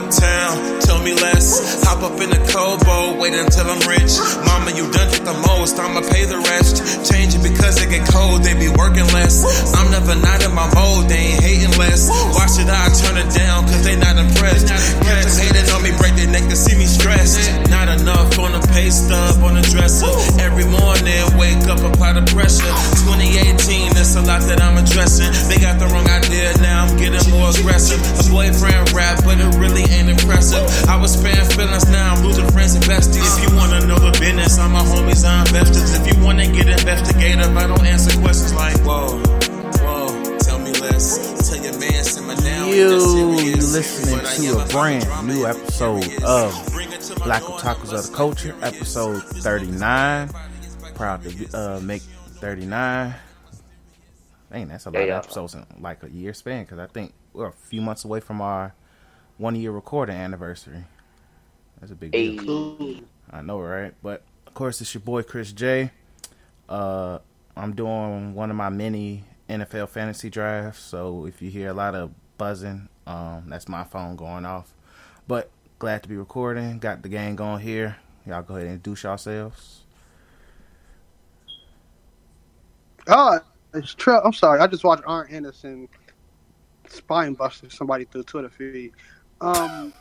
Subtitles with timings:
[0.00, 1.82] uptown, tell me less.
[1.84, 4.12] Hop up in the Kobo, wait until I'm rich.
[4.44, 6.84] Mama, you done did the most, I'ma pay the rest.
[7.08, 9.44] Change it because it get cold, they be working less.
[9.74, 12.08] I'm never not in my mode, they ain't hating less.
[12.36, 14.68] Why should I turn it down, cause they not impressed?
[14.68, 17.48] Cats hating on me, break their neck to see me stressed.
[17.70, 20.10] Not enough on the pay stub, on the dresser.
[20.40, 22.68] Every morning, wake up, apply the pressure.
[23.08, 25.32] 2018, that's a lot that I'm addressing.
[25.48, 28.00] They got the wrong idea, now I'm getting more aggressive.
[28.20, 30.60] A boyfriend rap, but it really ain't impressive.
[30.90, 33.38] I was sparing feelings, now I'm losing friends and besties.
[33.38, 35.94] If you wanna know the business, I'm my homies, I'm investors.
[35.94, 39.16] If you wanna get investigative, I don't answer questions like, whoa,
[39.84, 41.48] whoa, tell me less.
[41.48, 42.68] Tell your man, send my down.
[42.68, 42.88] You
[43.54, 46.52] listening to a brand new episode of
[47.24, 50.28] Black Otakus of the Culture, episode 39.
[50.96, 53.14] Proud to uh, make 39.
[54.52, 55.18] Dang, that's a lot Yeah, yeah.
[55.18, 58.18] of episodes in like a year span because I think we're a few months away
[58.18, 58.74] from our
[59.40, 60.84] one year recording anniversary.
[61.80, 62.76] That's a big deal.
[62.78, 63.94] Hey, I know, right?
[64.02, 65.90] But of course, it's your boy Chris J.
[66.68, 67.20] Uh,
[67.56, 71.94] I'm doing one of my mini NFL fantasy drafts, so if you hear a lot
[71.94, 74.74] of buzzing, um, that's my phone going off.
[75.26, 76.78] But glad to be recording.
[76.78, 77.96] Got the gang going here.
[78.26, 79.84] Y'all go ahead and introduce yourselves.
[83.08, 83.40] Oh,
[83.72, 84.20] it's true.
[84.20, 84.60] I'm sorry.
[84.60, 85.88] I just watched Arn Anderson
[86.88, 88.92] spine buster somebody through Twitter feed.
[89.40, 89.92] Um,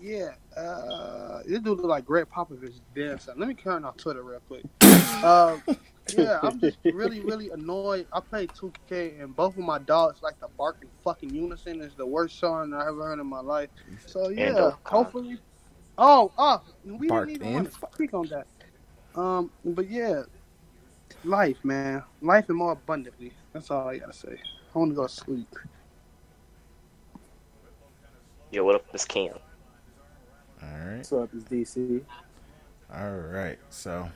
[0.00, 3.38] yeah, uh, this dude look like Gregg Popovich damn son.
[3.38, 4.64] Let me turn on Twitter real quick.
[5.22, 5.56] Uh,
[6.16, 8.06] yeah, I'm just really, really annoyed.
[8.12, 11.80] I played 2K and both of my dogs like to bark in fucking unison.
[11.80, 13.70] It's the worst song I ever heard in my life.
[14.06, 14.78] So yeah, Endo.
[14.84, 15.38] hopefully.
[15.98, 18.46] Oh, oh, we Bark didn't even want to speak on that.
[19.14, 20.22] Um, but yeah,
[21.22, 23.32] life, man, life and more abundantly.
[23.52, 24.40] That's all I gotta say.
[24.74, 25.54] I want to go to sleep.
[28.52, 29.32] Yo, what up, Miss Cam?
[30.62, 30.98] All right.
[30.98, 31.30] What's up?
[31.34, 32.02] It's DC.
[32.94, 33.58] All right.
[33.70, 34.10] So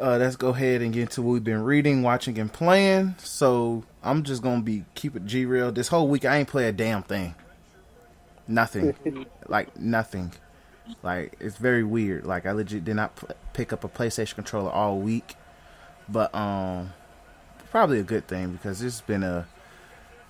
[0.00, 3.14] uh, let's go ahead and get into what we've been reading, watching, and playing.
[3.18, 5.70] So I'm just gonna be keep it G real.
[5.70, 7.34] This whole week I ain't play a damn thing.
[8.48, 8.94] Nothing.
[9.46, 10.32] like nothing.
[11.02, 12.24] Like it's very weird.
[12.24, 15.34] Like I legit did not pl- pick up a PlayStation controller all week,
[16.08, 16.94] but um,
[17.70, 19.46] probably a good thing because it's been a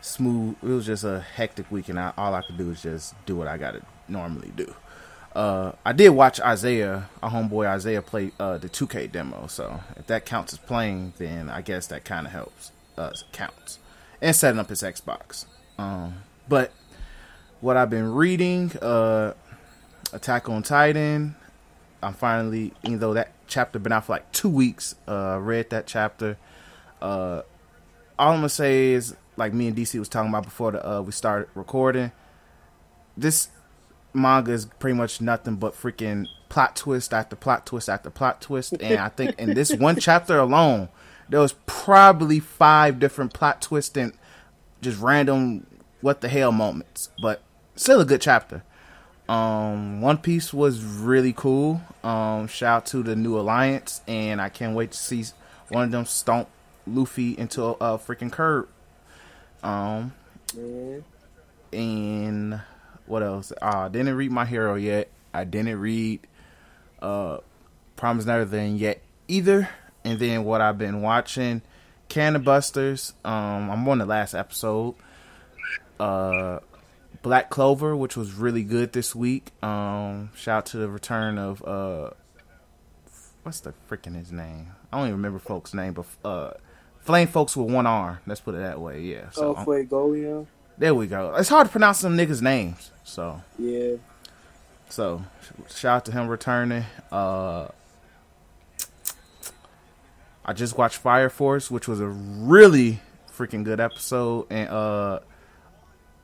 [0.06, 0.56] smooth.
[0.62, 3.37] It was just a hectic week, and I, all I could do is just do
[3.37, 4.75] what I gotta normally do.
[5.34, 9.47] Uh, I did watch Isaiah, our homeboy Isaiah, play uh, the 2K demo.
[9.49, 12.72] So if that counts as playing, then I guess that kind of helps.
[12.97, 13.78] Uh, counts
[14.22, 15.44] and setting up his Xbox.
[15.77, 16.73] Um, but
[17.61, 19.34] what I've been reading, uh,
[20.12, 21.34] Attack on Titan.
[22.03, 25.87] I'm finally, even though that chapter been out for like two weeks, uh, read that
[25.87, 26.37] chapter.
[27.03, 27.43] Uh,
[28.19, 31.01] all I'm gonna say is, like me and DC was talking about before the, uh,
[31.03, 32.13] we started recording.
[33.17, 33.49] This
[34.13, 38.75] manga is pretty much nothing but freaking plot twist after plot twist after plot twist,
[38.81, 40.89] and I think in this one chapter alone,
[41.29, 44.13] there was probably five different plot twists and
[44.81, 45.67] just random
[46.01, 47.43] what the hell moments, but
[47.75, 48.63] still a good chapter.
[49.29, 51.81] Um, One Piece was really cool.
[52.05, 55.25] Um, shout out to the new alliance, and I can't wait to see
[55.69, 56.49] one of them stomp
[56.87, 58.69] Luffy into a, a freaking curb.
[59.62, 60.12] Um,
[61.72, 62.61] and
[63.06, 63.53] what else?
[63.53, 65.09] Uh, I didn't read My Hero yet.
[65.33, 66.27] I didn't read
[67.00, 67.39] uh,
[67.97, 69.69] Promise Neverland yet either.
[70.05, 71.62] And then what I've been watching,
[72.09, 73.12] Cannon Busters.
[73.25, 74.94] Um, I'm on the last episode.
[75.99, 76.61] Uh,
[77.23, 79.50] Black Clover, which was really good this week.
[79.62, 82.11] Um, shout out to the return of uh,
[83.43, 84.69] what's the freaking his name?
[84.93, 86.50] I don't even remember folks' name, but uh,
[87.06, 88.19] Flame folks with one arm.
[88.27, 89.00] Let's put it that way.
[89.03, 89.31] Yeah.
[89.31, 90.47] So Oh, um, Fuegoleon.
[90.77, 91.34] there we go.
[91.37, 92.91] It's hard to pronounce some niggas' names.
[93.05, 93.94] So Yeah.
[94.89, 95.22] so
[95.69, 96.84] shout out to him returning.
[97.12, 97.69] Uh
[100.44, 103.00] I just watched Fire Force, which was a really
[103.37, 104.47] freaking good episode.
[104.50, 105.20] And uh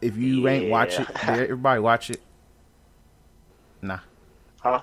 [0.01, 2.21] if you ain't watch it, everybody watch it.
[3.81, 3.99] Nah.
[4.61, 4.81] Huh?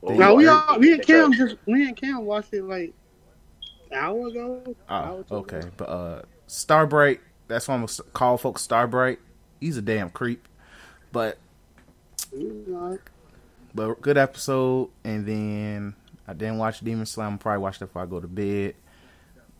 [0.00, 2.92] Well, Now we all we and Cam just we and Cam watched it like an
[3.94, 4.76] hour ago.
[4.88, 5.58] Oh, two okay.
[5.58, 5.70] ago.
[5.76, 9.18] But uh Starbright, that's why I'm gonna call folks Starbright.
[9.60, 10.48] He's a damn creep.
[11.12, 11.38] But.
[13.74, 15.94] But good episode, and then
[16.26, 17.32] I didn't watch Demon Slam.
[17.32, 18.74] I'll probably watch that before I go to bed.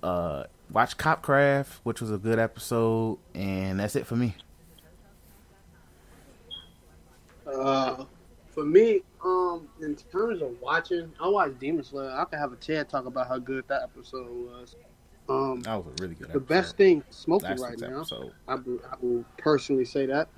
[0.02, 4.34] Uh, watch Copcraft, which was a good episode, and that's it for me.
[7.46, 8.05] Uh,
[8.49, 12.10] for me, um, in terms of watching, I watched Demon Slayer.
[12.10, 14.76] I could have a TED talk about how good that episode was.
[15.28, 16.48] Um, That was a really good the episode.
[16.48, 17.98] best thing smoking right now.
[18.00, 18.32] episode.
[18.48, 20.28] I will, I will personally say that.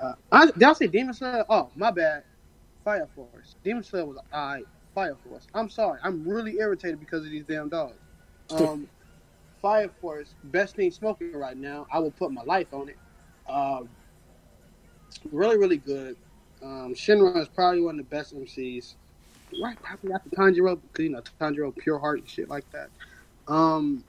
[0.00, 1.44] Uh, I, did I say Demon Slayer?
[1.48, 2.24] Oh, my bad.
[2.84, 3.54] Fire Force.
[3.62, 4.62] Demon Slayer was I.
[4.94, 5.46] Fire Force.
[5.54, 6.00] I'm sorry.
[6.02, 7.94] I'm really irritated because of these damn dogs.
[8.50, 8.88] Um,
[9.62, 11.86] Fire Force, best thing smoking right now.
[11.92, 12.98] I will put my life on it.
[13.48, 13.88] Um,
[15.30, 16.16] really, really good.
[16.62, 18.94] Um, Shinra is probably one of the best MCs.
[19.62, 22.88] Right, probably after Tanjiro, because you know Tanjiro, pure heart and shit like that.
[23.48, 24.04] Um,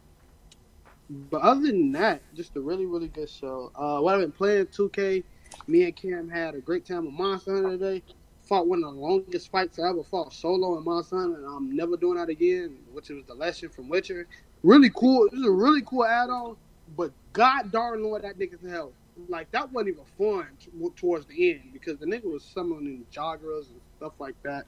[1.10, 3.72] but other than that, just a really, really good show.
[3.76, 5.24] Uh, what I've been playing 2K,
[5.68, 8.04] me and Cam had a great time with Monster Hunter today.
[8.44, 11.76] Fought one of the longest fights I ever fought solo in Monster Hunter, and I'm
[11.76, 14.28] never doing that again, which was the lesson from Witcher.
[14.64, 15.26] Really cool.
[15.26, 16.56] It was a really cool add-on,
[16.96, 18.94] but god darn Lord, that nigga's hell.
[19.30, 23.70] Like, that wasn't even fun t- towards the end, because the nigga was summoning joggers
[23.70, 24.66] and stuff like that.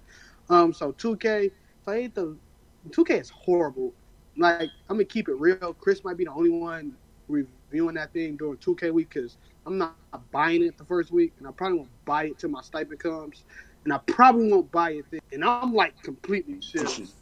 [0.50, 1.51] Um, so 2K,
[1.83, 2.38] played the
[2.89, 3.94] 2K is horrible.
[4.38, 5.74] Like I'm gonna keep it real.
[5.80, 6.97] Chris might be the only one
[7.27, 9.95] reviewing that thing during 2K week because I'm not
[10.31, 13.44] buying it the first week, and I probably won't buy it till my stipend comes,
[13.83, 15.06] and I probably won't buy it.
[15.09, 15.21] Then.
[15.31, 17.13] And I'm like completely serious.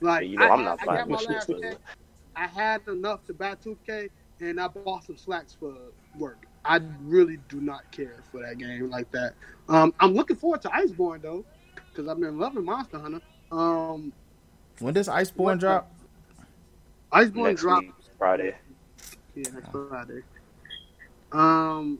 [0.00, 1.50] Like You know I, I'm not I, I buying last.
[2.34, 4.08] I had enough to buy 2K,
[4.40, 5.74] and I bought some slacks for
[6.18, 6.46] work.
[6.64, 9.34] I really do not care for that game like that.
[9.68, 11.44] Um, I'm looking forward to Iceborne though,
[11.74, 13.20] because I've been loving Monster Hunter.
[13.50, 14.12] Um,
[14.78, 15.92] When does Iceborne What drop?
[17.12, 18.54] Iceborne Next dropped week, Friday.
[19.34, 20.22] Yeah, next Friday.
[21.32, 21.98] Um,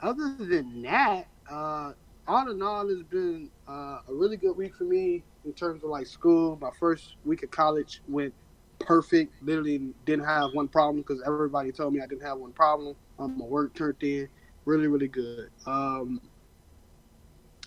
[0.00, 1.92] other than that, uh,
[2.26, 5.90] all in all, it's been uh, a really good week for me in terms of
[5.90, 6.58] like school.
[6.60, 8.32] My first week of college went
[8.78, 9.42] perfect.
[9.42, 12.96] Literally didn't have one problem because everybody told me I didn't have one problem.
[13.20, 14.28] Um, my work turned in.
[14.64, 15.50] Really, really good.
[15.66, 16.20] Um,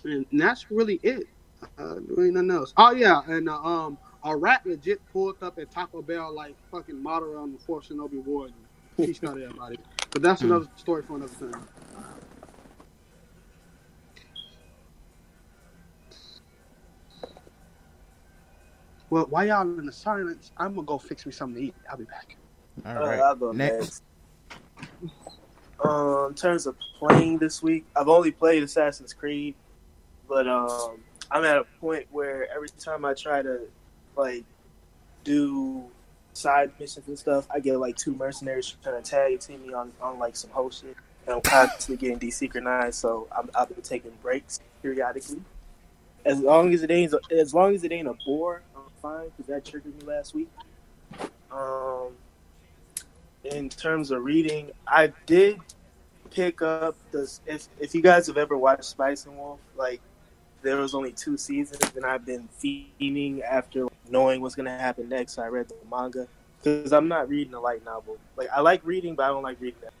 [0.04, 1.24] and that's really it.
[1.78, 2.74] Uh, there ain't nothing else.
[2.76, 7.02] Oh yeah, and uh, um, a rat legit pulled up at Taco Bell like fucking
[7.02, 8.52] model on the Fort Shinobi Ward.
[8.98, 9.78] and He started everybody.
[10.12, 10.48] But that's Hmm.
[10.48, 11.64] another story for another time.
[19.10, 21.74] Well, while y'all in the silence, I'm gonna go fix me something to eat.
[21.90, 22.36] I'll be back.
[22.84, 23.20] All Uh, right.
[23.52, 24.02] Next.
[25.82, 29.54] Um, in terms of playing this week, I've only played Assassin's Creed,
[30.28, 30.98] but um,
[31.30, 33.60] I'm at a point where every time I try to
[34.16, 34.44] like
[35.24, 35.84] do
[36.32, 39.92] side missions and stuff, I get like two mercenaries trying to tag team me on,
[40.00, 42.94] on like some whole shit, and I'm constantly getting desynchronized.
[42.94, 45.40] So I'm, I've been taking breaks periodically.
[46.24, 49.46] As long as it ain't as long as it ain't a bore, I'm fine because
[49.46, 50.48] that triggered me last week.
[51.50, 51.93] Um,
[53.44, 55.60] in terms of reading, I did
[56.30, 57.40] pick up this.
[57.46, 60.00] If if you guys have ever watched Spice and Wolf, like
[60.62, 65.34] there was only two seasons, and I've been fiending after knowing what's gonna happen next.
[65.34, 66.26] So I read the manga
[66.58, 68.18] because I'm not reading a light novel.
[68.36, 69.92] Like I like reading, but I don't like reading that.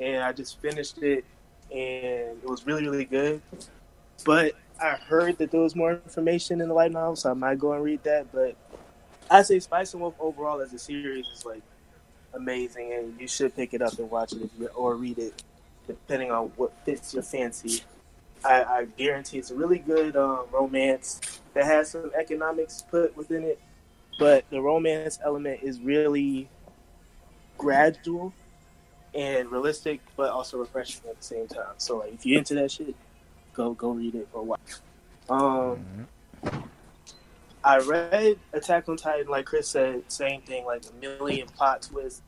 [0.00, 1.24] And I just finished it,
[1.70, 3.42] and it was really really good.
[4.24, 7.58] But I heard that there was more information in the light novel, so I might
[7.58, 8.32] go and read that.
[8.32, 8.56] But
[9.30, 11.62] I say Spice and Wolf overall as a series is like
[12.34, 15.42] amazing, and you should pick it up and watch it or read it,
[15.86, 17.82] depending on what fits your fancy.
[18.44, 23.42] I, I guarantee it's a really good um, romance that has some economics put within
[23.44, 23.58] it,
[24.18, 26.48] but the romance element is really
[27.56, 28.34] gradual
[29.14, 31.74] and realistic, but also refreshing at the same time.
[31.78, 32.94] So, like, if you're into that shit,
[33.54, 34.60] go go read it or watch.
[35.30, 36.06] Um,
[37.62, 42.20] I read Attack on Titan, like Chris said, same thing, like a million plot twists.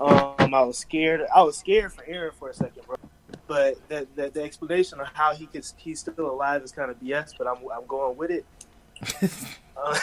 [0.00, 1.26] Um, I was scared.
[1.34, 2.96] I was scared for Eren for a second, bro.
[3.46, 7.00] But the, the, the explanation of how he could he's still alive is kind of
[7.00, 7.32] BS.
[7.36, 8.44] But I'm I'm going with it.
[9.76, 9.96] Uh,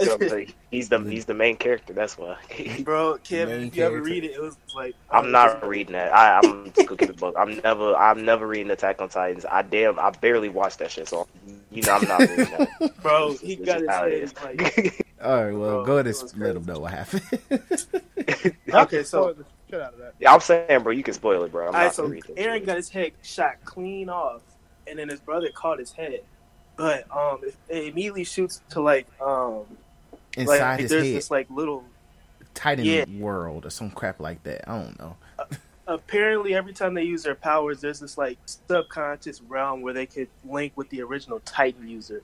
[0.00, 0.52] You know what I'm saying?
[0.70, 1.92] he's the he's the main character.
[1.92, 2.36] That's why.
[2.84, 6.12] bro, Kevin, Main if you ever read it, it was like I'm not reading that.
[6.12, 7.34] I, I'm just gonna keep it book.
[7.38, 9.44] I'm never I'm never reading Attack on Titans.
[9.44, 11.28] I damn I barely watched that shit, so
[11.70, 13.00] you know I'm not reading that.
[13.00, 13.30] bro.
[13.30, 15.52] It's He just got his how it head like All right.
[15.52, 17.22] Well, Bro, go ahead and let them know what happened.
[18.74, 20.14] Okay, so- Spoil the shit out of that.
[20.18, 21.68] yeah, I'm saying, bro, you can spoil it, bro.
[21.68, 22.24] I'm All right, not so gonna read.
[22.36, 24.42] Eren got his head shot clean off,
[24.86, 26.22] and then his brother caught his head,
[26.76, 29.64] but um, it, it immediately shoots to like um,
[30.36, 31.84] Inside like his there's head, this like little.
[32.54, 33.04] Titan yeah.
[33.18, 34.68] world or some crap like that.
[34.68, 35.16] I don't know.
[35.86, 40.28] Apparently, every time they use their powers, there's this like subconscious realm where they could
[40.44, 42.22] link with the original Titan user,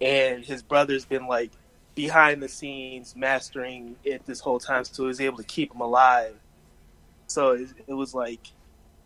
[0.00, 1.50] and his brother's been like
[1.96, 5.80] behind the scenes mastering it this whole time, so he was able to keep him
[5.80, 6.36] alive.
[7.26, 8.52] So it, it was like,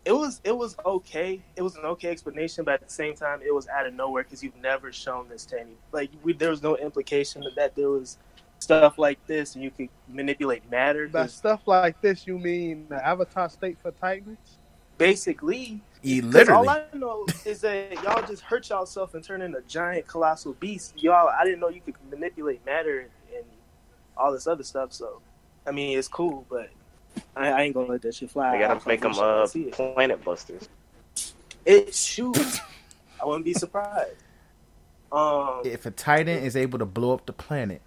[0.04, 1.40] it was it was okay.
[1.56, 4.24] It was an okay explanation, but at the same time, it was out of nowhere
[4.24, 5.76] because you've never shown this to any.
[5.92, 8.18] Like we, there was no implication that there was
[8.58, 11.08] stuff like this, and you could manipulate matter.
[11.08, 14.58] By stuff like this, you mean the Avatar state for Titans?
[15.00, 15.80] Basically.
[16.02, 16.68] He 'Cause literally.
[16.68, 20.94] all I know is that y'all just hurt yourself and turn into giant colossal beasts.
[20.96, 23.44] Y'all, I didn't know you could manipulate matter and, and
[24.16, 24.92] all this other stuff.
[24.92, 25.20] So,
[25.66, 26.70] I mean, it's cool, but
[27.36, 28.52] I, I ain't gonna let that shit fly.
[28.52, 30.68] They gotta I make them wish uh, planet busters.
[31.66, 32.60] It shoots.
[33.20, 34.16] I wouldn't be surprised.
[35.12, 37.82] Um, if a Titan is able to blow up the planet,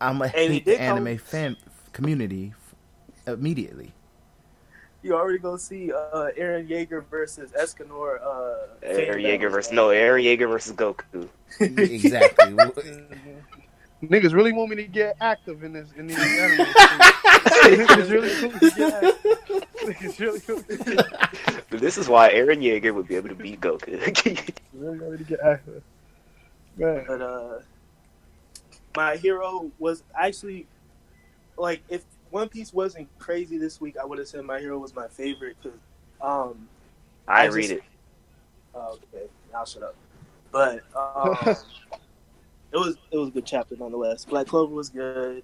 [0.00, 1.56] I'm gonna hate the did come- anime fan
[1.92, 2.54] community
[3.26, 3.92] immediately.
[5.02, 8.20] You already gonna see uh, Eren Yeager versus Escanor.
[8.20, 11.28] Uh, Eren fan Yeager versus no Eren Yeager versus Goku.
[11.60, 12.54] exactly.
[14.02, 16.66] Niggas really want me to get active in this in these anime.
[16.66, 19.68] Niggas really want me to get active.
[19.78, 23.34] Niggas really want me to- But this is why Eren Yeager would be able to
[23.34, 23.86] beat Goku.
[24.74, 25.82] really want me to get active.
[26.76, 27.04] Man.
[27.08, 27.58] but uh,
[28.96, 30.66] my hero was actually
[31.56, 34.94] like if One Piece wasn't crazy this week, I would have said my hero was
[34.94, 35.78] my favorite because
[36.20, 36.68] um,
[37.26, 37.82] I I read just- it.
[38.74, 39.94] oh, okay, I'll shut up.
[40.50, 41.36] But um,
[42.72, 44.24] it was it was a good chapter nonetheless.
[44.24, 45.42] Black Clover was good.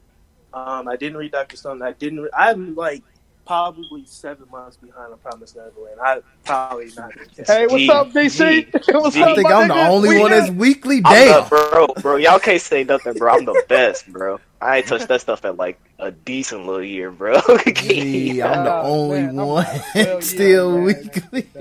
[0.52, 1.82] Um, I didn't read Doctor Stone.
[1.82, 2.20] I didn't.
[2.20, 3.02] Re- I'm like
[3.46, 6.00] probably seven months behind on Promised Neverland.
[6.02, 7.12] I probably not.
[7.46, 8.72] Hey, what's G, up, DC?
[8.94, 9.22] what's G.
[9.22, 11.02] up, I think I'm the only We one got- that's weekly.
[11.04, 11.12] I'm
[11.42, 11.48] Damn.
[11.48, 13.34] bro, bro, y'all can't say nothing, bro.
[13.34, 14.40] I'm the best, bro.
[14.62, 17.40] I ain't touched that stuff at like a decent little year, bro.
[17.75, 20.82] Gee, I'm the Oh, only man, I'm one like, yeah, still man.
[20.82, 21.52] weekly.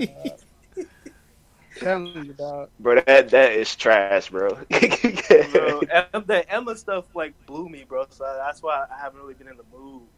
[1.82, 2.70] Telling you, dog.
[2.80, 4.46] bro, that that is trash, bro.
[5.38, 8.06] bro, the Emma stuff like blew me, bro.
[8.10, 10.08] So that's why I haven't really been in the mood.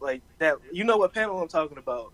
[0.00, 2.12] Like that, you know what panel I'm talking about,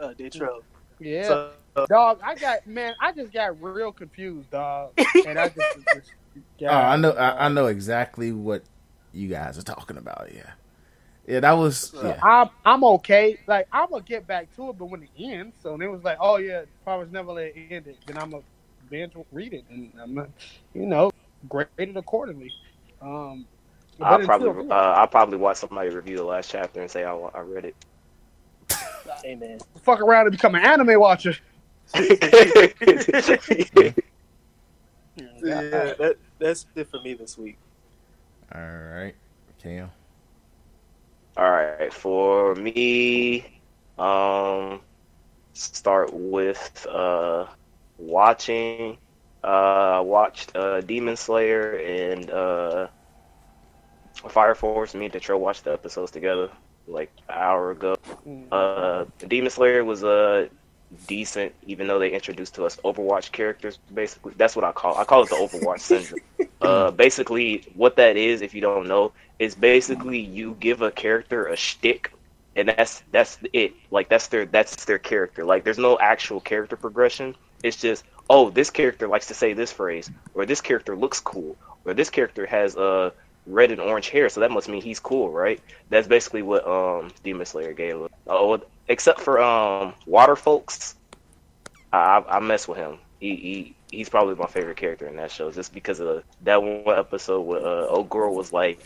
[0.00, 0.64] uh, Detroit.
[1.00, 2.20] Yeah, So, uh, dog.
[2.24, 2.94] I got man.
[3.00, 4.92] I just got real confused, dog.
[5.24, 6.12] And I just, just
[6.66, 7.10] Oh, I know.
[7.12, 8.64] I, I know exactly what
[9.12, 10.28] you guys are talking about.
[10.34, 10.52] Yeah,
[11.26, 11.40] yeah.
[11.40, 11.94] That was.
[12.02, 12.18] Yeah.
[12.22, 13.38] I'm I'm okay.
[13.46, 16.04] Like I'm gonna get back to it, but when it ends, so then it was
[16.04, 17.98] like, oh yeah, Proverbs never let it end it.
[18.06, 18.42] Then I'm gonna
[18.90, 20.28] binge read it, and I'm not,
[20.74, 21.10] you know,
[21.48, 22.52] grade it accordingly.
[23.00, 23.46] Um,
[24.00, 27.40] I'll probably uh, I'll probably watch somebody review the last chapter and say I, I
[27.40, 27.76] read it.
[29.24, 31.36] hey man, fuck around and become an anime watcher.
[31.94, 32.12] yeah,
[35.42, 37.58] that, that's it for me this week.
[38.54, 39.14] All right,
[39.62, 39.90] Cam.
[41.36, 43.44] All right, for me,
[43.98, 44.80] um,
[45.52, 47.46] start with uh,
[47.98, 48.98] watching.
[49.42, 52.88] Uh, I watched uh, Demon Slayer and uh,
[54.28, 54.94] Fire Force.
[54.94, 56.50] Me and Detroit watched the episodes together
[56.86, 57.96] like an hour ago.
[58.50, 60.48] Uh, Demon Slayer was uh,
[61.06, 63.78] decent, even though they introduced to us Overwatch characters.
[63.92, 64.96] Basically, that's what I call.
[64.96, 66.20] I call it the Overwatch syndrome.
[66.60, 71.46] Uh, basically, what that is, if you don't know, is basically you give a character
[71.46, 72.12] a shtick,
[72.56, 73.72] and that's that's it.
[73.90, 75.44] Like that's their that's their character.
[75.44, 77.34] Like there's no actual character progression.
[77.62, 81.56] It's just oh, this character likes to say this phrase, or this character looks cool,
[81.84, 83.10] or this character has uh
[83.46, 85.60] red and orange hair, so that must mean he's cool, right?
[85.90, 87.96] That's basically what um Demon Slayer gave.
[88.26, 90.94] Oh, except for um Water Folks,
[91.92, 92.98] I I mess with him.
[93.20, 96.98] He he he's probably my favorite character in that show, just because of that one
[96.98, 98.80] episode where uh, old girl was like,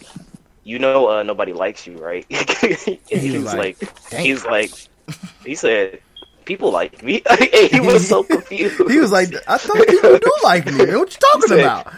[0.65, 2.27] you know, uh, nobody likes you, right?
[2.31, 3.79] and he, was like,
[4.11, 4.71] "Damn." he's like,
[5.45, 6.01] he said,
[6.45, 7.23] people like me.
[7.71, 8.91] He was so confused.
[8.91, 10.73] He was like, I thought people do like me.
[10.85, 10.99] man.
[10.99, 11.93] What you talking said- about?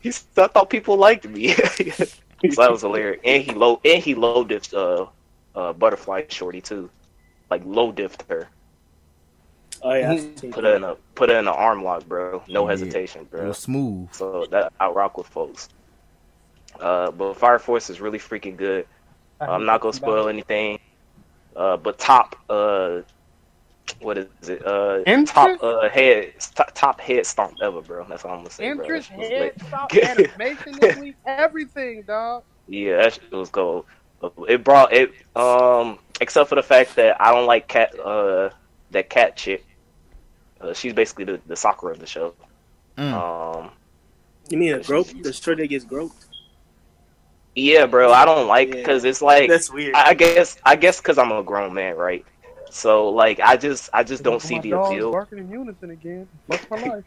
[0.00, 1.48] He said, I thought people liked me.
[1.54, 3.20] so that was hilarious.
[3.24, 5.06] And he low and he low uh
[5.54, 6.90] uh butterfly shorty too.
[7.50, 8.48] Like low diffed her.
[9.82, 10.64] Oh yeah, I seen Put that.
[10.64, 12.42] her in a put her in an arm lock, bro.
[12.48, 12.70] No Yeah.
[12.70, 13.48] hesitation, It bro.
[13.48, 14.08] was smooth.
[14.12, 15.68] So that I rock with folks.
[16.80, 18.86] Uh but Fire Force is really freaking good.
[19.40, 20.78] I'm not gonna spoil anything.
[21.56, 23.02] Uh but top uh
[24.00, 24.64] what is it?
[24.66, 25.34] Uh Interest?
[25.34, 28.06] top uh head top, top head stomp ever, bro.
[28.08, 28.84] That's all I'm gonna say, bro.
[28.86, 29.62] Interest, That shit was head, lit.
[29.68, 32.42] stop, animation this week, everything, dog.
[32.66, 33.86] Yeah, that shit was cool.
[34.48, 38.50] It brought it um except for the fact that I don't like cat uh
[38.90, 39.64] that cat chick.
[40.60, 42.34] Uh, she's basically the, the soccer of the show.
[42.96, 43.12] Mm.
[43.12, 43.70] Um
[44.48, 45.08] You mean a grope?
[45.22, 46.16] The shirt that gets groped?
[47.56, 48.74] yeah, bro, I don't like Yeah.
[48.76, 49.94] because it's like That's weird.
[49.94, 52.24] I guess I guess because I'm a grown man, right?
[52.70, 55.12] So like I just I just don't see My the dogs appeal.
[55.12, 56.28] Working in unison again.
[56.48, 57.04] Fuck my life.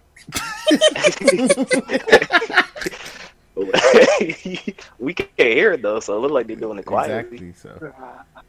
[5.00, 7.38] we can't hear it though, so it look like they're doing it quietly.
[7.50, 7.54] Exactly.
[7.54, 7.94] So
[8.36, 8.46] But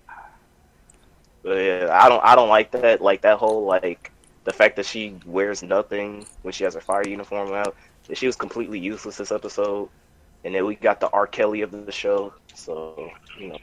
[1.55, 4.11] yeah, I don't I don't like that like that whole like
[4.45, 7.76] the fact that she wears nothing when she has her fire uniform out.
[8.14, 9.90] She was completely useless this episode.
[10.45, 11.26] And then we got the R.
[11.26, 12.33] Kelly of the show.
[12.55, 13.59] So, you know.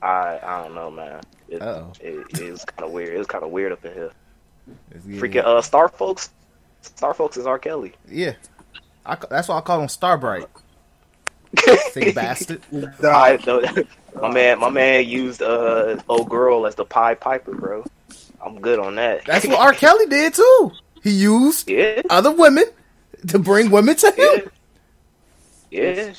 [0.00, 1.20] I I don't know, man.
[1.48, 1.92] It, Uh-oh.
[2.00, 3.14] it, it was kind of weird.
[3.14, 4.12] It was kind of weird up in here.
[4.92, 6.30] It's Freaking uh, Star Folks.
[6.82, 7.58] Star Folks is R.
[7.58, 7.94] Kelly.
[8.08, 8.34] yeah.
[9.04, 10.46] I, that's why I call him Starbright.
[11.90, 12.60] Sick bastard.
[13.02, 17.84] I, the, my man, my man used uh old girl as the Pied Piper, bro.
[18.44, 19.24] I'm good on that.
[19.24, 19.72] That's what R.
[19.72, 20.72] Kelly did too.
[21.02, 22.64] He used yeah, other women
[23.28, 24.50] to bring women to him.
[25.70, 26.12] yeah.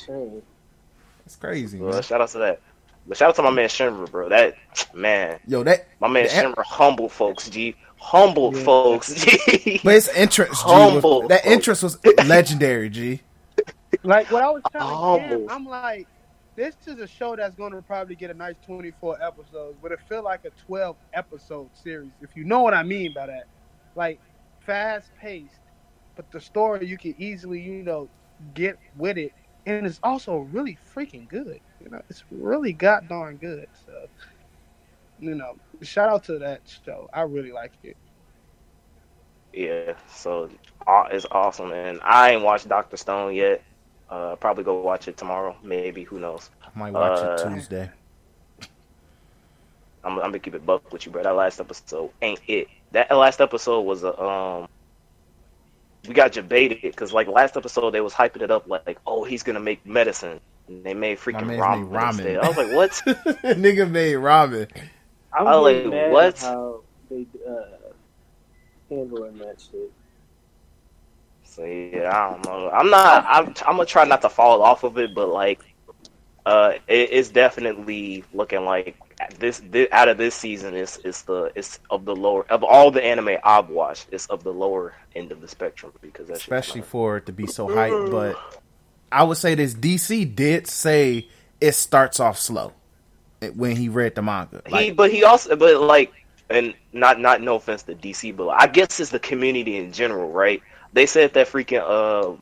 [1.26, 2.02] It's a crazy, Well, man.
[2.02, 2.60] shout out to that.
[3.06, 4.28] But shout out to my man Shimmer, bro.
[4.28, 4.54] That
[4.94, 8.64] man, Yo, that my man the- Shimmer, humble folks, G, humble Yeah.
[8.64, 9.80] folks, G.
[9.84, 11.20] But his entrance, G, Humble.
[11.22, 13.20] was, that entrance was legendary, G.
[14.02, 15.46] Like what I was trying to Humble.
[15.46, 16.06] get, I'm like,
[16.56, 20.00] this is a show that's going to probably get a nice 24 episodes, but it
[20.00, 22.12] feel like a 12 episode series.
[22.20, 23.46] If you know what I mean by that,
[23.94, 24.20] like
[24.60, 25.60] fast paced,
[26.16, 28.10] but the story you can easily, you know,
[28.54, 29.32] get with it,
[29.66, 31.60] and it's also really freaking good.
[31.78, 33.66] You know, it's really god darn good.
[33.84, 33.92] So,
[35.18, 37.08] you know, shout out to that show.
[37.12, 37.96] I really like it.
[39.52, 40.50] Yeah, so
[41.10, 43.62] it's awesome, and I ain't watched Doctor Stone yet.
[44.10, 46.04] Uh, probably go watch it tomorrow, maybe.
[46.04, 46.50] Who knows?
[46.62, 47.90] I might watch Uh, it Tuesday.
[50.04, 51.22] I'm, I'm gonna keep it buck with you, bro.
[51.22, 52.68] That last episode ain't it.
[52.92, 54.68] That last episode was a um.
[56.08, 59.42] We got debated because like last episode they was hyping it up like, oh he's
[59.42, 62.16] gonna make medicine, and they made freaking man's ramen.
[62.16, 62.38] made ramen.
[62.42, 62.90] I was like, what?
[63.44, 64.68] Nigga made ramen.
[65.32, 66.34] I'm I was really like, mad what?
[66.36, 67.62] at how they uh,
[68.88, 69.92] handling that shit.
[71.50, 72.70] So yeah, I don't know.
[72.70, 73.24] I'm not.
[73.28, 73.48] I'm.
[73.66, 75.60] I'm gonna try not to fall off of it, but like,
[76.46, 78.96] uh, it, it's definitely looking like
[79.40, 79.88] this, this.
[79.90, 83.36] Out of this season, is is the it's of the lower of all the anime
[83.42, 84.06] I've watched.
[84.12, 87.48] It's of the lower end of the spectrum because that's especially for it to be
[87.48, 88.12] so hyped.
[88.12, 88.62] But
[89.10, 91.28] I would say this DC did say
[91.60, 92.74] it starts off slow
[93.56, 94.62] when he read the manga.
[94.68, 94.92] he.
[94.92, 96.12] But he also, but like,
[96.48, 100.30] and not not no offense to DC, but I guess it's the community in general,
[100.30, 100.62] right?
[100.92, 102.36] They said that freaking uh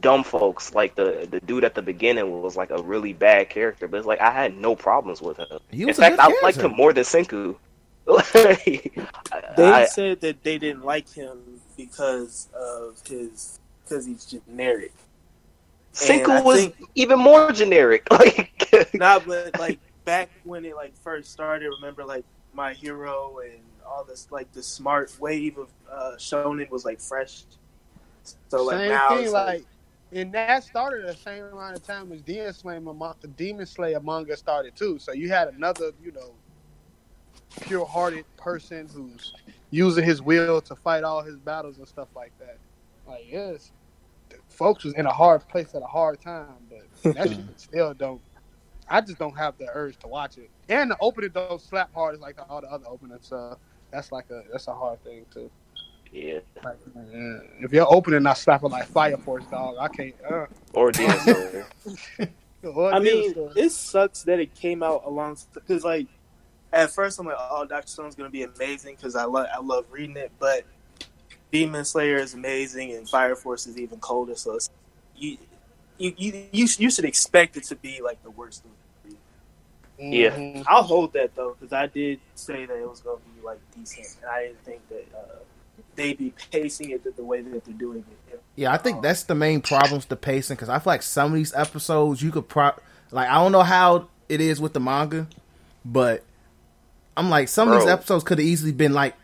[0.00, 3.86] dumb folks like the the dude at the beginning was like a really bad character,
[3.88, 5.58] but it's like I had no problems with him.
[5.70, 7.56] he In was a fact, I liked him more than Senku.
[9.56, 11.38] They I, said that they didn't like him
[11.76, 14.92] because of his because he's generic.
[16.08, 18.06] And Senku was think- even more generic.
[18.10, 18.50] Like,
[18.94, 24.04] Nah, but like back when it like first started, remember like My Hero and all
[24.04, 27.44] this like the smart wave of uh, shonen was like fresh.
[28.48, 29.66] So like same now thing, it's like, like,
[30.12, 34.00] and that started at the same amount of time as Demon Slayer, Mon- Demon Slayer
[34.00, 34.98] manga started too.
[34.98, 36.34] So you had another, you know,
[37.62, 39.32] pure-hearted person who's
[39.70, 42.58] using his will to fight all his battles and stuff like that.
[43.06, 43.72] Like, yes,
[44.28, 47.94] the folks was in a hard place at a hard time, but that shit still
[47.94, 48.20] don't.
[48.88, 50.50] I just don't have the urge to watch it.
[50.68, 53.26] And the opening don't slap hard as like all the other openings.
[53.26, 53.58] So
[53.94, 55.50] that's like a that's a hard thing too.
[56.12, 57.38] yeah, Like, yeah.
[57.60, 60.14] If you're opening I not slapping like Fire Force dog, I can't.
[60.28, 61.66] Uh, or Demon Slayer.
[62.92, 66.08] I mean, it sucks that it came out along because like
[66.72, 69.86] at first I'm like, oh, Doctor Stone's gonna be amazing because I love I love
[69.90, 70.64] reading it, but
[71.52, 74.34] Demon Slayer is amazing and Fire Force is even colder.
[74.34, 74.70] So it's,
[75.16, 75.38] you,
[75.98, 78.64] you you you you should expect it to be like the worst.
[78.64, 78.70] Of
[79.98, 80.18] the three.
[80.20, 80.62] Yeah.
[80.66, 84.06] I'll hold that though because I did say that it was gonna be like decent,
[84.22, 85.36] and I didn't think that uh,
[85.96, 88.42] they'd be pacing it the, the way that they're doing it.
[88.56, 91.34] Yeah, I think that's the main problems the pacing because I feel like some of
[91.36, 92.72] these episodes you could pro
[93.10, 95.26] like I don't know how it is with the manga,
[95.84, 96.22] but
[97.16, 99.14] I'm like some of these episodes could have easily been like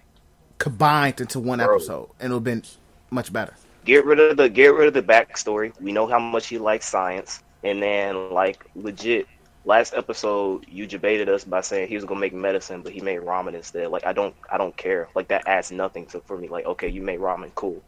[0.58, 1.76] combined into one Bro.
[1.76, 2.62] episode and it would have been
[3.10, 3.54] much better.
[3.84, 5.72] get rid of the get rid of the backstory.
[5.80, 9.26] We know how much he likes science, and then like legit.
[9.64, 13.20] Last episode, you debated us by saying he was gonna make medicine, but he made
[13.20, 13.88] ramen instead.
[13.90, 15.08] Like I don't, I don't care.
[15.14, 16.48] Like that adds nothing to for me.
[16.48, 17.82] Like okay, you made ramen, cool.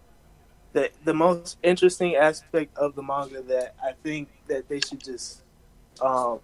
[0.73, 5.43] the the most interesting aspect of the manga that I think that they should just
[6.03, 6.41] um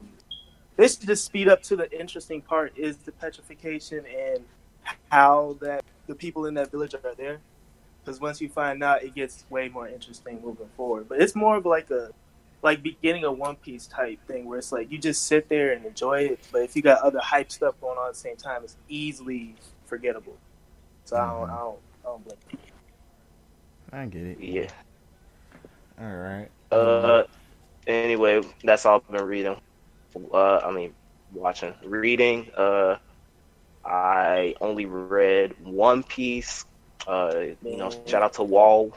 [0.77, 4.45] they should just speed up to the interesting part is the petrification and
[5.11, 7.41] how that the people in that village are there.
[8.05, 11.09] Because once you find out, it gets way more interesting moving forward.
[11.09, 12.11] But it's more of like a
[12.63, 15.85] like beginning a One Piece type thing where it's like you just sit there and
[15.85, 16.41] enjoy it.
[16.53, 19.55] But if you got other hype stuff going on at the same time, it's easily
[19.87, 20.37] forgettable.
[21.05, 22.39] So I don't, I don't, I don't blame.
[22.53, 22.59] you.
[23.93, 24.41] I get it.
[24.41, 24.69] Yeah.
[26.01, 26.49] All right.
[26.71, 27.25] Uh.
[27.87, 29.57] Anyway, that's all I've been reading.
[30.33, 30.93] Uh, I mean,
[31.33, 32.51] watching, reading.
[32.55, 32.97] Uh,
[33.83, 36.67] I only read One Piece.
[37.07, 38.93] Uh, you know, shout out to Wall.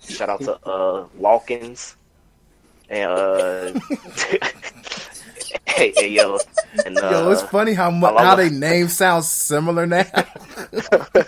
[0.00, 1.96] Shout out to uh Lawkins.
[2.88, 3.72] And uh,
[5.66, 6.38] hey, hey, yo,
[6.84, 10.04] and uh, Yo, it's funny how love how they names sound similar now.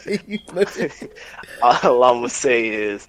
[0.06, 0.92] You look at-
[1.62, 3.08] all I'm gonna say is,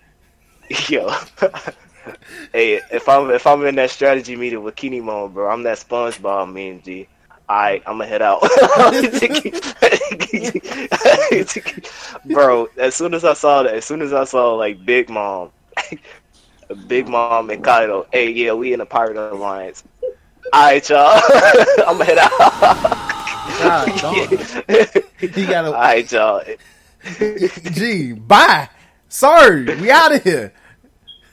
[0.88, 1.09] yo,
[2.53, 6.51] hey, if I'm if I'm in that strategy meeting with Kinemon, bro, I'm that SpongeBob
[6.51, 7.07] meme, G.
[7.47, 8.41] I I'm gonna head out,
[12.25, 12.67] bro.
[12.77, 15.51] As soon as I saw that, as soon as I saw like Big Mom,
[16.88, 19.84] Big Mom and Kaido, hey, yeah, we in the Pirate Alliance.
[20.53, 21.21] All right, y'all,
[21.88, 22.32] I'm gonna head out.
[23.60, 24.01] God,
[25.47, 26.43] got All a y'all.
[27.71, 28.13] G.
[28.13, 28.69] Bye.
[29.10, 30.53] Sorry, we out of here.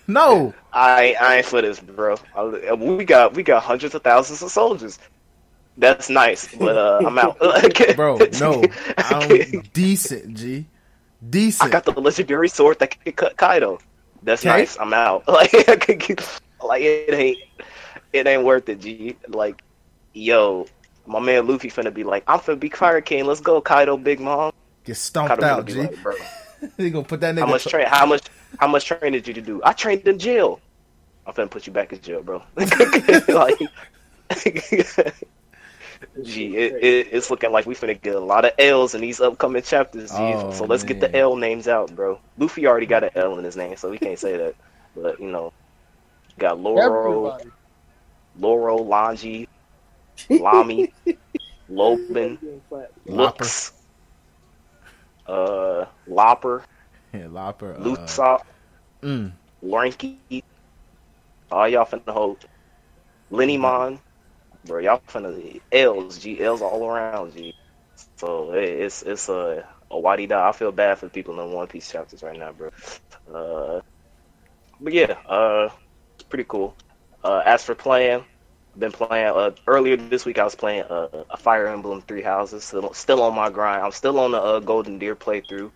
[0.06, 2.16] No, I ain't, I ain't for this, bro.
[2.34, 4.98] I- We got we got hundreds of thousands of soldiers.
[5.78, 7.38] That's nice, but uh, I'm out,
[7.96, 8.64] bro, no.
[8.96, 10.66] I'm decent, G.
[11.28, 11.68] Decent.
[11.68, 13.78] I got the legendary sword that can cut Kaido.
[14.26, 14.48] That's Okay.
[14.58, 14.76] nice.
[14.78, 15.24] I'm out.
[15.28, 15.52] Like,
[16.62, 17.38] like it ain't
[18.12, 19.16] it ain't worth it, G.
[19.28, 19.62] Like,
[20.12, 20.66] yo,
[21.06, 23.24] my man Luffy finna be like, I'm finna be Fire King.
[23.26, 24.52] Let's go, Kaido, Big Mom.
[24.84, 25.74] Get stomped Kaido out, G.
[25.74, 26.14] like, bro,
[26.78, 27.40] gonna put that nigga.
[27.40, 27.86] how much train?
[27.86, 28.26] How much?
[28.58, 29.60] How much training did you do?
[29.64, 30.60] I trained in jail.
[31.26, 32.42] I'm finna put you back in jail, bro.
[33.28, 33.58] like,
[36.22, 39.20] gee, it, it, it's looking like we finna get a lot of L's in these
[39.20, 40.14] upcoming chapters.
[40.14, 40.36] G.
[40.36, 41.14] Oh, so let's get the.
[41.16, 42.20] L names out, bro.
[42.38, 44.54] Luffy already got an L in his name, so we can't say that.
[44.94, 45.52] But you know,
[46.38, 47.52] got Loro, Everybody.
[48.34, 49.46] Loro, Lanji,
[50.36, 50.88] Lami,
[51.68, 52.38] Lopin,
[53.06, 53.54] Lopper.
[53.54, 53.72] Looks,
[55.26, 56.64] uh, Lopper,
[57.12, 57.74] Yeah, Lopper.
[57.74, 58.40] Uh, Lutsop.
[59.02, 59.32] mm,
[59.62, 60.16] Lanky,
[61.50, 62.44] all y'all finna hold.
[63.30, 64.00] Lenny Mon,
[64.66, 67.42] bro, y'all finna L's, G L's all around, G.
[68.18, 70.48] So it- it's it's a a waddy da.
[70.48, 72.70] I feel bad for people in One Piece chapters right now, bro.
[73.32, 73.80] Uh,
[74.80, 75.68] but yeah, uh,
[76.18, 76.76] it's pretty cool.
[77.22, 78.24] Uh, as for playing,
[78.78, 79.26] been playing.
[79.28, 82.64] Uh, earlier this week I was playing uh, a Fire Emblem Three Houses.
[82.64, 83.82] Still, still on my grind.
[83.84, 85.72] I'm still on the uh, Golden Deer playthrough.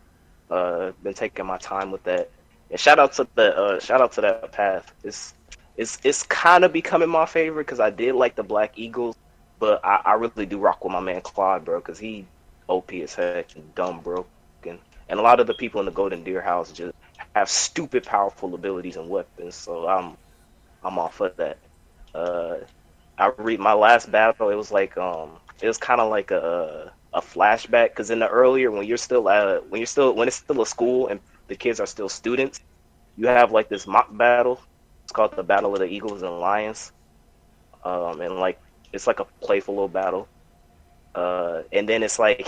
[0.50, 2.30] Uh, been taking my time with that.
[2.70, 4.92] And shout out to the uh, shout out to that path.
[5.04, 5.34] It's
[5.80, 9.16] it's it's kind of becoming my favorite because I did like the Black Eagles,
[9.60, 12.30] but I, I really do rock with my man Claude, bro, because he
[12.68, 14.80] OP as heck and dumb broken.
[15.08, 16.92] And a lot of the people in the Golden Deer House just
[17.34, 19.56] have stupid powerful abilities and weapons.
[19.56, 20.18] So I'm
[20.82, 21.58] I'm all for that.
[22.14, 22.58] Uh,
[23.18, 24.50] I read my last battle.
[24.50, 28.28] It was like um, it was kind of like a a flashback because in the
[28.28, 31.56] earlier when you're still at when you're still when it's still a school and the
[31.56, 32.60] kids are still students,
[33.16, 34.60] you have like this mock battle.
[35.10, 37.02] It's called the Battle of the Eagles and Lions,
[37.84, 38.60] um, and like
[38.92, 40.28] it's like a playful little battle.
[41.14, 42.46] Uh, and then it's like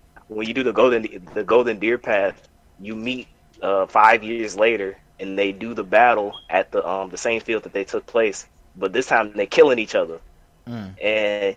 [0.28, 3.28] when you do the golden the golden deer path, you meet
[3.62, 7.64] uh, five years later, and they do the battle at the um the same field
[7.64, 10.20] that they took place, but this time they're killing each other.
[10.68, 10.96] Mm.
[11.02, 11.56] And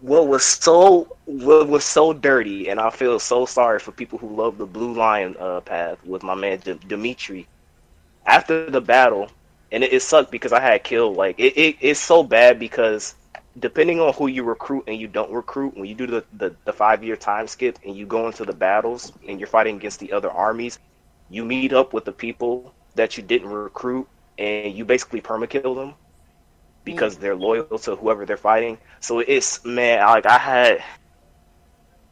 [0.00, 4.34] what was so what was so dirty, and I feel so sorry for people who
[4.34, 7.48] love the Blue Lion uh, path with my man D- Dimitri.
[8.26, 9.28] After the battle,
[9.70, 11.76] and it, it sucked because I had killed like it, it.
[11.80, 13.14] It's so bad because
[13.58, 16.72] depending on who you recruit and you don't recruit, when you do the, the, the
[16.72, 20.12] five year time skip and you go into the battles and you're fighting against the
[20.12, 20.78] other armies,
[21.30, 24.08] you meet up with the people that you didn't recruit
[24.38, 25.94] and you basically permakill them
[26.84, 28.78] because they're loyal to whoever they're fighting.
[29.00, 30.84] So it's man, like I had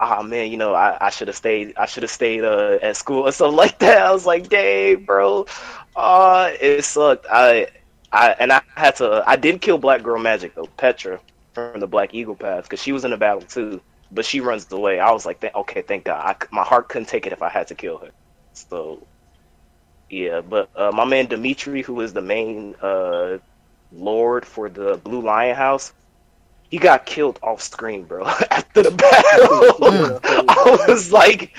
[0.00, 1.74] Ah man, you know I, I should have stayed.
[1.76, 4.06] I should have stayed uh, at school or something like that.
[4.06, 5.46] I was like, dang, bro,
[5.96, 7.26] uh, it sucked.
[7.30, 7.68] I
[8.12, 9.22] I and I had to.
[9.26, 11.20] I did kill Black Girl Magic though, Petra
[11.54, 14.70] from the Black Eagle Path because she was in the battle too, but she runs
[14.72, 14.98] away.
[15.00, 16.22] I was like, th- okay, thank God.
[16.24, 18.10] I my heart couldn't take it if I had to kill her.
[18.54, 19.06] So
[20.10, 23.38] yeah, but uh, my man Dimitri, who is the main uh,
[23.92, 25.92] lord for the Blue Lion House,
[26.70, 28.26] he got killed off screen, bro.
[28.50, 31.56] After the battle, I was like,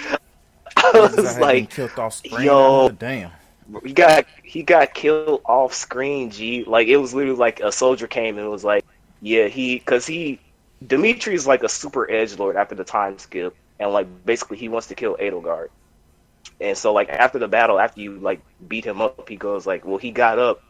[0.78, 2.54] I I was had like, killed off screen.
[2.54, 2.90] yo.
[2.90, 3.32] damn.
[3.84, 6.32] he got he got killed off screen.
[6.32, 8.86] G, like it was literally like a soldier came and was like,
[9.26, 10.42] yeah, he because he
[10.86, 14.70] Dimitri is like a super edge lord after the time skip, and like basically he
[14.70, 15.70] wants to kill Edelgard.
[16.62, 19.86] And so like after the battle, after you like beat him up, he goes like,
[19.86, 20.62] well, he got up,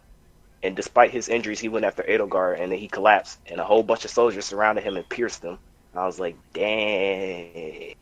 [0.63, 3.83] and despite his injuries, he went after Edelgard, and then he collapsed, and a whole
[3.83, 5.59] bunch of soldiers surrounded him and pierced him.
[5.93, 7.95] And I was like, dang.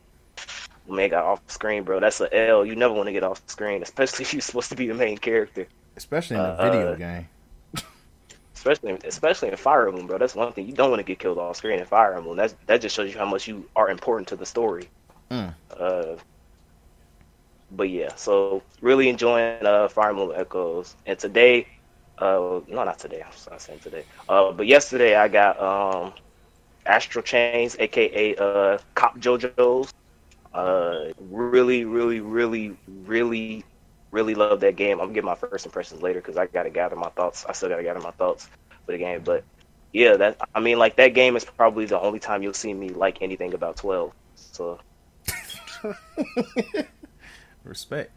[0.88, 2.00] man got off screen, bro.
[2.00, 2.66] That's a L.
[2.66, 5.18] You never want to get off screen, especially if you're supposed to be the main
[5.18, 5.68] character.
[5.96, 7.30] Especially in a Uh, video game.
[8.66, 10.18] Especially, especially in Fire Emblem, bro.
[10.18, 12.38] That's one thing you don't want to get killed off screen in Fire Emblem.
[12.38, 14.88] That's that just shows you how much you are important to the story.
[15.30, 15.54] Mm.
[15.78, 16.16] Uh,
[17.72, 20.96] but yeah, so really enjoying uh, Fire Emblem Echoes.
[21.06, 21.68] And today,
[22.20, 23.22] uh, no, not today.
[23.22, 24.06] I'm sorry, saying today.
[24.30, 26.14] Uh, but yesterday I got um,
[26.86, 29.94] Astral Chains, aka uh, Cop JoJo's.
[30.54, 33.66] Uh, really, really, really, really,
[34.14, 35.00] really love that game.
[35.00, 37.46] I'm gonna get my first impressions later because I gotta gather my thoughts.
[37.50, 38.48] I still gotta gather my thoughts
[38.86, 39.22] for the game.
[39.26, 39.44] But
[39.92, 42.90] yeah, that I mean, like that game is probably the only time you'll see me
[42.90, 44.14] like anything about 12.
[44.36, 44.80] So
[47.64, 48.12] Respect.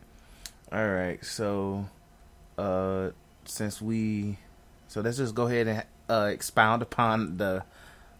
[0.71, 1.87] All right, so
[2.59, 3.11] uh
[3.45, 4.39] since we
[4.89, 7.65] so let's just go ahead and uh expound upon the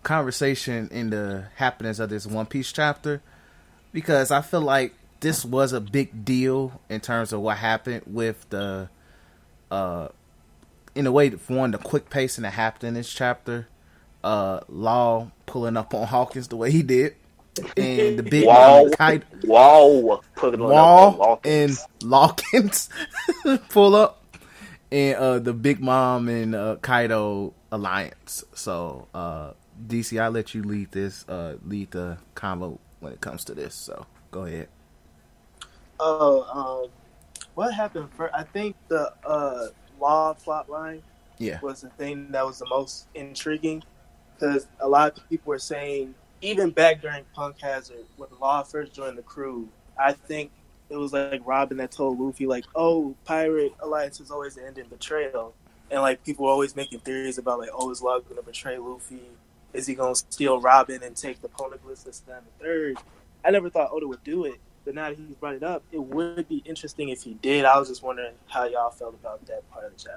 [0.03, 3.21] conversation in the happenings of this One Piece chapter
[3.93, 8.49] because I feel like this was a big deal in terms of what happened with
[8.51, 8.89] the
[9.71, 10.09] uh
[10.95, 13.69] in a way for one the quick pacing that happened in this chapter
[14.25, 17.17] uh law pulling up on Hawkins the way he did
[17.77, 18.47] and the big.
[18.47, 22.89] Mom Kaido Wall putting on Wall up and Lawkins
[23.69, 24.25] pull up,
[24.91, 28.45] and uh, the Big Mom and uh, Kaido alliance.
[28.55, 29.53] So, uh,
[29.87, 33.75] DC, I let you lead this, uh, lead the convo when it comes to this.
[33.75, 34.69] So, go ahead.
[35.99, 36.91] Oh, um,
[37.55, 38.35] what happened first?
[38.35, 39.69] I think the uh,
[40.01, 41.03] law plot line
[41.39, 43.83] Yeah, was the thing that was the most intriguing
[44.39, 48.95] because a lot of people were saying, even back during Punk Hazard, when Law first
[48.95, 50.51] joined the crew, I think
[50.91, 54.79] it was like Robin that told Luffy, like, oh, Pirate Alliance is always the end
[54.79, 55.55] in betrayal.
[55.91, 58.79] And like people were always making theories about like, oh, is Law going to betray
[58.79, 59.23] Luffy?
[59.73, 62.99] Is he going to steal Robin and take the Poneglyphs this that and the third?
[63.45, 65.99] I never thought Oda would do it, but now that he's brought it up, it
[65.99, 67.65] would be interesting if he did.
[67.65, 70.09] I was just wondering how y'all felt about that part of the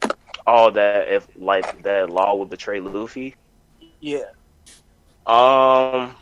[0.00, 0.16] chapter.
[0.46, 3.36] all that if like that law would betray Luffy.
[4.00, 4.30] Yeah.
[5.26, 6.16] Um,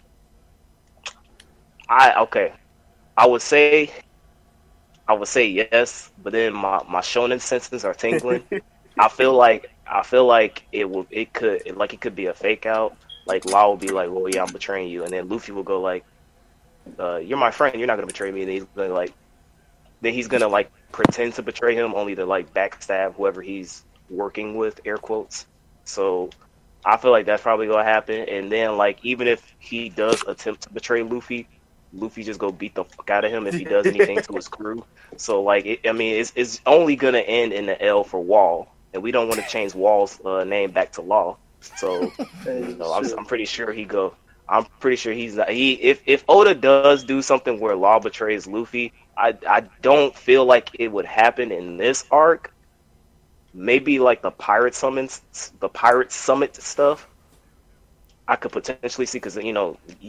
[1.88, 2.52] I okay,
[3.16, 3.92] I would say,
[5.06, 8.42] I would say yes, but then my my shonen senses are tingling.
[8.98, 12.34] I feel like I feel like it will it could like it could be a
[12.34, 12.96] fake out.
[13.24, 15.80] Like Law will be like, "Well, yeah, I'm betraying you," and then Luffy will go
[15.80, 16.04] like,
[16.98, 17.78] uh, "You're my friend.
[17.78, 19.12] You're not gonna betray me." And he's gonna like,
[20.00, 24.56] then he's gonna like pretend to betray him, only to like backstab whoever he's working
[24.56, 25.46] with, air quotes.
[25.84, 26.30] So
[26.84, 28.28] I feel like that's probably gonna happen.
[28.28, 31.46] And then like even if he does attempt to betray Luffy,
[31.92, 34.48] Luffy just go beat the fuck out of him if he does anything to his
[34.56, 34.84] crew.
[35.16, 38.72] So like it, I mean it's it's only gonna end in the L for Wall,
[38.94, 41.36] and we don't want to change Wall's uh, name back to Law.
[41.60, 42.12] So
[42.46, 44.14] you know I'm, I'm pretty sure he go.
[44.50, 45.50] I'm pretty sure he's not.
[45.50, 48.84] He if if Oda does do something where Law betrays Luffy,
[49.16, 52.52] I I don't feel like it would happen in this arc.
[53.54, 55.22] Maybe like the pirate summons,
[55.60, 57.08] the pirate summit stuff.
[58.28, 60.08] I could potentially see because you know you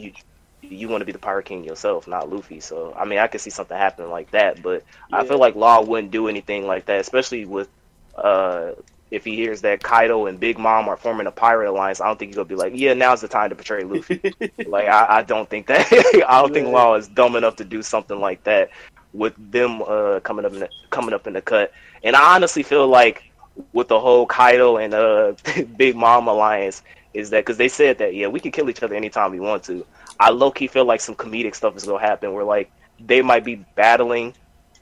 [0.62, 2.60] you want to be the pirate king yourself, not Luffy.
[2.60, 4.62] So I mean, I could see something happening like that.
[4.62, 7.68] But I feel like Law wouldn't do anything like that, especially with
[8.16, 8.72] uh
[9.12, 12.00] if he hears that Kaido and Big Mom are forming a pirate alliance.
[12.00, 14.20] I don't think he's gonna be like, yeah, now's the time to betray Luffy.
[14.66, 15.86] Like I, I don't think that
[16.26, 18.70] I don't think Law is dumb enough to do something like that
[19.12, 21.72] with them uh, coming up in the, coming up in the cut.
[22.02, 23.30] And I honestly feel like
[23.74, 25.34] with the whole Kaido and uh,
[25.76, 28.94] Big Mom alliance is that because they said that yeah we can kill each other
[28.94, 29.86] anytime we want to.
[30.18, 33.44] I low key feel like some comedic stuff is gonna happen where like they might
[33.44, 34.32] be battling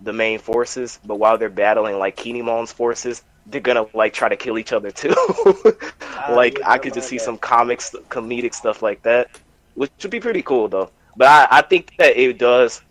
[0.01, 4.37] the main forces, but while they're battling like Kinemon's forces, they're gonna like try to
[4.37, 5.15] kill each other too.
[6.29, 7.25] like would I could just see that.
[7.25, 9.31] some comics, comedic stuff like that,
[9.75, 10.91] which would be pretty cool though.
[11.17, 12.83] But I, I think that it does.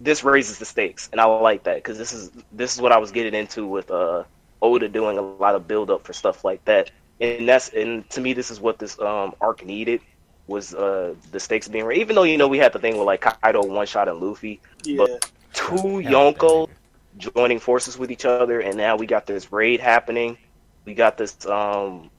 [0.00, 2.98] This raises the stakes, and I like that because this is this is what I
[2.98, 4.24] was getting into with uh
[4.62, 6.90] Oda doing a lot of build up for stuff like that,
[7.20, 10.00] and that's and to me this is what this um arc needed
[10.46, 12.00] was uh the stakes being raised.
[12.00, 14.60] Even though you know we had the thing with like Kaido one shot and Luffy,
[14.84, 15.06] Yeah.
[15.52, 16.68] two Yeah, Yonko
[17.16, 20.38] joining forces with each other, and now we got this raid happening.
[20.84, 21.44] We got this.
[21.46, 22.10] Um,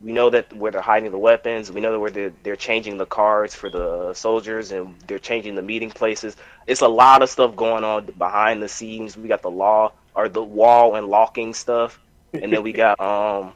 [0.00, 1.72] we know that where they're hiding the weapons.
[1.72, 5.56] We know that where they're, they're changing the cards for the soldiers, and they're changing
[5.56, 6.36] the meeting places.
[6.66, 9.16] It's a lot of stuff going on behind the scenes.
[9.16, 11.98] We got the law or the wall and locking stuff,
[12.32, 13.54] and then we got um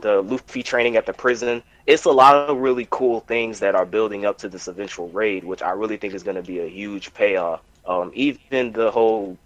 [0.00, 1.62] the Luffy training at the prison.
[1.86, 5.44] It's a lot of really cool things that are building up to this eventual raid,
[5.44, 7.60] which I really think is going to be a huge payoff.
[7.88, 9.38] Um, even the whole,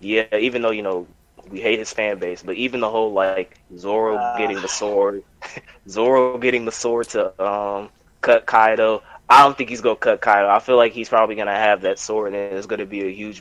[0.00, 1.08] yeah, even though you know
[1.50, 4.34] we hate his fan base, but even the whole like Zoro Ah.
[4.34, 5.24] getting the sword,
[5.88, 9.02] Zoro getting the sword to um cut Kaido.
[9.28, 10.48] I don't think he's gonna cut Kaido.
[10.48, 13.32] I feel like he's probably gonna have that sword, and it's gonna be a huge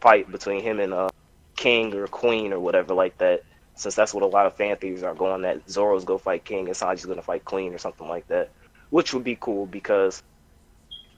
[0.00, 1.08] fight between him and uh,
[1.56, 3.40] King or Queen or whatever like that.
[3.74, 6.66] Since that's what a lot of fan theories are going that Zoro's gonna fight King
[6.66, 8.50] and Sanji's gonna fight Queen or something like that,
[8.90, 10.22] which would be cool because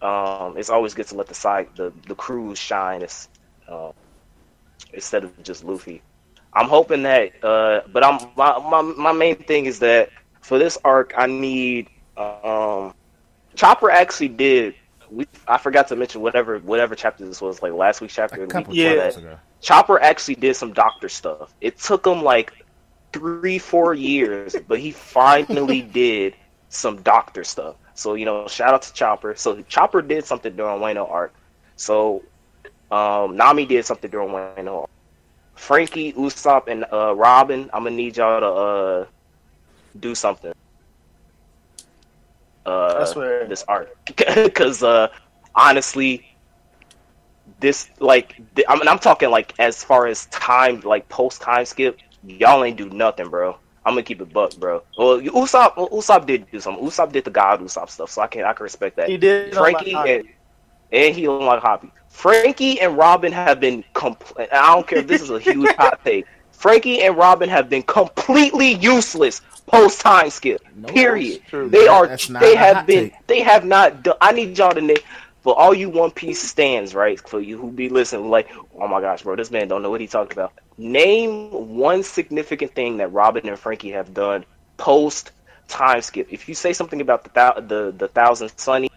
[0.03, 3.29] um, it's always good to let the side the the crews shine as,
[3.69, 3.93] uh,
[4.93, 6.03] instead of just Luffy.
[6.53, 10.11] I'm hoping that, uh, but I'm my, my my main thing is that
[10.43, 12.95] for this arc, I need um,
[13.57, 14.75] Chopper actually did.
[15.11, 18.45] We I forgot to mention whatever whatever chapter this was, like last week's chapter.
[18.45, 19.11] A couple week Yeah.
[19.11, 19.39] ago.
[19.61, 21.55] Chopper actually did some doctor stuff.
[21.61, 22.53] It took him like
[23.13, 26.35] three, four years, but he finally did
[26.69, 27.77] some doctor stuff.
[28.01, 29.35] So you know, shout out to Chopper.
[29.37, 31.35] So Chopper did something during Wano arc.
[31.77, 32.23] So
[32.91, 34.91] um, Nami did something during Wano arc.
[35.55, 39.07] Franky, Usopp, and uh, Robin, I'm gonna need y'all to uh,
[39.99, 40.53] do something.
[42.65, 45.09] Uh, That's where- this arc, because uh,
[45.55, 46.27] honestly,
[47.61, 51.67] this like th- I mean I'm talking like as far as time like post time
[51.67, 53.59] skip, y'all ain't do nothing, bro.
[53.85, 54.83] I'm gonna keep it buck, bro.
[54.99, 56.85] Well, you- Usopp, well, Usopp did do something.
[56.85, 59.09] Usopp did the God Usopp stuff, so I can I can respect that.
[59.09, 59.55] He did.
[59.55, 60.29] Franky unlock and,
[60.93, 61.91] and he unlocked Hoppy.
[62.09, 66.01] Franky and Robin have been compl- I don't care if this is a huge hot
[66.05, 66.27] take.
[66.53, 70.61] Franky and Robin have been completely useless post time skip.
[70.77, 71.41] No, period.
[71.47, 71.69] true.
[71.71, 72.39] They That- are.
[72.41, 73.11] They have been.
[73.11, 73.27] take.
[73.29, 74.03] They have not.
[74.03, 74.97] Done, I need y'all to name
[75.43, 77.19] for all you One Piece stands, right?
[77.29, 80.01] For you who be listening, like, oh my gosh, bro, this man don't know what
[80.01, 80.53] he talking about.
[80.77, 84.45] Name one significant thing that Robin and Franky have done
[84.77, 85.33] post
[85.69, 86.29] time skip.
[86.31, 88.91] If you say something about the thou- the the thousand sunny,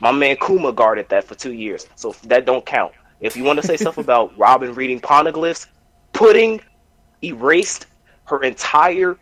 [0.00, 2.92] my man Kuma guarded that for two years, so that don't count.
[3.20, 5.66] If you want to say stuff about Robin reading poneglyphs,
[6.12, 6.60] pudding
[7.22, 7.86] erased
[8.26, 9.16] her entire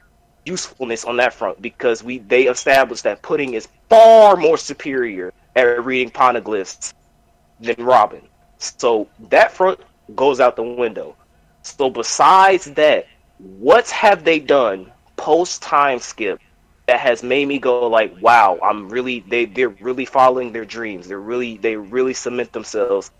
[0.45, 5.85] usefulness on that front because we they established that pudding is far more superior at
[5.85, 6.93] reading poneglyphs
[7.61, 8.23] than Robin.
[8.59, 9.81] So that front
[10.15, 11.17] goes out the window.
[11.63, 13.07] So besides that,
[13.39, 16.41] what have they done post time skip
[16.87, 21.09] that has made me go like, wow, I'm really they they're really following their dreams.
[21.09, 23.11] They're really they really cement themselves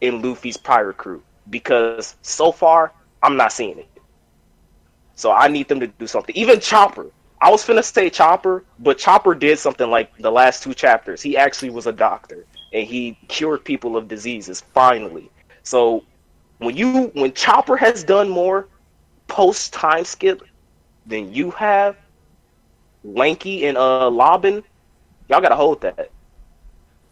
[0.00, 3.88] in Luffy's pirate crew because so far I'm not seeing it.
[5.14, 6.34] So I need them to do something.
[6.36, 7.06] Even Chopper.
[7.40, 11.20] I was finna say Chopper, but Chopper did something like the last two chapters.
[11.22, 15.30] He actually was a doctor and he cured people of diseases finally.
[15.62, 16.04] So
[16.58, 18.68] when you when Chopper has done more
[19.28, 20.42] post time skip
[21.04, 21.96] than you have,
[23.04, 24.64] Lanky and uh Lobbin,
[25.28, 26.10] y'all gotta hold that.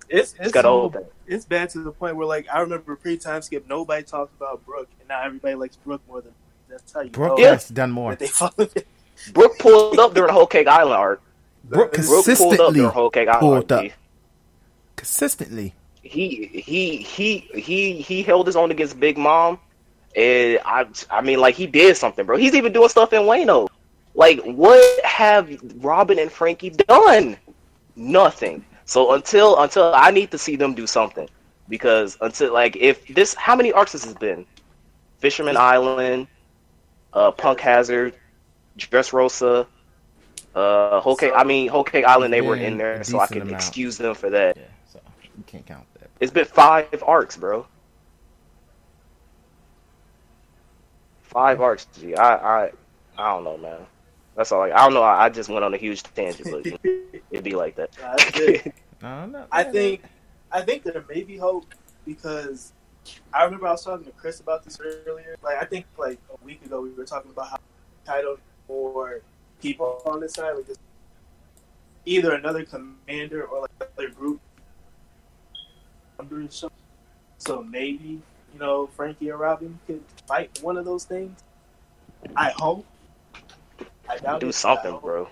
[0.09, 1.13] It's It's it's, gotta hold that.
[1.27, 4.65] it's bad to the point where like I remember pre time skip nobody talked about
[4.65, 6.33] Brook and now everybody likes Brook more than
[6.69, 8.11] that's how you Brook know has done more.
[8.13, 8.87] that they follow it.
[9.33, 11.23] Brook pulled up during the Whole Cake Island arc.
[11.65, 13.85] Brook Brook pulled up consistently during Whole Cake Island pulled arc.
[13.87, 13.93] up.
[14.97, 15.75] Consistently.
[16.03, 19.59] he he he he he held his own against Big Mom,
[20.15, 22.37] and I I mean like he did something, bro.
[22.37, 23.69] He's even doing stuff in Wano.
[24.15, 27.37] Like what have Robin and Franky done?
[27.97, 28.65] Nothing.
[28.85, 31.29] So until until I need to see them do something
[31.69, 34.47] because until like if this how many arcs has this been?
[35.19, 36.27] Fisherman Island,
[37.15, 38.15] uh, Punk Hazard,
[38.79, 39.67] Dressrosa,
[40.55, 41.33] uh, Whole Cake.
[41.35, 42.33] I mean Whole Cake Island.
[42.33, 43.57] They were in there, so I can amount.
[43.57, 44.57] excuse them for that.
[44.57, 45.01] Yeah, so
[45.37, 46.11] you can't count that.
[46.21, 47.67] It's been five arcs, bro.
[51.23, 51.87] Five arcs.
[51.99, 52.71] Gee, I, I,
[53.19, 53.81] I don't know, man.
[54.37, 54.61] That's all.
[54.61, 55.03] Like, I don't know.
[55.03, 57.91] I, I just went on a huge tangent, but you know, it'd be like that.
[58.01, 58.73] Nah, that's good.
[59.03, 60.03] No, no, I think
[60.51, 61.67] I think there may be hope
[62.07, 62.73] because
[63.35, 65.37] I remember I was talking to Chris about this earlier.
[65.43, 67.59] Like I think like a week ago we were talking about how
[68.07, 69.21] title more
[69.61, 70.79] people on this side, like this,
[72.05, 74.41] either another commander or like another group
[76.19, 76.55] members.
[76.55, 76.71] So-
[77.39, 78.23] So maybe
[78.53, 81.39] you know Franky or Robin could fight one of those things.
[82.37, 82.87] I hope.
[84.09, 85.03] I doubt Do it, something, I hope.
[85.03, 85.29] bro.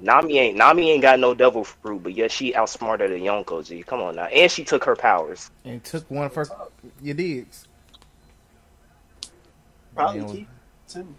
[0.00, 3.66] Nami ain't Nami ain't got no devil fruit, but yet she outsmarted the Yonko.
[3.66, 5.50] G, come on now, and she took her powers.
[5.64, 6.46] And took one for
[7.02, 7.66] your digs.
[9.94, 10.48] Probably Yeah, keep
[10.88, 11.14] too.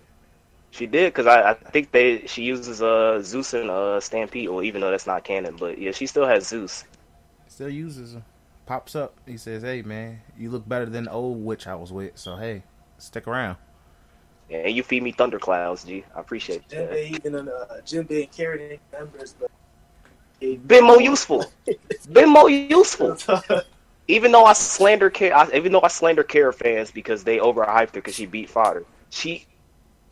[0.71, 4.63] She did because I, I think they she uses uh Zeus and uh Stampede, or
[4.63, 6.85] even though that's not canon, but yeah, she still has Zeus.
[7.47, 8.23] Still uses him.
[8.65, 9.15] Pops up.
[9.25, 12.17] He says, "Hey, man, you look better than the old witch I was with.
[12.17, 12.63] So hey,
[12.99, 13.57] stick around."
[14.49, 16.05] Yeah, and you feed me thunder thunderclouds, G.
[16.15, 16.91] I appreciate that.
[16.91, 19.49] Jinbei even uh, Jinbei and Karen ain't members, but
[20.67, 21.51] Been more useful.
[22.11, 23.17] Been more useful.
[24.07, 27.87] even though I slander care, even though I slander Kara fans because they overhyped her
[27.93, 29.45] because she beat Fodder, she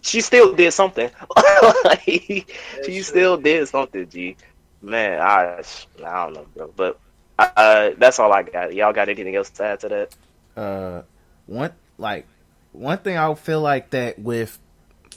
[0.02, 1.10] she still did something.
[1.84, 3.04] Like, she true.
[3.04, 4.08] still did something.
[4.10, 4.38] G,
[4.82, 5.62] man, I
[6.06, 6.74] I don't know, bro.
[6.76, 7.00] But
[7.40, 8.74] Uh, that's all I got.
[8.74, 10.10] Y'all got anything else to add to that?
[10.56, 11.02] uh
[11.46, 12.28] one like
[12.72, 14.60] one thing I feel like that with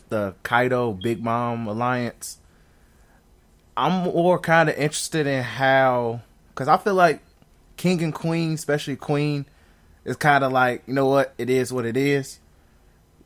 [0.08, 2.38] the Kaido Big Mom alliance,
[3.76, 7.22] I'm more kind of interested in how because I feel like
[7.76, 9.46] King and Queen, especially Queen,
[10.04, 12.40] is kind of like you know what it is, what it is.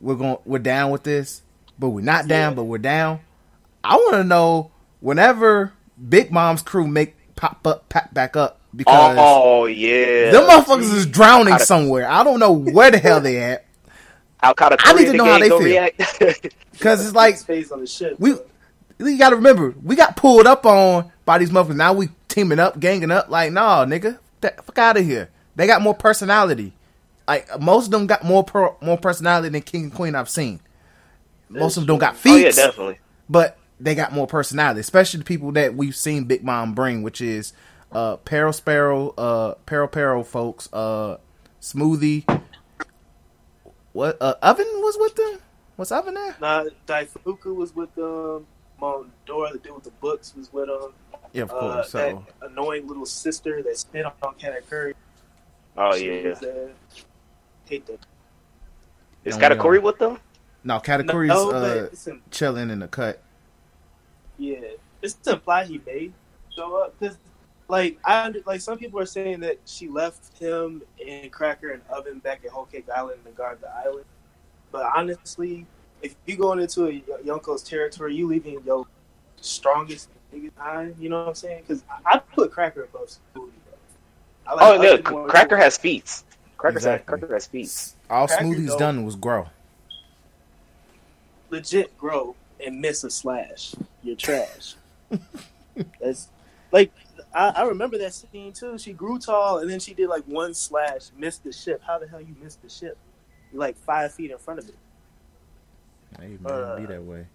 [0.01, 1.41] We're going, we're down with this,
[1.79, 2.55] but we're not down, Yeah.
[2.55, 3.19] but we're down.
[3.83, 5.73] I want to know whenever
[6.09, 9.17] Big Mom's crew make pop up, pop back up because.
[9.19, 12.09] Oh yeah, Them motherfuckers is drowning Gotta- somewhere.
[12.09, 13.65] I don't know where the hell they at.
[14.37, 15.59] How kind I need to know how they feel.
[15.59, 15.97] react.
[16.79, 18.15] Cause it's like His on the ship.
[18.19, 18.35] we
[18.99, 21.75] you gotta remember, we got pulled up on by these motherfuckers.
[21.77, 23.29] Now we teaming up, ganging up.
[23.29, 25.29] Like, nah, nigga, fuck out of here.
[25.55, 26.73] They got more personality.
[27.27, 30.59] Like most of them got more per, more personality than King and Queen I've seen.
[31.49, 32.31] Most of them don't got feet.
[32.31, 32.99] oh yeah, definitely.
[33.29, 34.79] but they got more personality.
[34.79, 37.53] Especially the people that we've seen Big Mom bring, which is
[37.91, 41.17] uh Perospero, uh Peril Peril folks, uh
[41.61, 42.23] Smoothie.
[43.93, 45.39] What uh Oven was with them?
[45.75, 46.35] What's Oven there?
[46.41, 48.47] Nah, Daifuku was with them.
[48.79, 50.91] Mont-d'Or, the dude with the books, was with them.
[51.31, 51.91] Yeah, of Uh, course.
[51.93, 54.93] that So annoying little sister that spit on Katakuri.
[55.77, 56.69] Oh She yeah, was there.
[57.65, 57.99] Hate that.
[59.23, 60.17] is Katakuri with them?
[60.65, 63.21] No, Katakuri's no, but uh it's chilling in the cut.
[64.37, 64.57] yeah,
[65.01, 66.11] it's implied he may
[66.53, 67.17] show up because,
[67.67, 72.19] like, I like some people are saying that she left him and Cracker and Oven
[72.19, 74.05] back at Whole Cake Island to guard the island.
[74.71, 75.65] But honestly,
[76.01, 78.85] if you going into a Y- Yonko's territory, you leaving your
[79.39, 80.95] strongest nigga behind.
[80.99, 81.63] You know what I'm saying?
[81.67, 83.51] Because I, I put Cracker above Smoothie.
[84.45, 84.55] Bro.
[84.55, 86.23] Like Oh yeah, Oven more Cracker has feet.
[86.57, 87.19] Cracker Exactly.
[87.19, 87.93] Cracker has feet.
[88.09, 89.47] All Cracker Smoothie's don't- done was grow.
[91.49, 93.75] Legit grow and miss a slash.
[94.03, 94.75] You're trash.
[96.01, 96.29] That's
[96.71, 96.91] like
[97.33, 98.77] I, I remember that scene too.
[98.77, 101.81] She grew tall and then she did like one slash, missed the ship.
[101.85, 102.97] How the hell you missed the ship?
[103.51, 104.75] You're like five feet in front of it.
[106.19, 107.27] Hey man, Uh, be that way.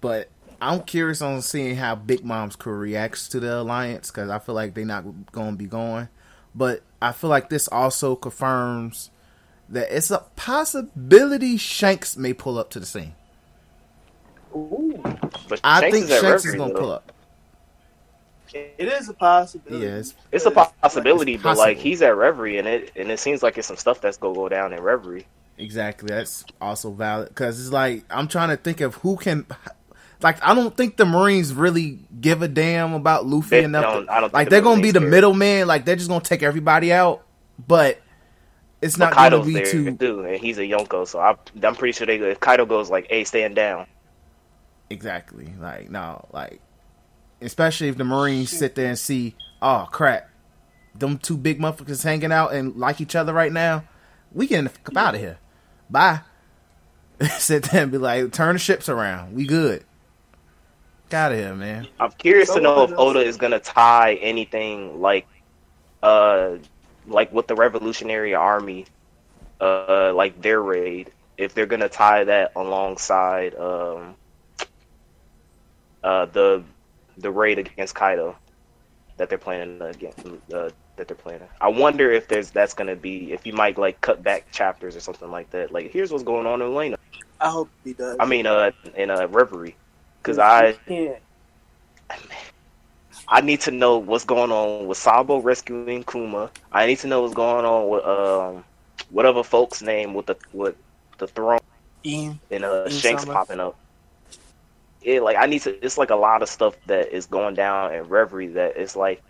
[0.00, 0.28] But
[0.60, 4.54] I'm curious on seeing how Big Mom's crew reacts to the alliance because I feel
[4.54, 6.08] like they're not going to be going.
[6.54, 9.10] But I feel like this also confirms
[9.70, 13.14] that it's a possibility Shanks may pull up to the scene.
[14.54, 15.00] Ooh,
[15.48, 16.80] But I Shanks think is Shanks is going to though.
[16.80, 17.12] pull up.
[18.52, 19.84] it is a possibility.
[19.86, 20.14] Yes.
[20.30, 23.58] It's a possibility, It's but like he's at Reverie, and it and it seems like
[23.58, 25.26] it's some stuff that's gonna go down in Reverie.
[25.58, 26.06] Exactly.
[26.08, 29.46] That's also valid because it's like I'm trying to think of who can.
[30.22, 33.84] Like I don't think the Marines really give a damn about Luffy They enough.
[33.84, 35.66] don't- I don't like the they're gonna be the middleman.
[35.66, 37.22] Like they're just gonna take everybody out.
[37.66, 38.00] But
[38.84, 41.92] it's not gonna be there too too, and he's a Yonko, so I, I'm pretty
[41.92, 42.16] sure they.
[42.16, 43.86] If Kaido goes like, "Hey, stand down,"
[44.90, 45.52] exactly.
[45.58, 46.60] Like no, like
[47.40, 50.28] especially if the Marines sit there and see, oh crap,
[50.94, 53.84] them two big motherfuckers hanging out and like each other right now.
[54.32, 55.38] We getting the fuck out of here.
[55.88, 56.20] Bye.
[57.38, 59.34] sit there and be like, turn the ships around.
[59.34, 59.84] We good.
[61.10, 61.86] Get out of here, man.
[62.00, 65.26] I'm curious to know if Oda is gonna tie anything like,
[66.02, 66.56] uh,
[67.06, 68.86] like with the Revolutionary Army,
[69.60, 71.10] uh, like their raid.
[71.36, 74.14] If they're gonna tie that alongside, um,
[76.02, 76.62] uh, the
[77.18, 78.36] the raid against Kaido
[79.16, 81.48] that they're planning against, uh, that they're planning.
[81.60, 85.00] I wonder if there's that's gonna be if you might like cut back chapters or
[85.00, 85.72] something like that.
[85.72, 86.96] Like, here's what's going on in Lena.
[87.40, 88.16] I hope he does.
[88.20, 89.76] I mean, uh, in uh, Reverie,
[90.22, 90.76] because I.
[93.34, 96.52] I need to know what's going on with Sabo rescuing Kuma.
[96.72, 98.64] I need to know what's going on with um
[99.10, 100.76] whatever folks name with the with
[101.18, 101.58] the throne
[102.50, 103.76] and uh Shanks popping up.
[105.02, 105.84] Yeah, like I need to.
[105.84, 109.22] It's like a lot of stuff that is going down in Reverie that it's like,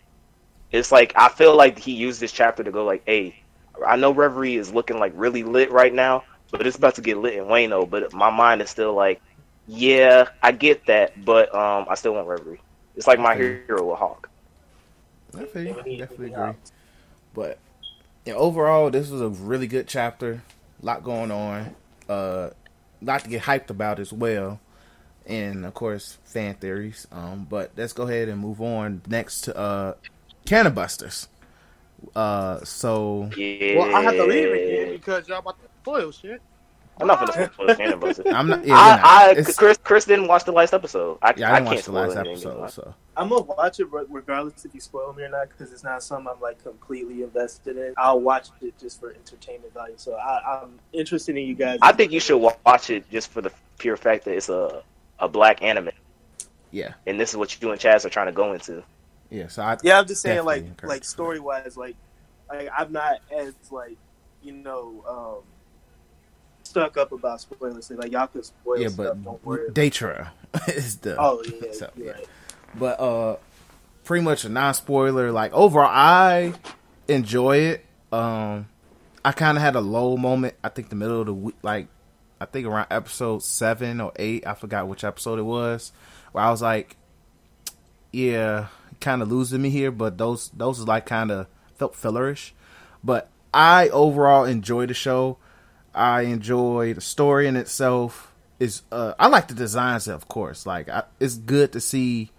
[0.70, 3.42] it's like I feel like he used this chapter to go like, hey,
[3.86, 7.18] I know Reverie is looking like really lit right now, but it's about to get
[7.18, 7.88] lit in Wano.
[7.88, 9.22] But my mind is still like,
[9.66, 12.63] yeah, I get that, but um, I still want Reverie.
[12.96, 14.30] It's like my hero with Hawk.
[15.36, 15.82] I feel you.
[15.84, 16.52] We Definitely agree.
[17.34, 17.58] But
[18.24, 20.42] yeah, overall, this was a really good chapter.
[20.82, 21.74] A lot going on.
[22.08, 22.50] Uh,
[23.02, 24.60] lot to get hyped about as well.
[25.26, 27.06] And of course, fan theories.
[27.10, 29.94] Um, but let's go ahead and move on next to uh,
[30.44, 31.28] Cannon Busters.
[32.14, 33.78] Uh, so Yeah.
[33.78, 36.42] Well, I have to leave again because y'all about to spoil shit.
[37.00, 38.26] I'm not gonna spoil Cannon Busters.
[38.28, 38.64] I'm not.
[38.64, 39.04] Yeah, we're not.
[39.04, 41.18] I, I Chris Chris didn't watch the last episode.
[41.22, 44.64] I, yeah, I didn't can't watch the last episode, so I'm gonna watch it regardless
[44.64, 47.94] if you spoil me or not because it's not something I'm like completely invested in.
[47.96, 49.94] I'll watch it just for entertainment value.
[49.96, 51.78] So I, I'm interested in you guys.
[51.82, 54.82] I think you should watch it just for the pure fact that it's a
[55.18, 55.90] a black anime,
[56.70, 58.82] yeah, and this is what you and Chaz are trying to go into.
[59.30, 61.96] Yeah, so I Yeah, I'm just saying, like, like story wise, like,
[62.48, 63.96] like I'm not as like,
[64.42, 65.44] you know, um,
[66.74, 67.88] stuck up about spoilers.
[67.90, 69.06] Like y'all could spoil yeah, stuff.
[69.06, 69.70] Don't but worry.
[69.70, 70.26] day trail
[70.68, 72.10] is the oh yeah, so, yeah.
[72.10, 72.28] right.
[72.74, 73.36] But uh
[74.02, 75.30] pretty much a non spoiler.
[75.30, 76.52] Like overall I
[77.06, 77.86] enjoy it.
[78.12, 78.66] Um
[79.24, 81.86] I kinda had a low moment, I think the middle of the week like
[82.40, 85.92] I think around episode seven or eight, I forgot which episode it was,
[86.32, 86.96] where I was like,
[88.10, 88.66] Yeah,
[88.98, 91.46] kinda losing me here, but those those is like kinda
[91.76, 92.50] felt fillerish.
[93.04, 95.38] But I overall enjoy the show.
[95.94, 98.32] I enjoy the story in itself.
[98.60, 100.64] Is uh, I like the designs, of course.
[100.66, 102.30] Like I, it's good to see.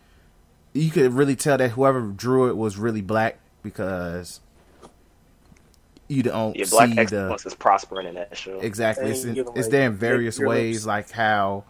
[0.73, 4.39] You could really tell that whoever drew it was really black because
[6.07, 8.59] you don't Yeah, Black see Excellence the is prospering in that show.
[8.59, 9.09] exactly.
[9.11, 10.85] It's, in, it's like, there in various ways, lips.
[10.85, 11.63] like how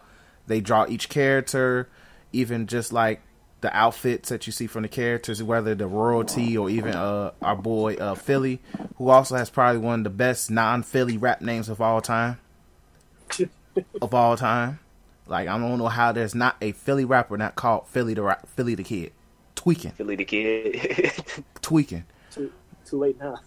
[0.46, 1.88] they draw each character,
[2.32, 3.22] even just like
[3.62, 7.56] the outfits that you see from the characters, whether the royalty or even uh our
[7.56, 8.60] boy uh Philly,
[8.96, 12.38] who also has probably one of the best non-Philly rap names of all time.
[14.02, 14.78] of all time,
[15.26, 18.46] like I don't know how there's not a Philly rapper not called Philly the rap,
[18.48, 19.12] Philly the Kid,
[19.54, 21.14] tweaking, Philly the Kid.
[21.62, 22.04] tweaking.
[22.30, 22.52] Too,
[22.84, 23.40] too late now.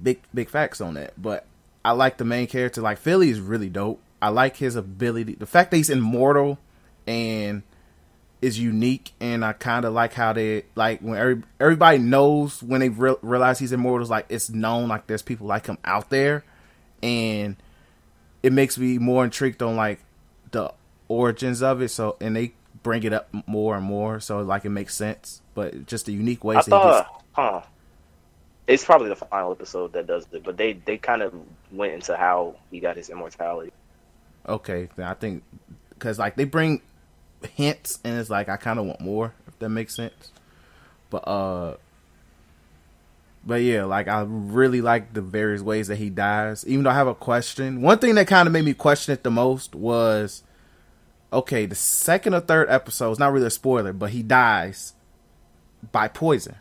[0.00, 1.14] big big facts on that.
[1.20, 1.46] But
[1.84, 2.80] I like the main character.
[2.80, 4.00] Like Philly is really dope.
[4.20, 5.34] I like his ability.
[5.34, 6.58] The fact that he's immortal
[7.06, 7.62] and
[8.42, 12.80] is unique, and I kind of like how they like when every, everybody knows when
[12.80, 14.02] they re- realize he's immortal.
[14.02, 16.44] It's like it's known like there's people like him out there,
[17.02, 17.56] and
[18.42, 20.00] it makes me more intrigued on like
[20.50, 20.72] the
[21.08, 21.88] origins of it.
[21.88, 25.40] So and they bring it up more and more, so like it makes sense.
[25.54, 27.62] But just the unique ways I he gets thought, huh?
[28.66, 31.32] It's probably the final episode that does it, but they they kind of
[31.72, 33.72] went into how he got his immortality.
[34.46, 35.42] okay, I think
[35.90, 36.82] because like they bring
[37.46, 40.30] hints and it's like I kind of want more if that makes sense.
[41.10, 41.76] But uh,
[43.44, 46.66] but yeah, like I really like the various ways that he dies.
[46.66, 49.22] Even though I have a question, one thing that kind of made me question it
[49.22, 50.42] the most was
[51.32, 53.10] okay, the second or third episode.
[53.10, 54.94] It's not really a spoiler, but he dies
[55.92, 56.56] by poison.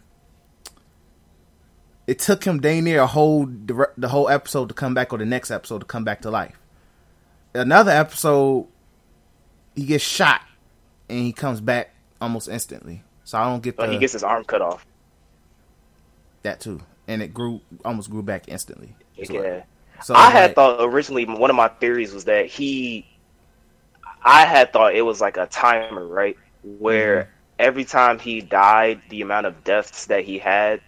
[2.07, 5.25] It took him day near a whole the whole episode to come back, or the
[5.25, 6.59] next episode to come back to life
[7.55, 8.67] another episode,
[9.75, 10.41] he gets shot
[11.10, 13.03] and he comes back almost instantly.
[13.24, 14.86] So I don't get But the, he gets his arm cut off.
[16.43, 18.95] that too, and it grew almost grew back instantly.
[19.18, 19.64] Yeah.
[19.99, 23.08] So I had like, thought originally one of my theories was that he,
[24.24, 26.38] I had thought it was like a timer, right?
[26.64, 27.30] Where Mm-hmm.
[27.60, 30.82] every time he died, the amount of deaths that he had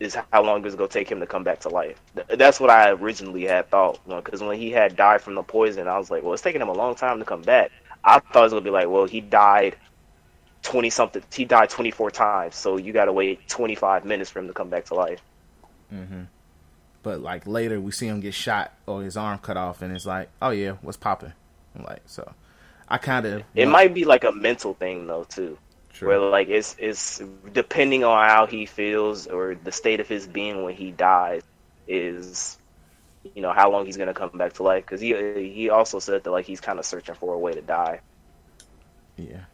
[0.00, 2.00] is how long it's gonna take him to come back to life.
[2.28, 4.00] That's what I originally had thought.
[4.08, 6.68] Because when he had died from the poison, I was like, well, it's taking him
[6.68, 7.72] a long time to come back.
[8.06, 9.76] I thought it was gonna be like, well, he died
[10.62, 11.22] twenty something.
[11.34, 14.46] He died twenty four times, so you got to wait twenty five minutes for him
[14.48, 15.20] to come back to life.
[15.92, 16.22] Mm-hmm.
[17.02, 20.06] but like later we see him get shot or his arm cut off, and it's
[20.06, 21.32] like, oh yeah, what's popping?
[21.76, 22.32] I'm like, so
[22.88, 25.58] I kind of It might be like a mental thing though too.
[26.00, 30.62] where like it's it's depending on how he feels or the state of his being
[30.64, 31.42] when he dies
[31.88, 32.58] is
[33.34, 35.14] you know how long he's gonna come back to life because he
[35.52, 38.00] he also said that like he's kind of searching for a way to die.
[39.16, 39.44] Yeah.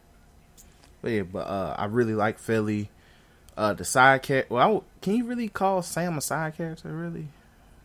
[1.01, 2.89] But yeah, but uh, I really like Philly.
[3.55, 4.53] Uh, the side character.
[4.53, 6.89] Well, I w- can you really call Sam a side character?
[6.89, 7.27] Really?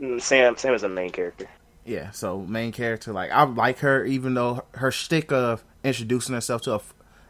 [0.00, 1.48] Mm, Sam Sam is a main character.
[1.84, 2.10] Yeah.
[2.12, 6.74] So main character, like I like her, even though her shtick of introducing herself to
[6.76, 6.80] a,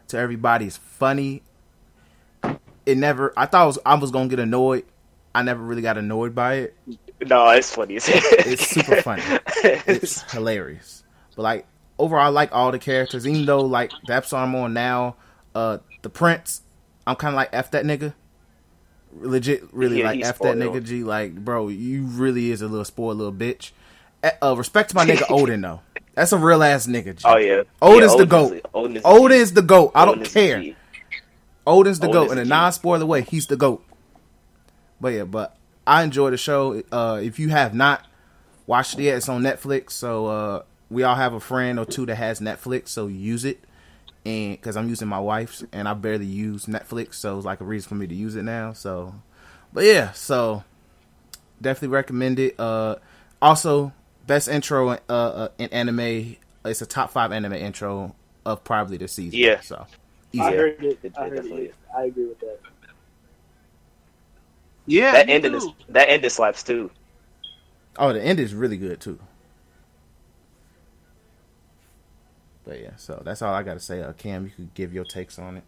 [0.09, 1.43] to everybody is funny.
[2.85, 3.33] It never.
[3.35, 4.85] I thought I was, I was gonna get annoyed.
[5.33, 6.77] I never really got annoyed by it.
[7.25, 7.95] No, it's funny.
[7.95, 9.23] It's super funny.
[9.63, 11.03] It's hilarious.
[11.35, 11.65] But like
[11.97, 13.27] overall, I like all the characters.
[13.27, 15.15] Even though like the episode I'm on now,
[15.53, 16.61] uh, the Prince,
[17.05, 18.13] I'm kind of like f that nigga.
[19.19, 20.83] Legit, really Yeah, like f that nigga.
[20.83, 23.71] G, like bro, you really is a little spoiled little bitch.
[24.23, 25.81] Eh, Uh, respect to my nigga Odin though.
[26.13, 27.15] That's a real ass nigga.
[27.15, 27.23] G.
[27.25, 28.65] oh yeah, Odin's yeah, the goat.
[28.73, 29.91] Odin is the Odin's the goat.
[29.95, 30.57] I don't Odin is the care.
[31.67, 33.21] Odin's the Odin's goat in a non spoiler way.
[33.23, 33.83] He's the goat.
[35.01, 35.55] But yeah, but
[35.89, 36.83] I enjoy the show.
[36.91, 38.05] Uh, if you have not
[38.67, 39.91] watched it yet, it's on Netflix.
[39.91, 43.59] So uh, we all have a friend or two that has Netflix, so use it.
[44.23, 47.63] And because I'm using my wife's, and I barely use Netflix, so it's like a
[47.63, 48.73] reason for me to use it now.
[48.73, 49.15] So,
[49.73, 50.63] but yeah, so
[51.59, 52.59] definitely recommend it.
[52.59, 52.97] Uh,
[53.41, 53.91] also,
[54.27, 56.35] best intro uh, uh, in anime.
[56.65, 58.13] It's a top five anime intro
[58.45, 59.39] of probably the season.
[59.39, 59.61] Yeah.
[59.61, 59.87] So
[60.39, 60.99] I heard it.
[61.01, 61.69] it- I heard definitely it.
[61.69, 61.75] is.
[61.97, 62.59] I agree with that.
[64.89, 66.91] Yeah, That ended is, that ended slaps too.
[67.97, 69.19] Oh, the end is really good too.
[72.63, 74.01] But yeah, so that's all I got to say.
[74.01, 75.63] Uh, Cam, you could give your takes on it.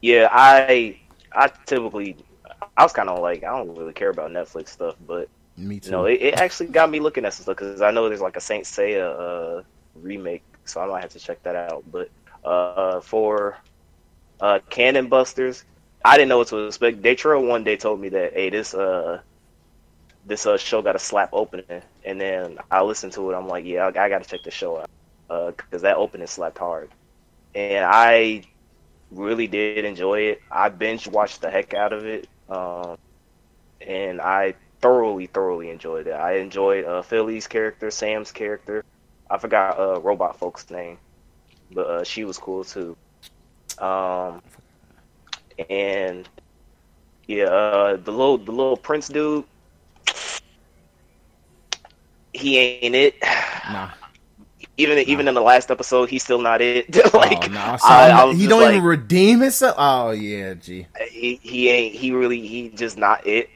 [0.00, 1.00] yeah, I
[1.32, 2.16] I typically
[2.76, 5.90] I was kind of like I don't really care about Netflix stuff, but Me too.
[5.90, 8.20] you know, it, it actually got me looking at some stuff because I know there's
[8.22, 9.64] like a Saint Seiya uh,
[9.94, 11.84] remake, so I might have to check that out.
[11.90, 12.10] But
[12.44, 13.58] uh, for
[14.40, 15.64] uh, Cannon Busters,
[16.04, 17.02] I didn't know what to expect.
[17.02, 19.20] Daytro one day told me that hey, this uh
[20.26, 23.34] this uh show got a slap opening, and then I listened to it.
[23.34, 26.58] I'm like, yeah, I, I got to check the show out because that opening slapped
[26.58, 26.90] hard,
[27.54, 28.44] and I
[29.10, 30.42] really did enjoy it.
[30.50, 32.98] I binge watched the heck out of it, um,
[33.80, 36.12] and I thoroughly, thoroughly enjoyed it.
[36.12, 38.84] I enjoyed uh, Philly's character, Sam's character.
[39.30, 40.98] I forgot uh, Robot Folk's name,
[41.72, 42.96] but uh, she was cool too.
[43.78, 44.42] Um,
[45.68, 46.28] and
[47.26, 49.44] yeah, uh, the little the little Prince dude,
[52.32, 53.14] he ain't it.
[53.70, 53.90] nah.
[54.76, 56.92] Even even in the last episode, he's still not it.
[57.14, 57.76] like oh, no.
[57.76, 59.76] So I- I was he don't like- even redeem himself.
[59.78, 60.86] Oh yeah, gee.
[61.10, 63.48] he, he ain't he really he just not it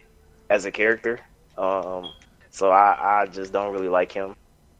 [0.50, 1.20] as a character
[1.58, 2.10] um
[2.48, 4.34] so i i just don't really like him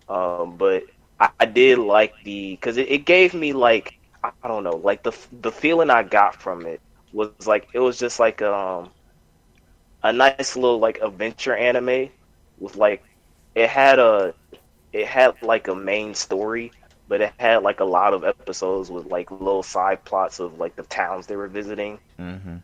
[0.09, 0.85] um but
[1.21, 5.03] i, I did like the because it, it gave me like i don't know like
[5.03, 5.13] the
[5.43, 6.81] the feeling i got from it
[7.13, 8.79] was like it was just like um
[10.03, 12.11] a nice little like adventure anime
[12.59, 13.03] with like
[13.55, 14.35] it had a
[14.93, 16.73] it had like a main story
[17.09, 20.77] but it had like a lot of episodes with like little side plots of like
[20.77, 22.57] the towns they were visiting Mm-hmm.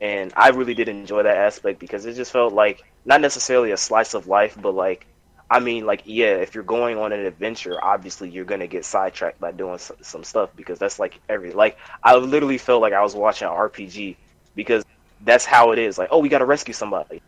[0.00, 3.76] and I really did enjoy that aspect because it just felt like not necessarily a
[3.76, 5.06] slice of life, but like
[5.50, 9.40] I mean, like yeah, if you're going on an adventure, obviously you're gonna get sidetracked
[9.40, 13.02] by doing some, some stuff because that's like every like I literally felt like I
[13.02, 14.16] was watching an RPG
[14.54, 14.84] because
[15.22, 15.98] that's how it is.
[15.98, 17.20] Like, oh, we gotta rescue somebody.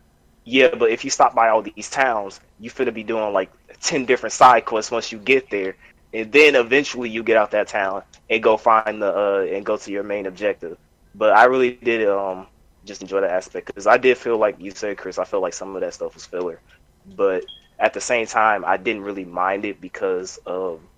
[0.45, 3.51] Yeah, but if you stop by all these towns, you finna be doing like
[3.81, 5.77] ten different side quests once you get there,
[6.15, 9.77] and then eventually you get out that town and go find the uh and go
[9.77, 10.79] to your main objective.
[11.17, 12.47] But I really did um
[12.85, 15.19] just enjoy that aspect because I did feel like you said, Chris.
[15.19, 16.61] I felt like some of that stuff was filler,
[17.17, 17.45] but
[17.83, 20.89] at the same time, I didn't really mind it because of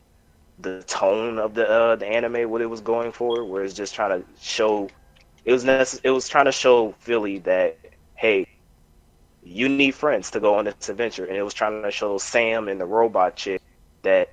[0.58, 3.94] the tone of the uh, the anime, what it was going for, where it's just
[3.96, 4.90] trying to show
[5.44, 7.78] it was necess- it was trying to show Philly that
[8.16, 8.46] hey,
[9.42, 12.68] you need friends to go on this adventure, and it was trying to show Sam
[12.68, 13.60] and the robot chick
[14.02, 14.28] that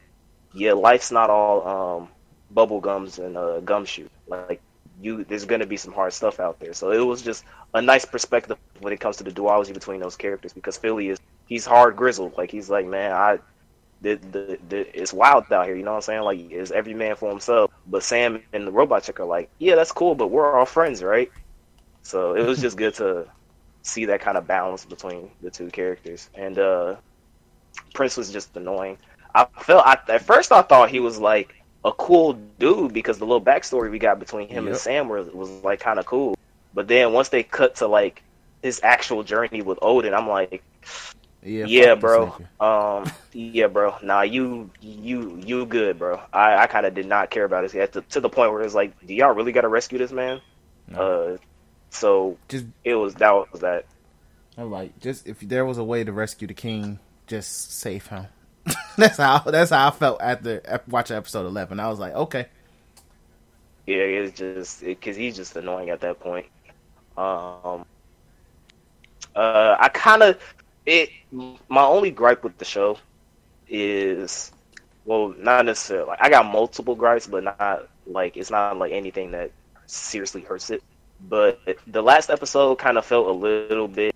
[0.54, 2.10] yeah, life's not all um,
[2.50, 4.10] bubble gums and uh, gumshoe.
[4.28, 4.62] Like
[5.00, 6.74] you, there's gonna be some hard stuff out there.
[6.74, 7.44] So it was just
[7.74, 11.31] a nice perspective when it comes to the duology between those characters because Philly is
[11.52, 12.38] he's hard grizzled.
[12.38, 13.40] Like he's like, man, I
[14.00, 15.76] the, the, the it's wild out here.
[15.76, 16.22] You know what I'm saying?
[16.22, 17.70] Like it's every man for himself.
[17.88, 21.04] But Sam and the robot chick are like, yeah, that's cool, but we're all friends,
[21.04, 21.30] right?
[22.04, 23.28] So it was just good to
[23.82, 26.30] see that kind of balance between the two characters.
[26.36, 26.96] And uh
[27.94, 28.98] Prince was just annoying.
[29.36, 33.26] I felt I, at first I thought he was like a cool dude because the
[33.26, 36.38] little backstory we got between him and Sam was, was like kind of cool.
[36.74, 38.24] But then once they cut to like
[38.64, 40.64] his actual journey with Odin, I'm like,
[41.44, 42.36] Yeah, yeah, bro.
[42.60, 43.96] Um, yeah, bro.
[44.04, 46.22] Nah, you, you, you good, bro.
[46.32, 48.62] I, I kind of did not care about this yet to, to the point where
[48.62, 50.42] it's like, do y'all really got to rescue this man?
[50.94, 51.38] Uh,
[51.90, 53.86] so Just it was that was that.
[54.58, 58.28] I'm like, just if there was a way to rescue the king, just save him.
[58.98, 61.80] that's how that's how I felt after watching episode eleven.
[61.80, 62.48] I was like, okay,
[63.88, 66.48] Yeah, it's just because he's just annoying at that point.
[67.18, 67.86] Um,
[69.36, 70.38] uh, I kind of
[70.86, 71.10] it.
[71.32, 72.98] My only gripe with the show
[73.68, 74.52] is,
[75.06, 76.08] well, not necessarily.
[76.08, 79.52] Like, I got multiple gripes, but not like it's not like anything that
[79.86, 80.84] seriously hurts it.
[81.28, 84.16] But the last episode kind of felt a little bit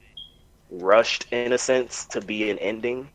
[0.72, 3.08] rushed in a sense to be an ending,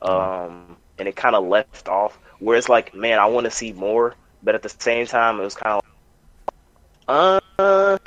[0.00, 3.72] um, and it kind of left off where it's like, man, I want to see
[3.72, 5.86] more, but at the same time, it was kind of
[7.08, 7.98] uh,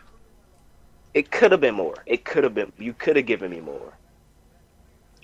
[1.14, 1.96] it could have been more.
[2.06, 2.72] It could have been.
[2.78, 3.94] You could have given me more.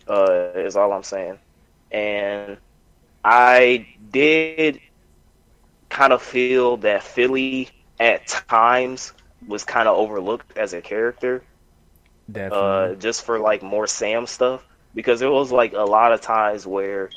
[0.07, 1.39] Uh, is all I'm saying.
[1.91, 2.57] And
[3.23, 4.79] I did
[5.89, 9.13] kind of feel that Philly at times
[9.47, 11.43] was kind of overlooked as a character,
[12.31, 12.89] definitely.
[12.91, 14.65] uh, just for like more Sam stuff.
[14.93, 17.11] Because there was like a lot of times where,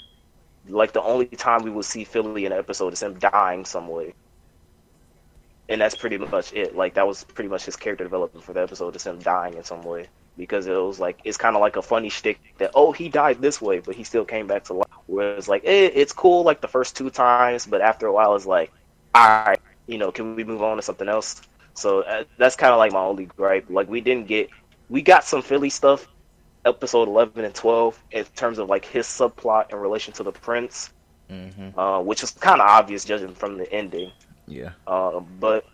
[0.68, 3.89] like, the only time we would see Philly in an episode is him dying some
[3.89, 4.14] way
[5.68, 6.74] and that's pretty much it.
[6.74, 9.64] Like that was pretty much his character development for the episode, is him dying in
[9.64, 10.09] some way.
[10.39, 13.43] Because it was like it's kind of like a funny shtick that oh he died
[13.43, 14.97] this way, but he still came back to life.
[15.09, 18.47] Whereas like eh, it's cool like the first two times, but after a while it's
[18.47, 18.72] like,
[19.14, 19.59] all right,
[19.89, 21.43] you know, can we move on to something else?
[21.74, 23.66] So uh, that's kind of like my only gripe.
[23.70, 24.49] Like we didn't get,
[24.89, 26.07] we got some Philly stuff,
[26.66, 30.91] episode eleven and twelve in terms of like his subplot in relation to the prince,
[31.28, 34.12] hmm uh, which is kind of obvious judging from the ending.
[34.47, 35.64] Yeah, Uh, but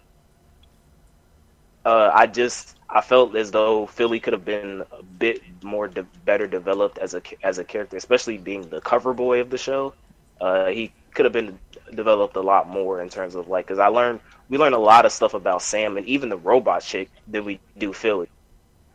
[1.85, 6.05] Uh, I just I felt as though Philly could have been a bit more de-
[6.25, 9.95] better developed as a as a character, especially being the cover boy of the show.
[10.41, 11.61] Uh, he could have been
[11.95, 15.07] developed a lot more in terms of like because I learned we learned a lot
[15.07, 18.29] of stuff about Sam and even the robot chick that we do Philly.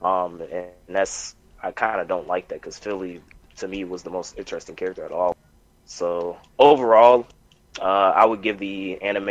[0.02, 3.22] Um, and that's I kind of don't like that because Philly
[3.58, 5.36] to me was the most interesting character at all.
[5.86, 7.28] So overall,
[7.82, 7.84] uh,
[8.16, 9.30] I would give the anime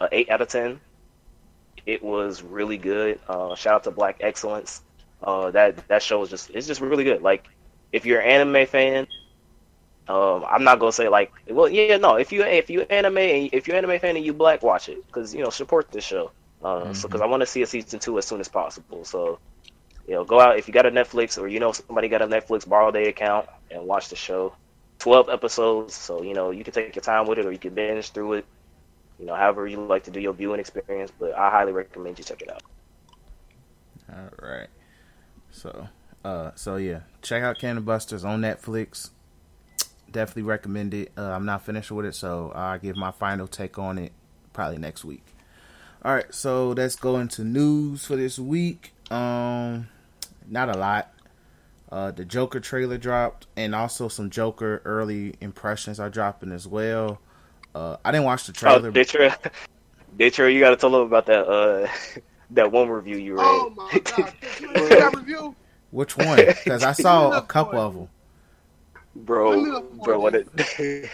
[0.00, 0.80] a eight out of ten.
[1.86, 3.20] It was really good.
[3.28, 4.82] Uh, shout out to Black Excellence.
[5.22, 7.22] Uh, that that show is just it's just really good.
[7.22, 7.44] Like
[7.92, 9.06] if you're an anime fan,
[10.08, 12.16] um, I'm not gonna say like, well, yeah, no.
[12.16, 15.34] If you if you anime if you're anime fan and you black, watch it because
[15.34, 16.30] you know support this show.
[16.62, 17.02] Uh, Mm-hmm.
[17.02, 19.04] so because I want to see a season two as soon as possible.
[19.04, 19.38] So
[20.06, 22.26] you know, go out if you got a Netflix or you know somebody got a
[22.26, 24.54] Netflix, borrow their account and watch the show.
[24.98, 27.74] Twelve episodes, so you know you can take your time with it or you can
[27.74, 28.46] binge through it.
[29.18, 32.24] You know, however you like to do your viewing experience, but I highly recommend you
[32.24, 32.62] check it out.
[34.12, 34.68] All right.
[35.50, 35.88] So,
[36.24, 39.10] uh, so yeah, check out Cannon Busters on Netflix.
[40.10, 41.12] Definitely recommend it.
[41.16, 44.12] Uh, I'm not finished with it, so I'll give my final take on it
[44.52, 45.24] probably next week.
[46.04, 48.92] All right, so let's go into news for this week.
[49.10, 49.88] Um,
[50.46, 51.12] not a lot.
[51.90, 57.20] Uh, the Joker trailer dropped, and also some Joker early impressions are dropping as well.
[57.74, 58.88] Uh, I didn't watch the trailer.
[58.88, 59.34] Oh, Ditcher,
[60.16, 61.88] Ditcher, you got to tell them about that uh
[62.50, 63.42] that one review you read.
[63.44, 64.32] Oh my god!
[64.60, 65.54] You ain't seen that review?
[65.90, 66.36] Which one?
[66.36, 68.08] Because I saw a couple of them.
[69.16, 70.48] bro, Let me look for bro, what it.
[70.78, 71.10] it,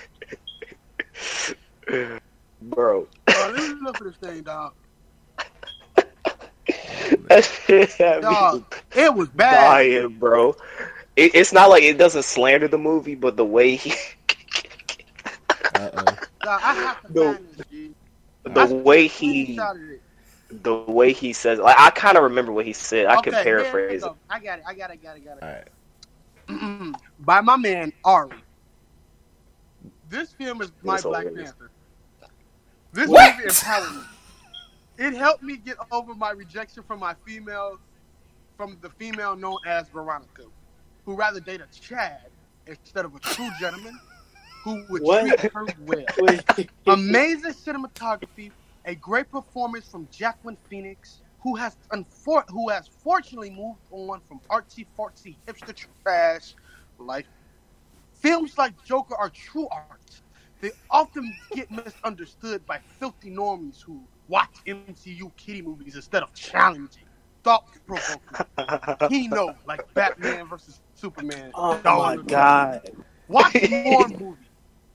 [2.63, 3.07] bro.
[3.27, 4.73] Bro, let me look for this thing, dog.
[7.29, 9.55] That shit had me Dog, it was bad.
[9.55, 10.57] dying, bro.
[11.17, 13.93] It, it's not like it doesn't slander the movie, but the way he,
[15.75, 16.05] Uh oh.
[16.05, 16.29] Dog,
[16.63, 17.35] I have to No.
[17.35, 17.67] find this,
[18.45, 19.59] the I way he,
[20.51, 23.07] the way he says, like I kind of remember what he said.
[23.07, 24.13] I Okay, can paraphrase it.
[24.29, 24.65] I got it.
[24.67, 25.03] I got it.
[25.03, 25.25] Got it.
[25.25, 25.43] Got it.
[25.43, 25.69] All right.
[27.19, 28.45] By my man Ari.
[30.09, 31.35] This film is my Black hilarious.
[31.35, 31.71] Panther.
[32.93, 33.37] This What?
[33.37, 34.03] movie empowered me.
[34.99, 37.79] It helped me get over my rejection from my female,
[38.57, 40.45] from the female known as Veronica,
[41.05, 42.31] who rather date a Chad
[42.67, 44.01] instead of a true gentleman
[44.65, 45.25] who would What?
[45.25, 46.07] treat her well.
[46.89, 48.53] Amazing cinematography,
[48.85, 54.41] a great performance from Jacqueline Phoenix, who has unfor- who has fortunately moved on from
[54.51, 56.55] artsy fartsy hipster trash
[56.99, 57.29] life.
[58.13, 60.23] Films like Joker are true art.
[60.61, 67.01] They often get misunderstood by filthy normies who watch MCU kitty movies instead of challenging,
[67.43, 68.41] thought provoking.
[69.05, 71.55] he know like Batman versus Superman.
[71.55, 72.83] Oh my god.
[73.29, 74.50] Watch more movie.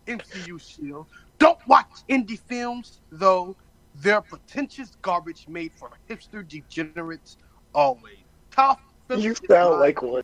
[0.08, 1.08] MCU shield.
[1.40, 3.56] Don't watch indie films, though.
[3.96, 7.38] They're pretentious garbage made for hipster degenerates
[7.74, 8.18] always.
[8.52, 8.82] Top
[9.16, 10.24] You sound like one.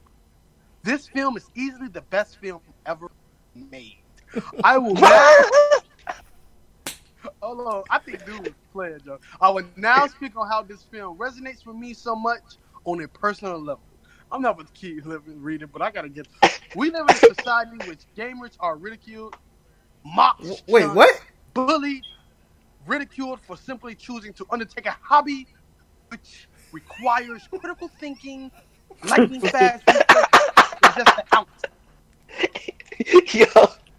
[0.84, 3.09] this film is easily the best film ever
[3.55, 3.97] made.
[4.63, 5.38] I will now
[7.41, 9.19] Hold on, I think dude was playing, Joe.
[9.39, 13.07] I will now speak on how this film resonates with me so much on a
[13.07, 13.84] personal level.
[14.32, 16.27] I'm not going to keep living, reading, but I gotta get.
[16.75, 19.36] We live in a society in which gamers are ridiculed,
[20.03, 21.21] mocked, Wait, shunned, what?
[21.53, 22.03] bullied,
[22.85, 25.47] ridiculed for simply choosing to undertake a hobby
[26.09, 28.51] which requires critical thinking,
[29.03, 29.83] lightning fast
[30.95, 31.61] just an ounce.
[33.33, 33.45] Yo,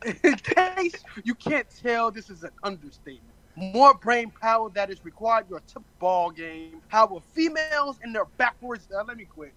[0.24, 3.34] In case you can't tell, this is an understatement.
[3.54, 6.80] More brain power that is required your tip ball game.
[6.88, 8.88] However, females in their backwards.
[8.94, 9.52] Uh, let me quit.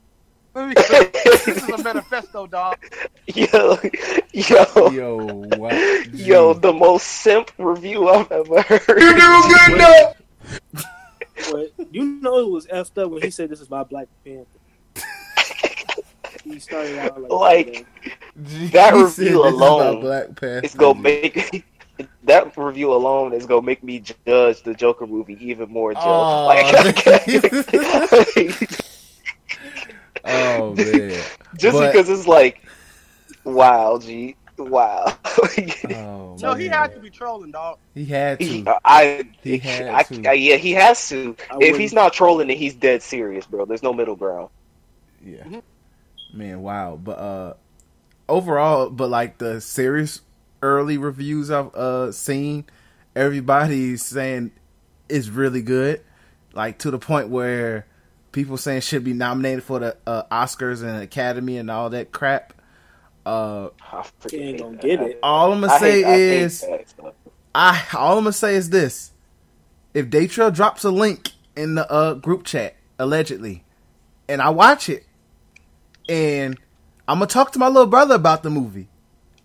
[0.55, 1.13] Let me quit.
[1.25, 2.77] this is a manifesto, dog.
[3.27, 3.77] yo,
[4.33, 5.17] yo, Yo,
[5.57, 6.07] what?
[6.15, 9.01] yo, the most simp review I've ever heard.
[9.01, 10.13] You do good
[11.51, 14.47] But you know it was effed up when he said this is my Black Panther.
[16.45, 17.85] he started out like, Like,
[18.43, 20.61] G- That review said is alone Black Panther.
[20.63, 21.65] It's gonna make
[22.23, 25.93] that review alone is gonna make me judge the Joker movie even more.
[25.93, 25.99] Joe.
[25.99, 26.45] Aw.
[26.45, 26.71] Like,
[30.25, 31.21] Oh man.
[31.57, 32.61] just But- because it's like,
[33.43, 35.05] wow, G, wow.
[35.91, 36.77] Oh, No, he man.
[36.79, 37.77] had to be trolling, dog.
[37.93, 38.77] He had He, to.
[38.83, 40.29] I, He had I, to.
[40.29, 41.35] I- yeah, he has to.
[41.49, 43.65] I If wouldn't- he's not trolling, then he's dead serious, bro.
[43.65, 44.49] There's no middle ground.
[45.23, 45.43] Yeah.
[45.43, 45.61] Mhm.
[46.33, 46.99] Man, wow.
[47.01, 47.53] But uh
[48.27, 50.21] overall, but like the serious
[50.61, 52.65] early reviews I've uh seen,
[53.15, 54.51] everybody's saying
[55.09, 56.01] is really good.
[56.53, 57.85] Like to the point where
[58.35, 62.51] people saying should be nominated for the uh, Oscars and Academy and all that crap.
[63.25, 65.19] Uh I ain't gonna get it.
[65.23, 67.13] all I'm gonna I say hate- I hate is that stuff.
[67.55, 69.13] I all I'm gonna say is this:
[69.95, 73.63] if Daytrail drops a link in the uh, group chat, allegedly,
[74.27, 75.05] and I watch it,
[76.09, 76.59] and
[77.07, 78.89] I'm gonna talk to my little brother about the movie.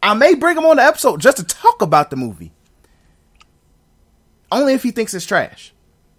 [0.03, 2.53] I may bring him on the episode just to talk about the movie,
[4.53, 5.73] only if he thinks it's trash,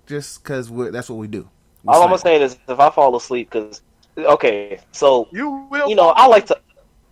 [0.07, 1.49] just because that's what we do.
[1.83, 3.81] We All I'm gonna say is if I fall asleep, because
[4.17, 5.89] okay, so You will.
[5.89, 6.57] you know I like to,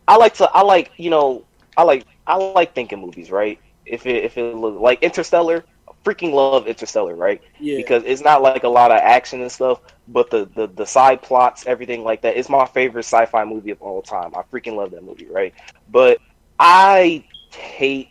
[0.08, 1.46] I like to, I like you know
[1.78, 3.60] I like I like thinking movies, right?
[3.86, 7.42] If it if it look like Interstellar, I freaking love Interstellar, right?
[7.60, 7.78] Yeah.
[7.78, 11.22] because it's not like a lot of action and stuff, but the, the the side
[11.22, 12.38] plots, everything like that.
[12.38, 14.32] It's my favorite sci-fi movie of all time.
[14.36, 15.54] I freaking love that movie, right?
[15.88, 16.20] But
[16.60, 18.10] I hate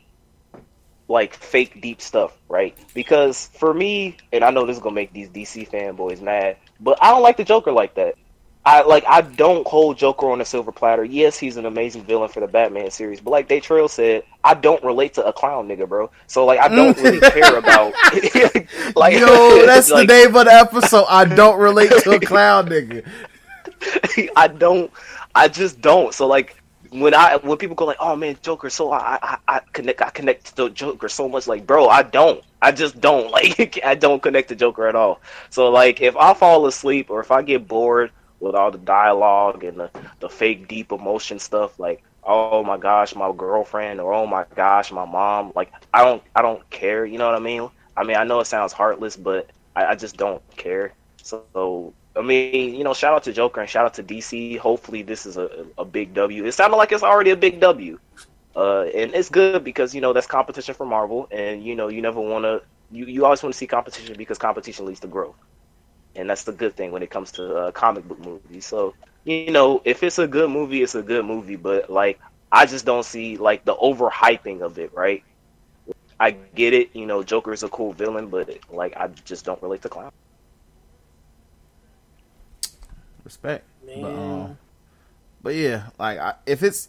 [1.08, 2.76] like fake deep stuff, right?
[2.94, 6.98] Because for me, and I know this is gonna make these DC fanboys mad, but
[7.02, 8.14] I don't like the Joker like that.
[8.64, 11.02] I like I don't hold Joker on a silver platter.
[11.02, 14.52] Yes, he's an amazing villain for the Batman series, but like Day Trail said, I
[14.52, 16.10] don't relate to a clown nigga, bro.
[16.26, 17.32] So like I don't really mm.
[17.32, 17.94] care about
[18.96, 21.06] like Yo, that's like, the name of the episode.
[21.08, 23.08] I don't relate to a clown nigga.
[24.36, 24.90] I don't.
[25.34, 26.12] I just don't.
[26.12, 29.60] So like when I when people go like, "Oh man, Joker," so I I, I
[29.72, 31.46] connect I connect to Joker so much.
[31.46, 32.42] Like, bro, I don't.
[32.62, 33.30] I just don't.
[33.32, 35.20] Like, I don't connect to Joker at all.
[35.50, 38.10] So like, if I fall asleep or if I get bored
[38.40, 42.02] with all the dialogue and the the fake deep emotion stuff, like.
[42.30, 45.52] Oh my gosh, my girlfriend, or oh my gosh, my mom.
[45.54, 47.04] Like I don't, I don't care.
[47.04, 47.68] You know what I mean?
[47.96, 50.92] I mean, I know it sounds heartless, but I, I just don't care.
[51.22, 54.58] So I mean, you know, shout out to Joker and shout out to DC.
[54.58, 56.44] Hopefully, this is a, a big W.
[56.44, 57.98] It sounded like it's already a big W,
[58.56, 62.02] uh, and it's good because you know that's competition for Marvel, and you know you
[62.02, 62.62] never want to.
[62.90, 65.36] You, you always want to see competition because competition leads to growth,
[66.16, 68.66] and that's the good thing when it comes to uh, comic book movies.
[68.66, 68.94] So
[69.24, 72.18] you know, if it's a good movie, it's a good movie, but like
[72.50, 75.22] I just don't see like the overhyping of it, right?
[76.20, 79.62] I get it, you know, Joker is a cool villain, but like I just don't
[79.62, 80.10] relate to clown.
[83.28, 83.66] Respect.
[83.84, 84.00] Man.
[84.00, 84.58] But, um,
[85.42, 86.88] but yeah, like I, if it's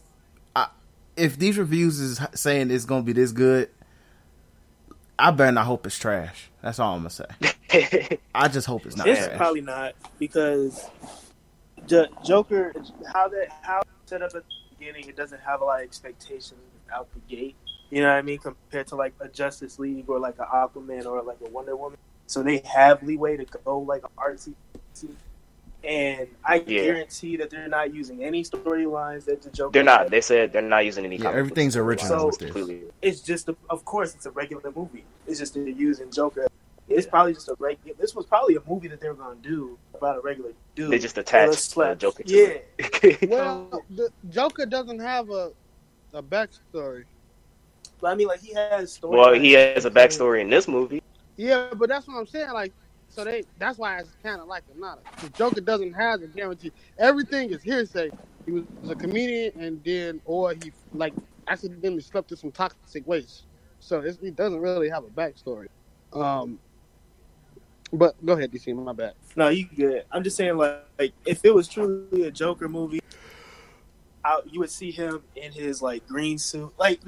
[0.56, 0.70] I,
[1.18, 3.70] if these reviews is saying it's gonna be this good,
[5.18, 6.50] I better not hope it's trash.
[6.62, 8.18] That's all I'm gonna say.
[8.34, 9.36] I just hope it's not it's trash.
[9.36, 10.90] probably not because
[11.88, 12.72] J- Joker,
[13.12, 16.62] how that how set up at the beginning, it doesn't have a lot of expectations
[16.94, 17.58] out the gate.
[17.90, 18.38] You know what I mean?
[18.40, 21.98] Compared to like a Justice League or like an Aquaman or like a Wonder Woman,
[22.28, 24.54] so they have leeway to go like artsy.
[25.84, 26.84] And I Yeah.
[26.84, 29.72] guarantee that they're not using any storylines that the Joker.
[29.72, 30.02] they're not.
[30.04, 30.12] had.
[30.12, 31.16] They said they're not using any.
[31.16, 31.80] Yeah, comic everything's storylines.
[31.86, 32.82] original So- Completely.
[33.02, 35.06] It's just, a, of course, it's a regular movie.
[35.26, 36.48] It's just they're using Joker.
[36.90, 37.96] It's probably just a regular.
[38.00, 40.92] This was probably a movie that they were gonna do about a regular dude.
[40.92, 42.58] They just Let's attached slap- Joker to Yeah.
[42.80, 43.22] it.
[43.30, 45.52] Well, the Joker doesn't have a
[46.14, 47.04] a backstory.
[48.02, 49.16] But I mean, like he has story.
[49.18, 51.04] well, he has a backstory in this movie.
[51.38, 52.52] Yeah, but that's what I'm saying.
[52.52, 52.74] Like,
[53.20, 55.00] so they that's why it's kind of like a not.
[55.22, 56.72] The Joker doesn't have a guarantee.
[56.98, 58.12] Everything is hearsay.
[58.46, 61.14] He was a comedian, and then or he like
[61.48, 63.44] accidentally slept with some toxic waste.
[63.82, 65.68] So it's, he doesn't really have a backstory.
[66.14, 66.60] Um,
[67.92, 68.74] but go ahead, DC.
[68.74, 69.16] My bad.
[69.36, 70.06] No, you good.
[70.12, 73.02] I'm just saying, like, like if it was truly a Joker movie,
[74.24, 77.02] I, you would see him in his like green suit, like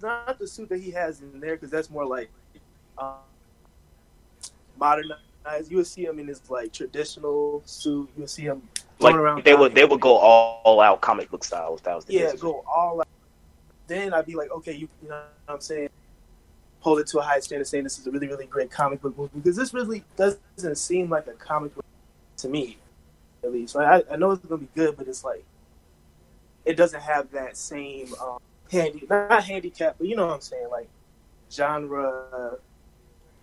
[0.00, 2.30] not the suit that he has in there, because that's more like
[2.96, 3.16] um,
[5.48, 5.70] modernized.
[5.70, 8.08] You would see him in his like traditional suit.
[8.16, 8.62] You would see him
[9.00, 9.36] going around.
[9.36, 11.74] Like they would, they would go all, all out comic book style.
[11.74, 13.08] If that was the yeah, go all out.
[13.86, 15.88] Then I'd be like, okay, you, you know what I'm saying?
[16.80, 19.16] Hold it to a high standard, saying this is a really, really great comic book
[19.16, 21.84] movie because this really doesn't seem like a comic book
[22.38, 22.78] to me,
[23.42, 23.74] at least.
[23.74, 24.04] Right?
[24.08, 25.44] I, I know it's gonna be good, but it's like
[26.64, 28.38] it doesn't have that same um,
[28.70, 30.88] handy, not handicap, but you know what I'm saying, like
[31.50, 32.58] genre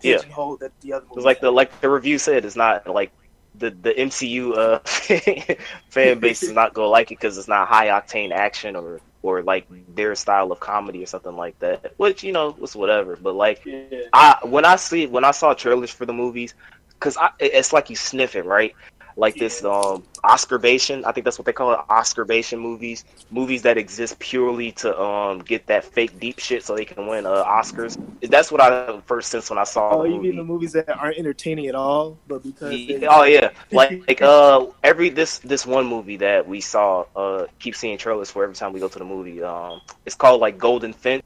[0.06, 0.56] Yeah.
[0.60, 1.24] that the other movies.
[1.24, 2.44] Like the like the review said.
[2.44, 3.10] It's not like
[3.58, 4.78] the the MCU uh,
[5.88, 9.42] fan base is not gonna like it because it's not high octane action or or
[9.42, 11.94] like their style of comedy or something like that.
[11.96, 13.16] Which you know was whatever.
[13.16, 14.02] But like yeah.
[14.12, 16.54] I when I see when I saw trailers for the movies,
[16.90, 18.74] because it's like you sniff it right,
[19.16, 21.04] like this um Oscar bation.
[21.04, 24.98] I think that's what they call it, Oscar bation movies, movies that exist purely to
[25.00, 27.96] um get that fake deep shit so they can win uh, Oscars.
[28.22, 31.18] That's what I first sense when I saw Oh, you mean the movies that aren't
[31.18, 35.66] entertaining at all, but because they, Yeah, oh yeah, like, like uh every this this
[35.66, 38.98] one movie that we saw uh keep seeing trailers for every time we go to
[38.98, 39.42] the movie.
[39.42, 41.24] Um, it's called like Golden Finch,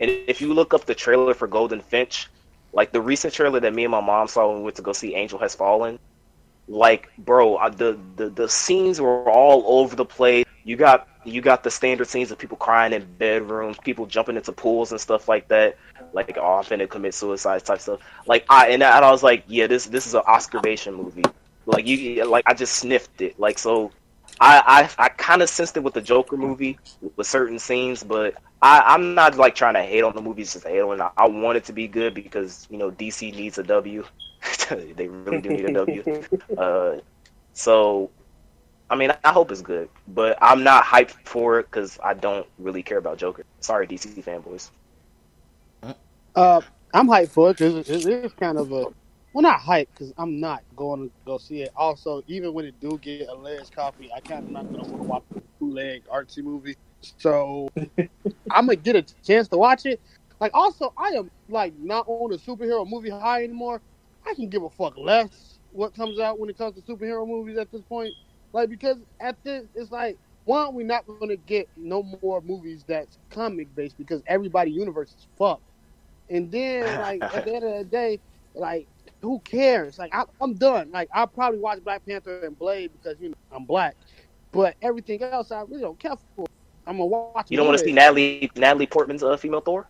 [0.00, 2.28] and if you look up the trailer for Golden Finch,
[2.72, 4.92] like the recent trailer that me and my mom saw when we went to go
[4.92, 5.98] see Angel Has Fallen,
[6.68, 10.44] like bro, the the the scenes were all over the place.
[10.64, 14.52] You got you got the standard scenes of people crying in bedrooms, people jumping into
[14.52, 15.76] pools and stuff like that.
[16.12, 18.00] Like oh, I'm commit suicide type stuff.
[18.26, 20.60] Like I and I, was like, yeah, this this is an Oscar
[20.96, 21.24] movie.
[21.66, 23.38] Like you, like I just sniffed it.
[23.38, 23.92] Like so,
[24.42, 26.76] I I, I kind of sensed it with the Joker movie
[27.16, 30.64] with certain scenes, but I I'm not like trying to hate on the movies just
[30.64, 31.00] to hate on.
[31.00, 31.12] it.
[31.16, 34.04] I want it to be good because you know DC needs a W.
[34.68, 36.22] they really do need a W.
[36.58, 36.96] Uh,
[37.52, 38.10] so
[38.90, 42.46] I mean, I hope it's good, but I'm not hyped for it because I don't
[42.58, 43.44] really care about Joker.
[43.60, 44.70] Sorry, DC fanboys.
[46.34, 46.60] Uh,
[46.92, 48.86] I'm hyped for it because it is kind of a
[49.32, 51.70] well, not hype because I'm not going to go see it.
[51.76, 54.90] Also, even when it do get a ledge copy, I kind of not going to
[54.90, 56.76] want to watch a bootleg artsy movie.
[57.18, 57.68] So
[58.50, 60.00] I'm gonna get a chance to watch it.
[60.40, 63.82] Like, also, I am like not on a superhero movie high anymore.
[64.26, 67.58] I can give a fuck less what comes out when it comes to superhero movies
[67.58, 68.14] at this point.
[68.52, 72.84] Like, because at this, it's like one, we're not going to get no more movies
[72.86, 75.62] that's comic based because everybody universe is fucked.
[76.28, 78.20] And then, like at the end of the day,
[78.54, 78.88] like
[79.22, 79.98] who cares?
[79.98, 80.90] Like I, I'm done.
[80.90, 83.96] Like I'll probably watch Black Panther and Blade because you know I'm black,
[84.52, 86.46] but everything else I really don't care for.
[86.86, 87.46] I'm gonna watch.
[87.48, 89.86] You don't want to see Natalie Natalie Portman's uh, female Thor?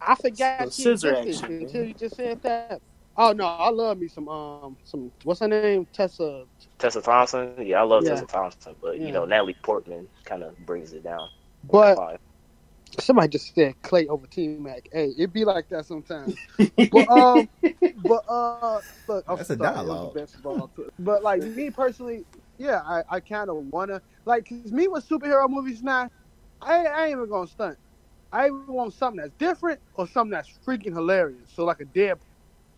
[0.00, 2.80] I forgot So she scissor action, until you just said that.
[3.16, 6.44] Oh no, I love me some um some what's her name Tessa.
[6.78, 7.54] Tessa Thompson.
[7.58, 8.10] Yeah, I love Yeah.
[8.10, 9.06] Tessa Thompson, but Yeah.
[9.06, 11.28] you know Natalie Portman kind of brings it down.
[11.64, 12.18] But Five.
[13.02, 14.84] Somebody just said Clay over T Mac.
[14.92, 16.36] Hey, it'd be like that sometimes.
[16.90, 17.48] but um,
[17.96, 20.14] but uh, look, I'm That's a sorry, it dialogue.
[20.14, 20.88] the best ball too.
[20.98, 22.26] But like me personally,
[22.58, 26.10] yeah, I, I kind of wanna like 'cause me with superhero movies now.
[26.62, 27.78] I, I ain't even gonna stunt.
[28.32, 31.50] I even want something that's different or something that's freaking hilarious.
[31.54, 32.20] So like a Deadpool.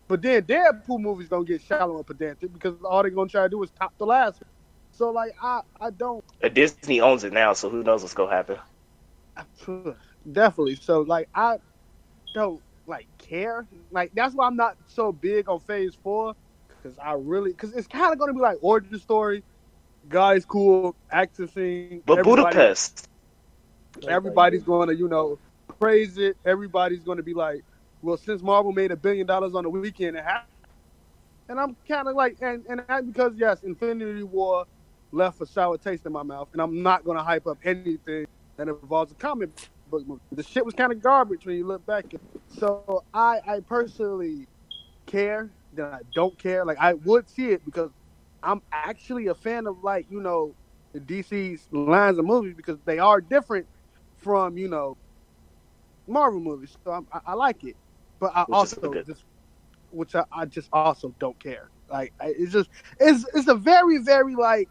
[0.09, 3.49] But then Deadpool movies don't get shallow and pedantic because all they're gonna try to
[3.49, 4.51] do is top the last one.
[4.91, 8.57] So like I I don't Disney owns it now, so who knows what's gonna happen?
[10.31, 10.75] Definitely.
[10.75, 11.57] So like I
[12.33, 13.65] don't like care.
[13.91, 16.35] Like that's why I'm not so big on Phase Four
[16.67, 19.43] because I really because it's kind of going to be like origin story.
[20.09, 22.03] Guys, cool action scene.
[22.05, 23.07] But everybody- Budapest,
[24.07, 25.39] everybody's going to you know
[25.79, 26.37] praise it.
[26.45, 27.63] Everybody's going to be like,
[28.01, 30.49] well, since Marvel made a billion dollars on the weekend, it happened.
[31.49, 34.65] And I'm kind of like, and and that because yes, Infinity War
[35.11, 38.25] left a sour taste in my mouth, and I'm not going to hype up anything
[38.57, 39.49] that involves a comic
[39.93, 40.21] book movie.
[40.31, 42.05] The shit was kind of garbage when you look back.
[42.47, 44.47] So I, I personally
[45.07, 46.65] care that I don't care.
[46.65, 47.91] Like I would see it because
[48.41, 50.55] I'm actually a fan of like you know
[50.93, 53.67] the DC's lines of movies because they are different
[54.17, 54.97] from you know
[56.07, 56.75] Marvel movies.
[56.83, 57.75] So I'm, I, I like it,
[58.19, 59.23] but I Which also just
[59.91, 61.69] which I, I just also don't care.
[61.89, 62.69] Like I, it's just
[62.99, 64.69] it's it's a very very like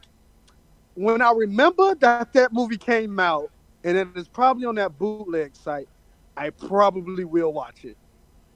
[0.94, 3.50] when I remember that that movie came out
[3.85, 5.89] and it is probably on that bootleg site,
[6.37, 7.97] I probably will watch it.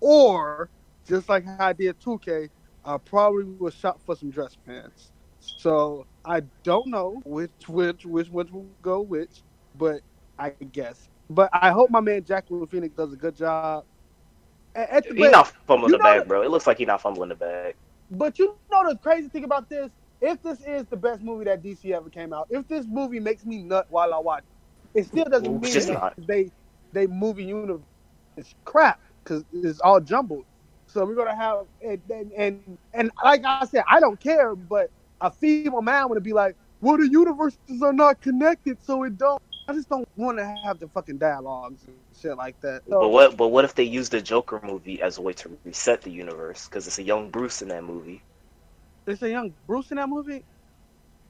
[0.01, 0.71] Or
[1.07, 2.49] just like how I did 2K,
[2.85, 5.13] I probably will shop for some dress pants.
[5.41, 9.43] So I don't know which which which which will go which,
[9.75, 10.01] but
[10.39, 11.09] I guess.
[11.31, 13.85] But I hope my man Joaquin Phoenix does a good job.
[14.75, 16.43] And- and- he's not fumbling the bag, that- bro.
[16.43, 17.77] It looks like he's not fumbling the bag.
[18.11, 19.91] But you know the crazy thing about this?
[20.21, 23.45] If this is the best movie that DC ever came out, if this movie makes
[23.45, 24.45] me nut while I watch,
[24.97, 26.51] it, still doesn't mean that they
[26.93, 27.83] they movie universe
[28.37, 30.45] is crap because it's all jumbled.
[30.89, 34.91] So we're gonna have and, and and and like I said, I don't care, but
[35.21, 39.39] a feeble man would be like, "Well, the universes are not connected, so it don't."
[39.69, 42.83] I just don't want to have the fucking dialogues and shit like that.
[42.89, 43.37] So, But what?
[43.37, 46.69] But what if they use the Joker movie as a way to reset the universe?
[46.69, 48.23] Because it's a young Bruce in that movie.
[49.07, 50.45] There's a young Bruce in that movie.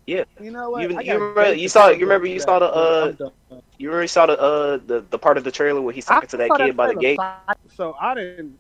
[0.07, 0.25] Yeah.
[0.41, 0.83] You know what?
[0.83, 3.15] You- you remember- you saw- you remember you saw the, uh,
[3.51, 3.61] I'm.
[3.79, 6.37] You already saw the uh the, the part of the trailer where he's talking to
[6.39, 7.19] that saw kid by the gate.
[7.75, 8.59] So I didn't.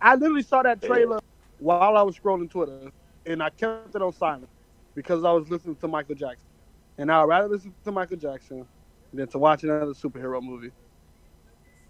[0.00, 1.20] I literally saw that trailer
[1.58, 2.90] while I was scrolling Twitter,
[3.26, 4.48] and I kept it on silent
[4.94, 6.48] because I was listening to Michael Jackson,
[6.98, 8.66] and I'd rather listen to Michael Jackson
[9.12, 10.72] than to watch another superhero movie.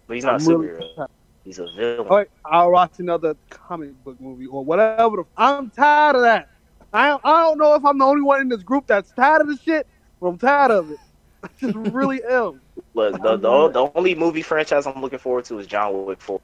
[0.07, 0.95] But he's not a I'm really superhero.
[0.95, 1.07] tired.
[1.43, 2.07] He's a villain.
[2.09, 5.23] Or I'll watch another comic book movie or whatever.
[5.35, 6.47] I'm tired of that.
[6.93, 9.47] I I don't know if I'm the only one in this group that's tired of
[9.47, 9.87] this shit,
[10.19, 10.99] but I'm tired of it.
[11.43, 12.61] I just really am.
[12.93, 16.41] Look, the, the the only movie franchise I'm looking forward to is John Wick 4.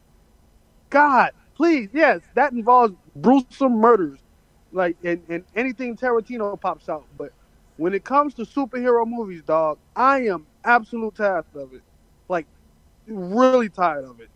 [0.89, 4.19] God, please, yes, that involves gruesome murders,
[4.71, 7.07] like and, and anything Tarantino pops out.
[7.17, 7.31] But
[7.77, 11.83] when it comes to superhero movies, dog, I am absolute tired of it.
[12.29, 12.47] Like,
[13.07, 14.29] really tired of it.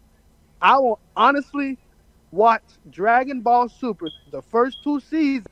[0.62, 1.80] I will honestly
[2.32, 5.48] watch Dragon Ball Super the first two seasons.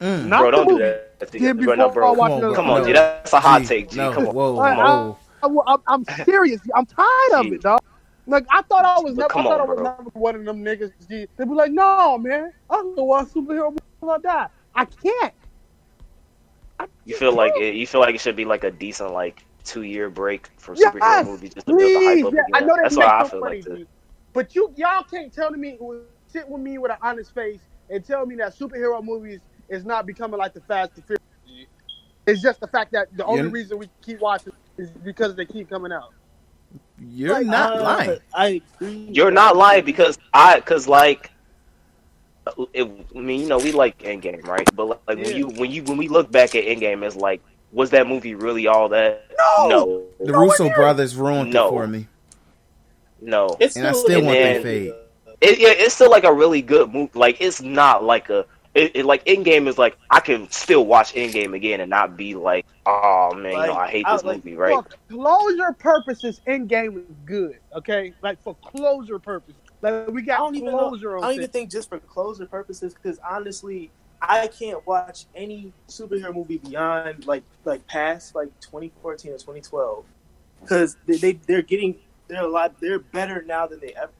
[0.00, 0.26] Mm.
[0.26, 1.30] Not bro, don't do that.
[1.34, 2.14] Yeah, Bro, no, before bro.
[2.14, 2.84] Come on, another- Come on.
[2.84, 2.92] G.
[2.92, 3.96] That's a hot G, take, G.
[3.96, 4.34] No, Come on.
[4.34, 5.18] whoa, I- whoa.
[5.42, 6.60] I, am I'm serious.
[6.74, 7.80] I'm tired of it, dog.
[8.26, 9.84] Like I thought I was But never, I come thought on, I was bro.
[9.84, 10.92] never one of them niggas.
[11.08, 11.26] G.
[11.36, 15.34] They'd be like, "No, man, I'm gonna watch superhero movies till I die." I can't.
[16.78, 19.44] I You feel like it, you feel like it should be like a decent like
[19.64, 22.58] two year break for Yes, superhero movies just to build the hype up yeah, I
[22.58, 22.68] again.
[22.68, 23.76] know that That's makes what I feel money, like too.
[23.78, 23.88] dude.
[24.34, 25.78] But you y'all can't tell me
[26.26, 30.06] sit with me with an honest face and tell me that superhero movies is not
[30.06, 31.68] becoming like the Fast and Furious.
[32.26, 33.50] It's just the fact that the only Yeah.
[33.50, 36.12] reason we keep watching is because they keep coming out.
[37.00, 38.18] You're Like, not Uh, lying.
[38.34, 39.08] I agree.
[39.12, 41.30] You're not lying because I, cause like,
[42.74, 44.68] it, I mean, you know, we like Endgame, right?
[44.74, 45.36] But like, when Yeah.
[45.36, 47.42] you, when you, when we look back at Endgame, it's like,
[47.72, 49.22] was that movie really all that?
[49.58, 49.68] No!
[49.68, 51.66] no, The nowhere Russo brothers ruined No.
[51.66, 52.06] it for me.
[53.20, 53.56] no.
[53.60, 54.94] It's And I still, still want they that fade.
[55.40, 57.10] It, yeah, it's still like a really good movie.
[57.14, 58.44] Like, it's not like a,
[58.78, 62.34] it, it like Endgame is like I can still watch Endgame again and not be
[62.34, 64.74] like, oh man, you know, I hate Like, this I- like, movie, right?
[64.74, 67.58] For closure purposes, Endgame is good.
[67.76, 70.88] Okay, like for closure purposes, like we got I got don't even know.
[70.90, 73.90] closure I don't even think just for closure purposes, because honestly,
[74.22, 80.04] I can't watch any superhero movie beyond like like past like 2014 or 2012,
[80.60, 81.96] because they, they they're getting
[82.28, 84.12] they're a lot they're better now than they ever.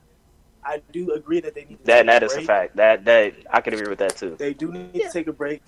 [0.65, 2.47] I do agree that they need to That take that is a break.
[2.47, 2.77] fact.
[2.77, 4.37] That that I can agree with that too.
[4.39, 5.07] They do need Yeah.
[5.07, 5.63] to take a break,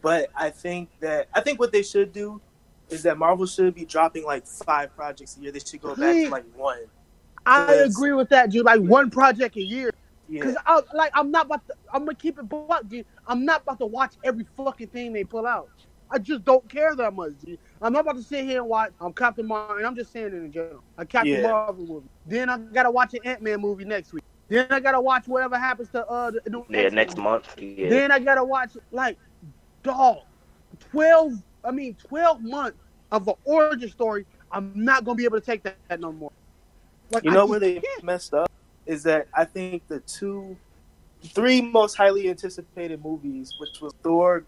[0.00, 2.40] but I think that I think what they should do
[2.88, 5.52] is that Marvel should be dropping like five projects a year.
[5.52, 6.84] They should go back to like one.
[7.44, 8.64] I agree with that, dude.
[8.64, 9.90] Like one project a year.
[10.30, 11.74] Yeah, Cause I like I'm not about to.
[11.92, 13.06] I'm gonna keep it buck, dude.
[13.26, 15.70] I'm not about to watch every fucking thing they pull out.
[16.10, 17.32] I just don't care that much.
[17.44, 17.58] Dude.
[17.82, 18.92] I'm not about to sit here and watch.
[19.00, 20.82] I'm Captain Marvel, and I'm just saying it in general.
[20.96, 21.42] A Captain Yeah.
[21.50, 22.08] Marvel movie.
[22.26, 24.24] Then I gotta watch an Ant Man movie next week.
[24.48, 27.28] Then I gotta watch whatever happens to uh the new Yeah, next movie.
[27.28, 27.58] month.
[27.60, 27.88] Yeah.
[27.90, 29.18] Then I gotta watch like,
[29.82, 30.18] dog,
[30.90, 31.32] twelve.
[31.64, 32.78] I mean, twelve months
[33.12, 34.24] of an origin story.
[34.50, 36.32] I'm not gonna be able to take that, that no more.
[37.10, 38.02] Like, You know where they can't.
[38.04, 38.50] messed up
[38.86, 40.56] is that I think the two,
[41.22, 44.44] three most highly anticipated movies, which was Thor,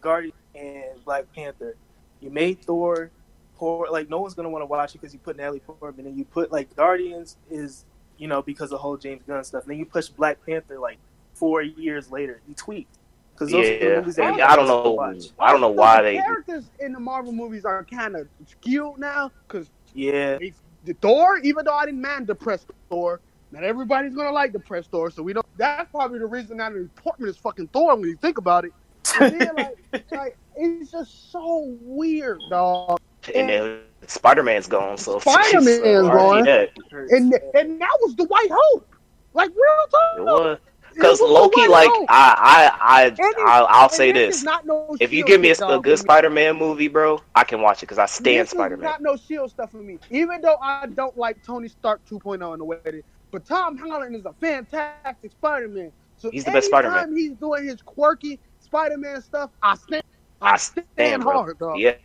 [0.00, 1.76] Guardian, and Black Panther.
[2.20, 3.10] You made Thor
[3.56, 6.16] poor, like no one's gonna want to watch it because you put Natalie Portman, and
[6.16, 7.84] you put like Guardians is
[8.18, 9.64] you know because of the whole James Gunn stuff.
[9.64, 10.98] And then you push Black Panther like
[11.34, 12.40] four years later.
[12.48, 12.98] You tweaked
[13.34, 14.90] because those are the Yeah, movies that I don't you're supposed know.
[14.92, 15.24] watch.
[15.38, 16.16] I don't know why the they.
[16.16, 20.38] characters in the Marvel movies are kind of skewed now because Yeah,
[20.84, 25.10] the Thor, even though I didn't mind depressed Thor, not everybody's gonna like depressed Thor,
[25.10, 25.46] so we don't.
[25.56, 28.72] That's probably the reason Natalie Portman is fucking Thor when you think about it.
[29.18, 29.76] Then, like,
[30.10, 33.00] like it's just so weird, dog.
[33.34, 36.48] And then Spider Man's gone, so Spider-Man's so, gone.
[36.48, 38.94] And and that was the White Hope,
[39.34, 40.60] like real talk.
[40.94, 42.06] Because Loki, like Hope.
[42.10, 45.80] I, I, I, I will I'll say this no if you give me a, a
[45.80, 45.98] good.
[45.98, 48.84] Spider-Man movie, bro, I can watch it because I stand Spider Man.
[48.84, 49.98] not no shield stuff for me.
[50.10, 53.78] Even though I don't like Tony Stark 2.0 in the way that it, but Tom
[53.78, 55.92] Holland is a fantastic Spider-Man.
[56.18, 57.16] So He's the best Spider-Man.
[57.16, 59.50] He's doing his quirky Spider-Man stuff.
[59.62, 60.01] I stand.
[60.42, 61.32] I I stand, stand, bro.
[61.32, 61.78] hard, dog.
[61.78, 61.98] Yes,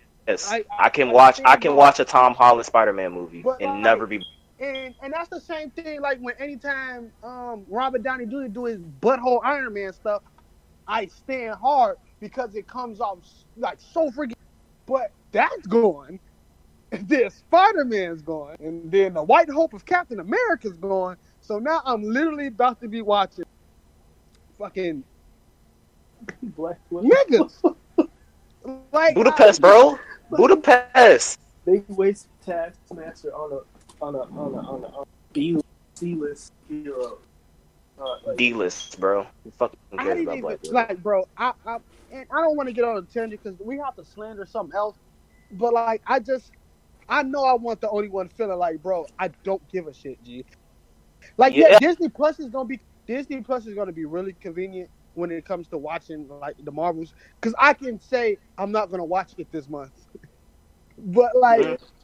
[0.52, 1.42] I- I, I- can I watch.
[1.46, 4.24] I can by- watch a Tom Holland Spider-Man movie But, and like, never be.
[4.60, 6.02] And and that's the same thing.
[6.02, 8.48] Like when anytime um Robert Downey Jr.
[8.48, 10.24] do his butthole Iron Man stuff,
[10.88, 13.20] I stand hard because it comes off
[13.56, 14.34] like so freaking.
[14.88, 16.20] But that's gone.
[16.92, 21.18] And then Spider Man's gone, and then the White Hope of Captain America's gone.
[21.42, 23.46] So now I'm literally about to be watching
[24.58, 25.04] fucking
[26.42, 27.62] Black niggas.
[28.92, 29.98] like Budapest, bro.
[30.32, 31.40] Budapest.
[31.66, 35.60] They waste Taskmaster on a on a on a on a, on a B
[35.96, 37.20] C list hero.
[38.00, 39.26] Uh, like, D-list, bro.
[39.44, 41.28] Who fucking I didn't about even Black like, bro.
[41.36, 41.80] I, I
[42.12, 44.76] and I don't want to get on a tangent because we have to slander something
[44.76, 44.96] else.
[45.54, 46.52] But like, I just,
[47.10, 50.24] I know I want the only one feeling like, bro, I don't give a shit,
[50.24, 50.46] G.
[51.38, 51.80] Like, yeah, Yeah.
[51.80, 55.70] Disney Plus is gonna be Disney Plus is gonna be really convenient when it comes
[55.70, 59.68] to watching like the Marvels because I can say I'm not gonna watch it this
[59.70, 59.94] month,
[60.98, 61.96] but like Mhm.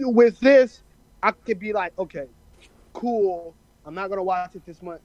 [0.00, 0.82] with this,
[1.22, 2.28] I could be like, okay,
[2.94, 3.56] cool.
[3.84, 5.02] I'm not gonna watch it this month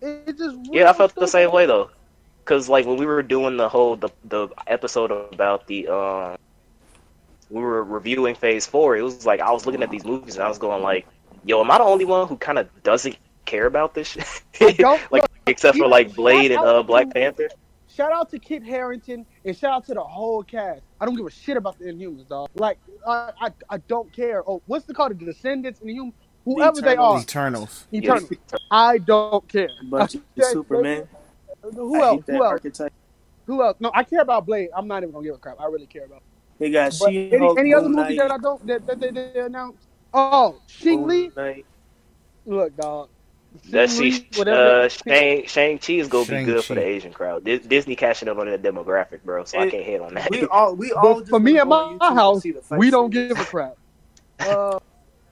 [0.00, 1.90] It, just Yeah, I felt the same way though,
[2.44, 6.36] because like when we were doing the whole the the episode about the um,
[7.50, 8.96] we were reviewing Phase Four.
[8.96, 11.06] It was like I was looking at these movies and I was going like,
[11.44, 14.24] "Yo, am I the only one who kind of doesn't care about this shit?"
[14.60, 17.48] Like look, except for like Blade and uh Black Panther.
[17.88, 20.82] Shout out to Kit Harington and shout out to the whole cast.
[21.00, 22.48] I don't give a shit about the Inhumans, dog.
[22.54, 24.42] Like I I, I don't care.
[24.48, 25.08] Oh, what's the call?
[25.10, 26.12] The Descendants and the Human,
[26.44, 27.20] whoever they Eternals.
[27.20, 27.86] are, Eternals.
[27.92, 28.28] Eternal.
[28.70, 29.68] I don't care.
[29.84, 31.06] bunch of Superman.
[31.62, 32.24] Who else?
[32.26, 32.44] Who else?
[32.44, 32.92] archetype.
[33.46, 33.76] Who else?
[33.78, 34.70] No, I care about Blade.
[34.76, 35.60] I'm not even gonna give a crap.
[35.60, 36.22] I really care about.
[36.58, 38.28] They got But She any, any other Moon movie Knight.
[38.28, 41.30] that I don't that, that they, they announced, Oh, Shing Lee.
[42.46, 43.08] Look, dog.
[43.70, 46.84] That Shing Li, see, whatever- uh, Shang Shang Chi is gonna be good for the
[46.84, 47.44] Asian crowd.
[47.44, 49.44] Dis- Disney cashing up on that demographic, bro.
[49.44, 50.30] So I can't hate on that.
[50.30, 52.90] We all we all just for me wanna and my house, see the fight we
[52.90, 53.28] don't scenes.
[53.28, 53.74] give a crap.
[54.40, 54.78] Uh,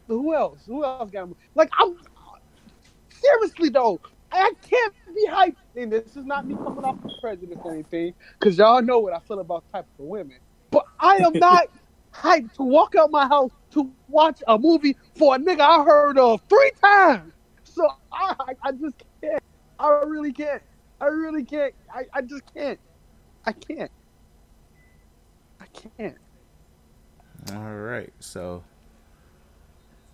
[0.08, 0.62] who else?
[0.66, 1.70] Who else got like?
[1.78, 1.94] I'm
[3.10, 4.00] seriously though.
[4.34, 8.14] I can't be hyped, and this is not me coming off the president or anything,
[8.40, 10.38] because y'all know what I feel about type of women.
[10.72, 11.68] But I am not
[12.12, 16.18] hyped to walk out my house to watch a movie for a nigga I heard
[16.18, 17.32] of three times.
[17.62, 19.42] So I, I, I just can't.
[19.78, 20.62] I really can't.
[21.00, 21.74] I really can't.
[21.92, 22.80] I, I just can't.
[23.46, 23.90] I can't.
[25.60, 26.16] I can't.
[27.52, 28.62] All right, so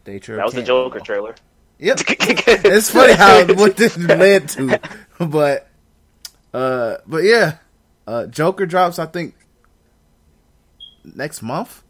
[0.04, 0.38] day trip.
[0.38, 1.34] that was the Joker trailer.
[1.78, 2.00] Yep.
[2.08, 4.80] it's funny how what this led to,
[5.20, 5.68] but
[6.54, 7.58] uh, but yeah,
[8.06, 8.98] uh, Joker drops.
[8.98, 9.34] I think
[11.14, 11.82] next month,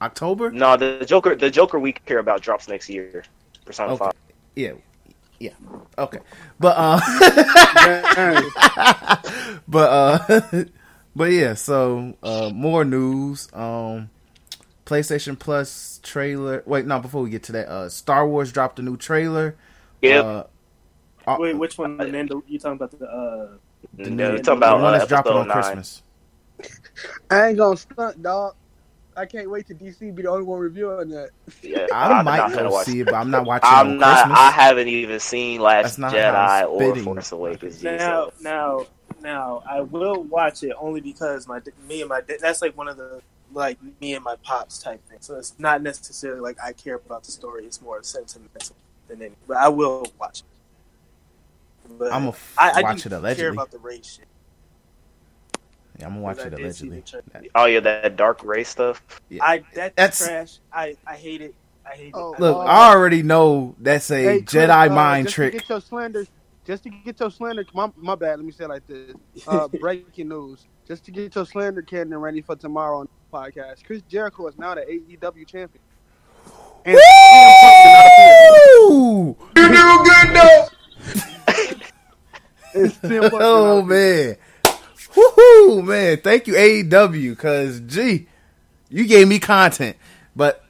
[0.00, 0.50] October.
[0.50, 3.24] no, the Joker, the Joker we care about drops next year.
[3.64, 4.04] Persona Okay.
[4.04, 4.12] Five.
[4.54, 4.72] Yeah,
[5.38, 5.50] yeah.
[5.98, 6.18] Okay,
[6.60, 7.00] but uh,
[9.68, 10.64] but uh,
[11.16, 11.54] but yeah.
[11.54, 13.48] So uh, more news.
[13.52, 14.10] Um,
[14.84, 16.62] PlayStation Plus trailer.
[16.66, 17.00] Wait, no.
[17.00, 19.56] Before we get to that, uh, Star Wars dropped a new trailer.
[20.00, 20.20] Yeah.
[20.20, 20.46] Uh,
[21.26, 21.96] uh, Wait, which one?
[21.96, 23.04] The Mando, you talking about the?
[23.06, 23.56] uh
[23.94, 25.62] the no, new- you talking about the about one uh, that's dropping episode on nine.
[25.62, 26.02] Christmas.
[27.30, 28.54] I ain't gonna stunt, dog.
[29.16, 31.30] I can't wait to DC be the only one reviewing that.
[31.62, 32.86] Yeah, I I'm might go watch.
[32.86, 34.16] see it, but I'm not watching it on I'm not.
[34.24, 34.38] Christmas.
[34.38, 36.96] I haven't even seen Last That's not Jedi or.
[37.02, 37.82] Force Awakens.
[37.82, 38.86] yet, Now, so- now,
[39.22, 42.98] now, I will watch it only because my me and my that's like one of
[42.98, 43.22] the
[43.54, 45.18] like me and my pops type thing.
[45.20, 47.64] So it's not necessarily like I care about the story.
[47.64, 48.76] It's more sentimental
[49.08, 49.34] than any.
[49.48, 50.44] But I will watch it.
[51.98, 53.46] But I'm gonna I, I watch do it care allegedly.
[53.56, 54.26] about the race shit.
[55.98, 57.22] Yeah, I'm gonna watch it I did see allegedly.
[57.32, 57.50] the.
[57.54, 59.02] Oh yeah, that dark race stuff.
[59.40, 60.58] I that's, That's- trash.
[60.72, 61.54] I I hate it.
[61.86, 62.40] I hate Oh, it.
[62.40, 65.52] Look, I already know that's a Hey, Chris, Jedi uh, mind just trick.
[65.52, 66.26] To get your slander,
[66.66, 67.64] just to get your slander.
[67.72, 68.38] My, my bad.
[68.40, 69.14] Let me say it like this.
[69.46, 70.66] Uh, breaking news.
[70.88, 73.84] Just to get your slander cannon ready for tomorrow on the podcast.
[73.84, 75.82] Chris Jericho is now the AEW champion.
[76.84, 76.98] And
[79.54, 80.68] CM Punk did not
[81.48, 81.78] appear.
[82.74, 83.86] And CM Punk did not oh appear.
[84.28, 84.36] man,
[85.16, 86.18] woohoo, man!
[86.18, 88.26] Thank you AEW, cause gee,
[88.88, 89.96] you gave me content.
[90.34, 90.64] But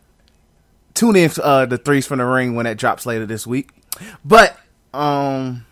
[0.94, 3.70] tune in to uh, the threes from the ring when that drops later this week.
[4.24, 4.58] But
[4.94, 5.66] um,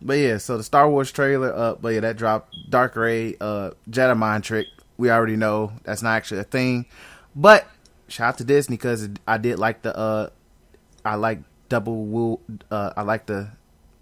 [0.00, 2.56] but yeah, so the Star Wars trailer, uh, but yeah, that dropped.
[2.68, 4.66] Dark Rey, uh, Jedi mind trick.
[4.96, 6.86] We already know that's not actually a thing,
[7.34, 7.66] but
[8.08, 10.28] shout out to Disney because I did like the uh,
[11.04, 12.40] I like double wool.
[12.70, 13.50] Uh, I like the.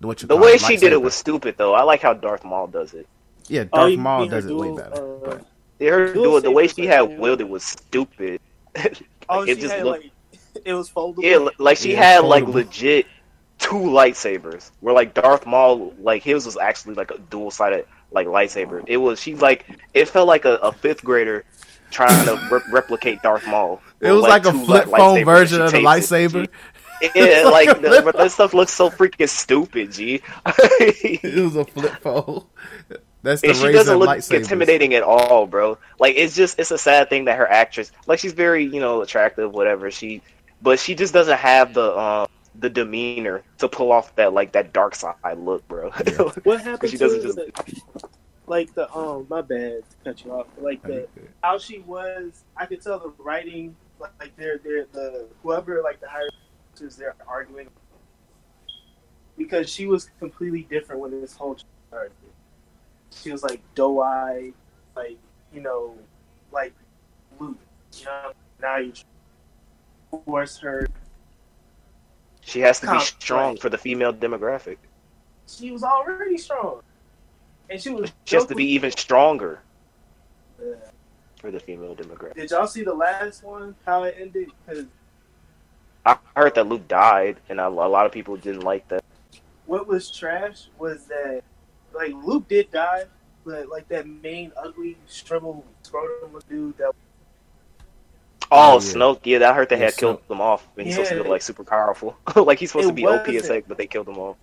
[0.00, 1.74] the What you The way it, she did it was stupid though.
[1.74, 3.06] I like how Darth Maul does it.
[3.50, 4.94] Yeah, Oh, Darth you Maul does it way dual, better.
[4.94, 5.46] uh, but-
[5.78, 6.42] Yeah, her Dual do.
[6.42, 7.18] The way she had that.
[7.18, 8.40] wielded was stupid.
[9.32, 10.12] Oh, it she just had looked- like
[10.64, 11.22] it was foldable.
[11.22, 13.06] Yeah, like she Yeah, had like legit
[13.58, 14.72] two lightsabers.
[14.80, 18.82] Where like Darth Maul, like his was actually like a dual sided like lightsaber.
[18.88, 21.44] It was she like it felt like a, a fifth grader
[21.92, 23.80] trying to re- replicate Darth Maul.
[24.00, 25.86] It was With, like a flip phone lightsabers version of the she it.
[25.86, 26.48] lightsaber.
[27.02, 30.20] She- Yeah, like the, but that stuff looks so freaking stupid, G.
[30.80, 32.44] It was a flip phone.
[33.22, 34.36] That's the and she razor doesn't look lightsabers.
[34.36, 35.78] intimidating at all, bro.
[35.98, 39.02] Like it's just it's a sad thing that her actress, like she's very you know
[39.02, 40.22] attractive, whatever she,
[40.62, 44.72] but she just doesn't have the um the demeanor to pull off that like that
[44.72, 45.90] dark side look, bro.
[46.44, 47.52] What happened She to doesn't the,
[48.46, 50.46] like the um my bad to cut you off.
[50.58, 51.06] Like the
[51.42, 56.00] how she was, I could tell the writing like, like they're they're the whoever like
[56.00, 56.28] the higher
[56.80, 57.68] is they're arguing
[59.36, 61.56] because she was completely different when this whole
[61.88, 62.12] started.
[63.12, 64.54] She was like doe eyed,
[64.96, 65.18] like
[65.52, 65.94] you know,
[66.52, 66.72] like
[67.38, 67.58] Luke.
[67.98, 68.32] You know,
[68.62, 68.92] now you
[70.24, 70.86] force her.
[72.42, 74.76] she has to be strong for the female demographic.
[75.46, 76.80] She was already strong,
[77.68, 78.12] and she was.
[78.24, 79.60] She has to be even stronger
[80.60, 80.74] Yeah.
[81.36, 82.34] for the female demographic.
[82.34, 83.74] Did y'all see the last one?
[83.84, 84.50] How it ended?
[84.66, 84.84] Because
[86.06, 89.02] I heard that Luke died, and a, a lot of people didn't like that.
[89.66, 91.42] what was trash was that
[91.94, 93.04] like Luke did die,
[93.44, 96.92] but like that main ugly shriveled scrotum dude that
[98.52, 98.78] Oh, Oh, yeah.
[98.80, 101.28] Snoke, yeah, I heard they Yeah, had killed him off, and he's supposed to be
[101.28, 104.08] like super powerful, like he's supposed It to be OP as heck, but they killed
[104.08, 104.36] him off.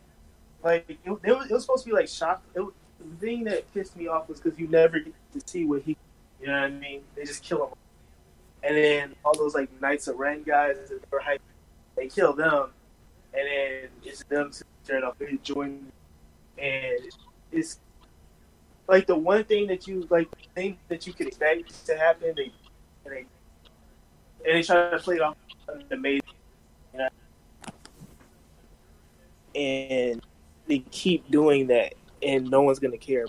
[0.63, 2.41] like it, it, was, it was supposed to be like shock.
[2.55, 2.61] It,
[2.99, 5.97] the thing that pissed me off was because you never get to see what he,
[6.39, 7.01] you know what I mean?
[7.15, 7.73] They just kill him,
[8.63, 11.41] and then all those like Knights of Ren guys that were hype,
[11.97, 12.69] they kill them,
[13.33, 15.17] and then it's them to turn off.
[15.19, 15.91] They join,
[16.57, 16.99] and
[17.51, 17.79] it's
[18.87, 22.33] like the one thing that you like the thing that you could expect to happen.
[22.35, 22.51] They
[23.05, 23.25] and they
[24.45, 25.35] and they try to play it off
[25.91, 26.21] amazing,
[29.55, 30.25] and
[30.67, 33.25] they keep doing that, and no one's gonna care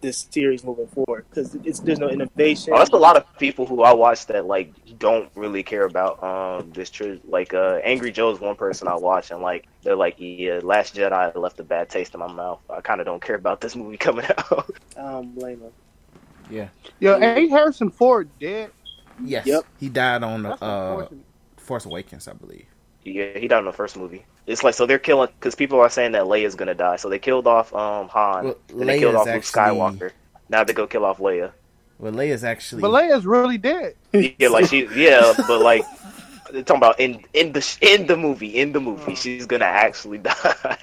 [0.00, 2.72] this series moving forward because it's there's no innovation.
[2.74, 6.22] Oh, that's a lot of people who I watch that like don't really care about
[6.22, 10.16] um this true like uh Angry Joe's one person I watch and like they're like
[10.18, 12.60] yeah Last Jedi left a bad taste in my mouth.
[12.68, 14.70] I kind of don't care about this movie coming out.
[14.96, 15.72] I don't blame them.
[16.50, 16.68] Yeah.
[17.00, 18.70] Yo, ain't Harrison Ford dead?
[19.24, 19.46] Yes.
[19.46, 19.64] Yep.
[19.80, 21.08] He died on the That's uh.
[21.56, 22.66] Force Awakens, I believe.
[23.02, 24.24] yeah, he died in the first movie.
[24.46, 26.96] It's like so they're killing because people are saying that Leia's gonna die.
[26.96, 30.10] So they killed off um Han, Well, then they killed Leia's off Luke actually- Skywalker.
[30.48, 31.50] Now they go kill off Leia.
[31.98, 32.82] Well, Leia's actually.
[32.82, 33.94] But Leia's really dead.
[34.38, 35.84] Yeah, like she yeah, but like
[36.52, 40.18] they're talking about in in the in the movie in the movie she's gonna actually
[40.18, 40.78] die.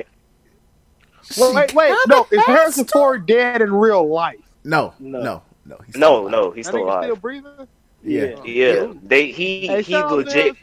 [1.37, 1.95] Wait, wait, wait.
[2.07, 4.39] No, is Harrison Ford dead in real life?
[4.65, 5.21] No, No.
[5.21, 5.77] no, no.
[5.85, 7.03] He's no, still no, he's still nigga alive.
[7.05, 7.67] still breathing?
[8.03, 8.35] Yeah.
[8.43, 10.57] Yeah, they he Hey, he shout out to legit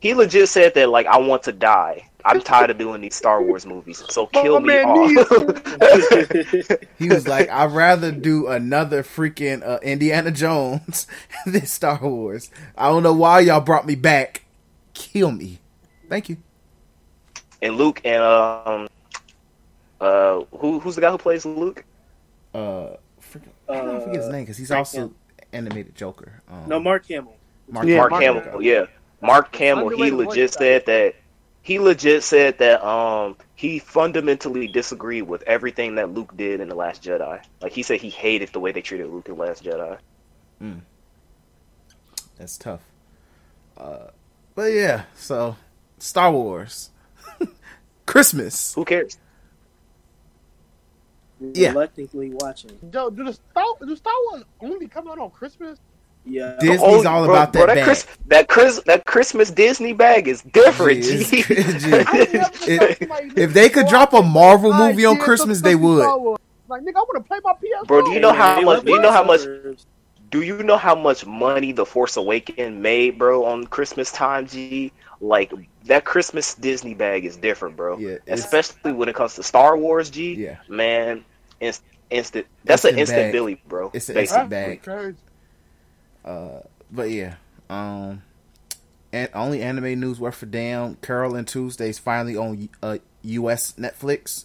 [0.00, 2.08] he legit said that like I want to die.
[2.26, 5.08] I'm tired of doing these Star Wars movies, so kill My me man all.
[6.98, 11.06] He was like, I'd rather do another freaking uh, Indiana Jones
[11.46, 12.50] than Star Wars.
[12.76, 14.44] I don't know why y'all brought me back.
[14.94, 15.60] Kill me.
[16.08, 16.38] Thank you.
[17.62, 18.88] and Luke and um
[20.00, 21.84] uh who who's the guy who plays Luke?
[22.54, 25.12] Uh, freaking, I don't forget his Uh, name because he's Frank also
[25.52, 26.42] animated Joker.
[26.48, 27.36] Um, no, Mark Hamill.
[27.68, 28.42] Mark, Yeah, Mark, Mark Hamill.
[28.42, 28.62] Hamill.
[28.62, 28.86] Yeah,
[29.20, 29.90] Mark Hamill.
[29.90, 30.58] He legit actor.
[30.58, 31.14] said that.
[31.66, 36.76] He legit said that um he fundamentally disagreed with everything that Luke did in the
[36.76, 37.42] Last Jedi.
[37.60, 39.98] Like he said he hated the way they treated Luke in the Last Jedi.
[42.38, 42.82] That's tough.
[43.76, 44.10] Uh,
[44.54, 45.56] but yeah, so
[45.98, 46.90] Star Wars,
[48.06, 48.72] Christmas.
[48.74, 49.18] Who cares?
[51.40, 51.70] Yeah.
[51.70, 52.78] Reluctantly watching.
[52.92, 55.80] Yo, do the Star do Star Wars only come out on Christmas?
[56.26, 56.56] Yeah.
[56.60, 57.84] Disney's Oh, all bro, about bro, that bag.
[57.84, 61.02] Chris, that Chris, that Christmas Disney bag is different.
[61.04, 61.42] Gee, it's- G.
[61.42, 61.46] gee.
[62.72, 66.04] If- thought somebody if they could drop a Marvel movie on Christmas, some they would.
[66.68, 67.86] Like, nigga, I want to play my PS4.
[67.86, 69.42] Bro, do you know how much- do you know how much-
[70.30, 74.90] Do you know how much money The Force Awakens made, bro, on Christmas time, G?
[75.20, 75.52] Like
[75.84, 77.96] that Christmas Disney bag is different, bro.
[77.98, 80.34] Yeah, Especially when it comes to Star Wars, G.
[80.34, 80.56] Yeah.
[80.68, 81.24] Man,
[81.60, 82.46] inst- instant.
[82.64, 83.32] That's an Instant instant bag.
[83.32, 83.90] Billy, bro.
[83.94, 84.42] It's an basically.
[84.56, 85.16] instant bag.
[86.26, 87.36] Uh, but yeah,
[87.70, 88.22] um,
[89.12, 90.96] and only anime news worth a damn.
[90.96, 93.74] Carole and Tuesdays finally on uh, U.S.
[93.78, 94.44] Netflix,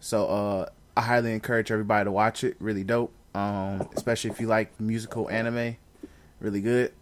[0.00, 2.56] so uh, I highly encourage everybody to watch it.
[2.60, 5.76] Really dope, um, especially if you like musical anime.
[6.40, 6.92] Really good.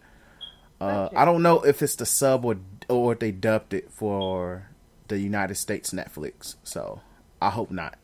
[0.81, 2.57] Uh, I don't know if it's the sub or
[2.89, 4.69] or if they dubbed it for
[5.07, 7.01] the United States Netflix, so
[7.41, 7.97] I hope not,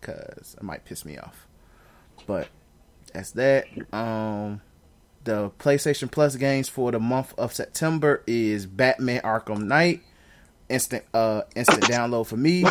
[0.00, 1.46] cause it might piss me off.
[2.26, 2.48] But
[3.12, 3.66] that's that.
[3.92, 4.60] Um,
[5.26, 10.00] the PlayStation Plus games for the month of September is Batman Arkham Knight.
[10.68, 12.64] Instant uh instant download for me.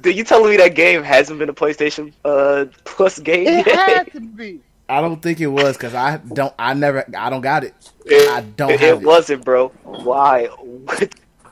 [0.00, 3.88] Did you telling me that game hasn't been a PlayStation uh, Plus game It yet?
[3.88, 4.60] had to be.
[4.88, 7.74] I don't think it was because I don't I never I don't got it.
[8.04, 9.06] It- I don't it, have it.
[9.06, 9.68] wasn't, bro.
[9.84, 10.48] Why?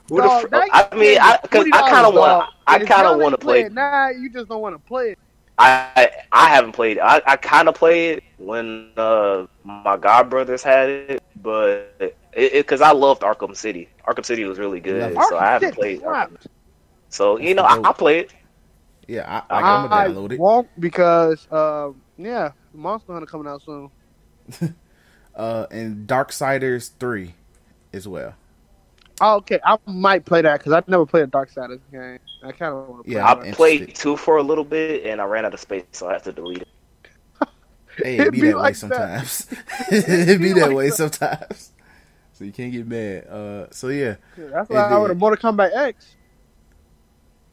[0.09, 2.78] What, what Dog, the fr- I mean, I, cause I kind of $20, want, I
[2.85, 3.61] kind of want to play.
[3.61, 5.19] it Now you just don't want to play it.
[5.57, 6.97] I I haven't played.
[6.97, 7.01] it.
[7.01, 11.96] I I kind of played it when uh my god brothers had it, but
[12.32, 13.88] it because I loved Arkham City.
[14.06, 16.02] Arkham City was really good, Love so I haven't Arkham played.
[16.02, 16.38] Arkham.
[17.08, 17.84] So you know, I, dope.
[17.84, 18.34] I play it.
[19.06, 20.42] Yeah, I, I, I, I'm gonna download it.
[20.42, 23.90] won't because um, yeah, Monster Hunter coming out soon.
[25.34, 27.36] Uh, and Darksiders three
[27.92, 28.34] as well.
[29.20, 31.98] Oh, okay, I might play that because I've never played a Dark Side of the
[31.98, 32.18] game.
[32.42, 33.48] I kind of want to Yeah, I I'm it.
[33.48, 33.56] interested.
[33.56, 36.24] played two for a little bit, and I ran out of space, so I had
[36.24, 36.69] to delete it.
[38.02, 39.47] Hey, It it be be that way like sometimes.
[39.90, 40.90] it be that like way that.
[40.90, 41.72] sometimes.
[42.32, 43.27] So you can't get mad.
[43.28, 45.10] Uh, so yeah, That's It why I would did.
[45.10, 46.16] have Mortal Kombat X.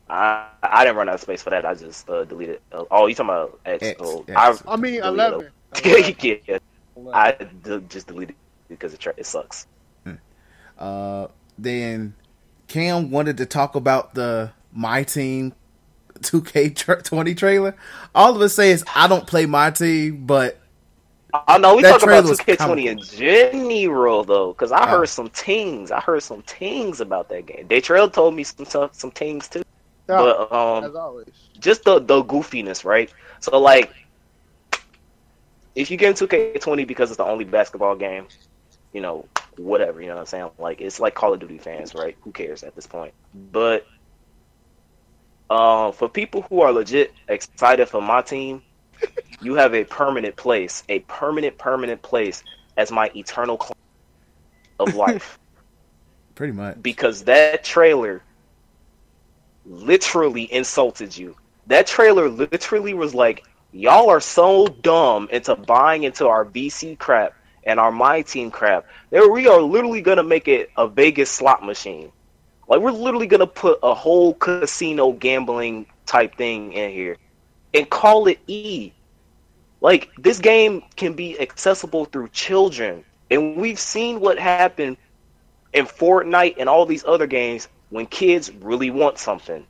[0.10, 1.65] I I didn't run out of space for that.
[1.65, 2.61] I just uh, deleted.
[2.72, 3.94] Uh, oh, you talking about X?
[3.94, 4.64] X, oh, X.
[4.68, 5.52] I mean, Delete eleven.
[5.74, 5.80] I
[6.22, 6.57] yeah,
[7.14, 9.68] I d- just deleted it because it, tra- it sucks.
[10.78, 12.15] Uh, then
[12.68, 15.53] Cam wanted to talk about the My Team
[16.22, 17.76] 2K20 trailer.
[18.15, 20.60] All of us say is I don't play My Team, but
[21.34, 24.88] I know we talk about 2K20 in general though, because I Oh.
[24.88, 25.91] heard some tings.
[25.91, 27.68] I heard some tings about that game.
[27.68, 29.61] Daytrail told me some stuff, some tings too.
[30.10, 31.26] Yeah, But um, as always.
[31.60, 33.11] just the the goofiness, right?
[33.41, 33.91] So like,
[35.76, 38.27] if you get into 2K20 because it's the only basketball game,
[38.94, 39.27] you know,
[39.57, 40.49] whatever, you know what I'm saying?
[40.57, 42.15] Like it's like Call of Duty fans, right?
[42.23, 43.14] Who cares at this point?
[43.34, 43.85] But
[45.49, 48.61] uh, for people who are legit excited for my team,
[49.41, 52.44] you have a permanent place, a permanent permanent place
[52.76, 53.74] as my eternal clone
[54.80, 55.40] of life
[56.36, 56.82] Pretty much.
[56.82, 58.22] because that trailer
[59.65, 61.36] literally insulted you.
[61.68, 67.34] That trailer literally was like, y'all are so dumb into buying into our VC crap
[67.65, 68.86] and our My Team crap.
[69.10, 72.11] That we are literally gonna make it a Vegas slot machine.
[72.68, 77.18] Like we're literally gonna put a whole casino gambling type thing in here
[77.73, 78.94] and call it E.
[79.80, 84.98] Like this game can be accessible through children, and we've seen what happened
[85.73, 89.65] in Fortnite and all these other games when kids really want something.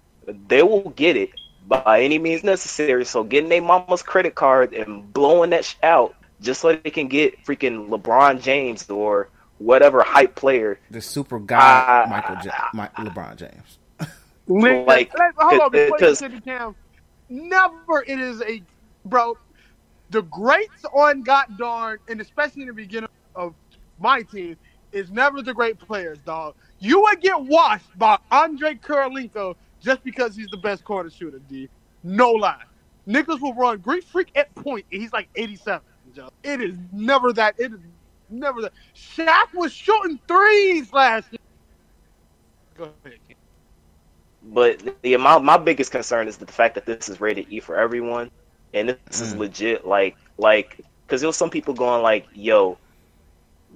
[0.48, 1.32] They will get it
[1.68, 3.06] by any means necessary.
[3.06, 7.08] So getting their mama's credit card and blowing that sh- out just so they can
[7.08, 9.30] get freaking LeBron James or
[9.60, 10.80] whatever hype player.
[10.92, 13.80] The super guy, Uh, Michael ja- Mi- LeBron James.
[14.50, 16.76] Like, hold on, because- sit it down.
[17.30, 18.62] Never it is a
[19.06, 19.38] bro.
[20.10, 23.54] The greats on God darn, and especially in the beginning of
[24.00, 24.56] my team,
[24.94, 26.56] is never the great players, dog.
[26.80, 31.68] You would get washed by Andre Karolinko just because he's the best corner shooter, D.
[32.04, 32.64] No lie.
[33.06, 35.82] Niggas will run Greek freak at point, and he's like 87.
[36.16, 36.30] Joe.
[36.44, 37.56] It is never that.
[37.60, 37.80] It is
[38.30, 38.74] never that.
[38.96, 41.38] Shaq was shooting threes last year.
[42.76, 43.20] Go ahead.
[44.44, 47.78] But the my my biggest concern is the fact that this is rated E for
[47.78, 48.32] everyone,
[48.74, 49.36] and this is Mm.
[49.36, 49.86] legit.
[49.86, 52.78] Like like because there was some people going like, "Yo,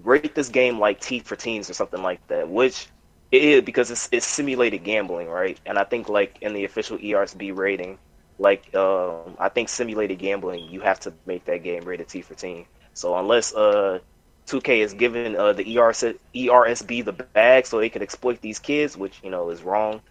[0.04, 2.88] rate this game like T for teens or something like that," which
[3.32, 5.60] it is because it's it's simulated gambling, right?
[5.66, 8.00] And I think like in the official ERSB rating,
[8.40, 12.36] like um, I think simulated gambling, you have to make that game rated T for
[12.36, 12.66] teen.
[12.94, 14.00] So unless uh
[14.48, 16.04] 2K is giving uh, the ERS,
[16.36, 20.02] ERSB the bag so they can exploit these kids, which you know is wrong.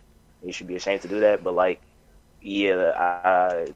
[0.43, 1.43] You should be ashamed to do that.
[1.43, 1.81] But like,
[2.41, 3.67] yeah, I,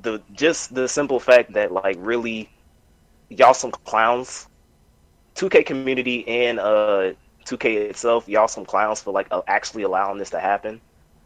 [0.00, 2.50] the just the simple fact that like really,
[3.30, 4.48] y'all some clowns.
[5.36, 7.12] 2K community and uh
[7.46, 10.80] 2K itself, y'all some clowns for like uh, actually allowing this to happen.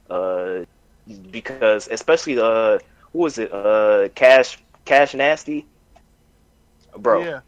[0.09, 0.65] Uh,
[1.31, 2.79] because especially uh
[3.13, 5.67] who was it uh Cash Cash Nasty,
[6.97, 7.25] bro.
[7.25, 7.41] Yeah.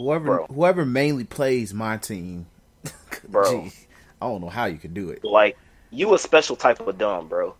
[0.00, 0.46] Whoever Bro.
[0.46, 2.46] whoever mainly plays my team,
[3.28, 3.64] Bro.
[3.64, 3.72] gee,
[4.20, 5.22] I don't know how you could do it.
[5.24, 5.58] like
[5.90, 7.54] you a special type of dumb, bro.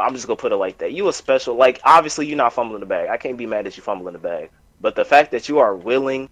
[0.00, 0.92] I'm just gonna put it like that.
[0.92, 3.10] You a special like obviously you're not fumbling the bag.
[3.10, 4.50] I can't be mad at you fumbling the bag.
[4.80, 6.30] But the fact that you are willing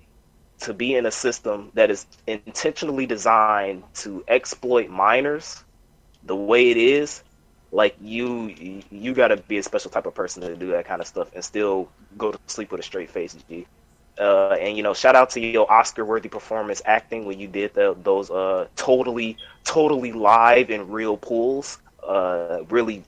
[0.61, 5.63] to be in a system that is intentionally designed to exploit minors
[6.23, 7.23] the way it is,
[7.71, 11.07] like you you gotta be a special type of person to do that kind of
[11.07, 13.67] stuff and still go to sleep with a straight face, G.
[14.21, 17.97] Uh, and you know, shout out to your Oscar-worthy performance acting when you did the,
[18.03, 21.79] those uh, totally, totally live and real pools.
[22.07, 23.05] Uh, really,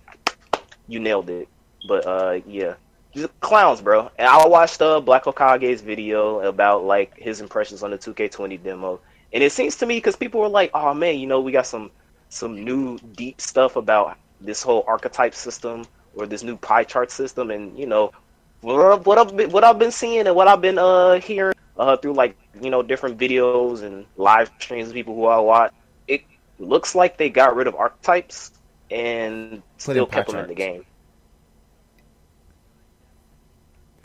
[0.89, 1.49] you nailed it.
[1.87, 2.75] But uh, yeah,
[3.15, 4.11] just clowns, bro.
[4.19, 9.01] And I watched uh, Black Okage's video about like his impressions on the 2K20 demo,
[9.33, 11.67] and it seems to me because people were like, "Oh man, you know, we got
[11.67, 11.91] some
[12.29, 15.85] some new deep stuff about this whole archetype system
[16.15, 18.13] or this new pie chart system," and you know,
[18.63, 21.97] what what I've been, what I've been seeing and what I've been uh hearing uh
[21.97, 25.73] through like you know different videos and live streams of people who I watch,
[26.09, 26.23] it
[26.59, 28.53] looks like they got rid of archetypes
[28.91, 30.85] and Put still in kept them in the game.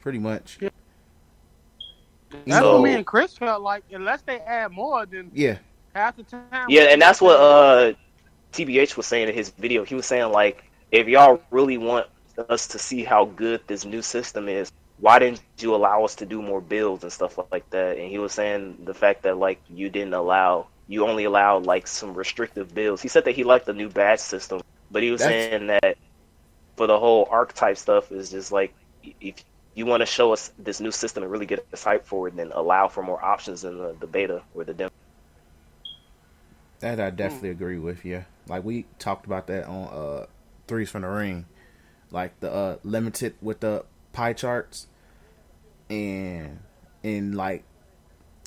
[0.01, 0.57] Pretty much.
[0.59, 0.73] That's
[2.59, 3.83] So- what me and Chris felt like.
[3.91, 5.57] Unless they add more, then Yeah.
[5.95, 6.65] half the time.
[6.69, 7.93] Yeah, and that's what uh
[8.53, 9.83] TBH was saying in his video.
[9.83, 14.01] He was saying like, if y'all really want us to see how good this new
[14.01, 17.97] system is, why didn't you allow us to do more builds and stuff like that?
[17.97, 21.87] And he was saying the fact that like you didn't allow, you only allowed like
[21.87, 23.01] some restrictive builds.
[23.01, 24.61] He said that he liked the new badge system,
[24.91, 25.97] but he was That's- saying that
[26.75, 28.73] for the whole archetype stuff is just like
[29.21, 29.43] if
[29.73, 32.35] you want to show us this new system and really get us hyped for it,
[32.35, 34.91] then allow for more options in the, the beta or the demo.
[36.79, 38.05] That I definitely agree with.
[38.05, 40.25] Yeah, like we talked about that on uh
[40.67, 41.45] threes from the ring,
[42.11, 44.87] like the uh limited with the pie charts,
[45.89, 46.59] and
[47.03, 47.63] and like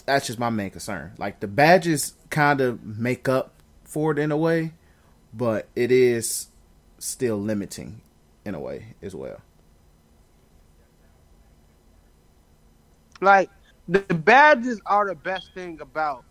[0.07, 1.13] that's just my main concern.
[1.19, 3.53] Like the badges kind of make up
[3.85, 4.73] for it in a way,
[5.33, 6.49] but it is
[6.99, 8.01] still limiting
[8.45, 9.41] in a way as well.
[13.21, 13.51] Like
[13.89, 16.25] the badges are the best thing about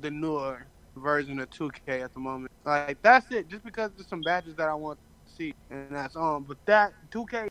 [0.00, 2.52] the newer version of 2K at the moment.
[2.64, 3.48] Like that's it.
[3.48, 4.98] Just because there's some badges that I want
[5.40, 6.44] see, and that's on.
[6.44, 7.48] But that 2K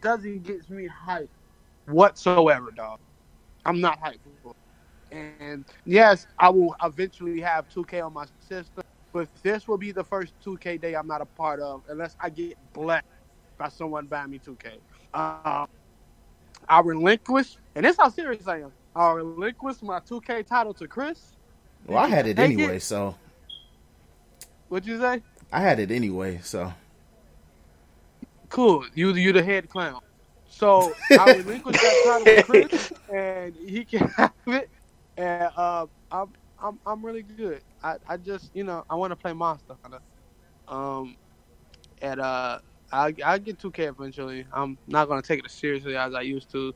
[0.00, 1.28] doesn't get me hyped
[1.86, 2.98] whatsoever, dog.
[3.64, 4.54] I'm not hyped for.
[5.10, 10.04] And yes, I will eventually have 2K on my system, but this will be the
[10.04, 13.06] first 2K day I'm not a part of unless I get blessed
[13.58, 14.74] by someone buying me 2K.
[15.14, 15.66] Um,
[16.68, 18.72] I relinquish, and this is how serious I am.
[18.94, 21.36] I'll relinquish my 2K title to Chris.
[21.86, 22.82] Well, I had it anyway, it.
[22.82, 23.14] so
[24.68, 25.22] What'd you say?
[25.52, 26.72] I had it anyway, so
[28.48, 28.84] Cool.
[28.94, 30.00] You you the head clown.
[30.48, 34.70] So I relinquish that title to Chris, and he can have it.
[35.16, 37.62] And uh, I'm I'm I'm really good.
[37.82, 40.00] I, I just you know I want to play Monster Hunter.
[40.68, 41.16] Um,
[42.00, 42.58] and uh,
[42.92, 44.46] I I get 2K eventually.
[44.52, 46.74] I'm not gonna take it as seriously as I used to.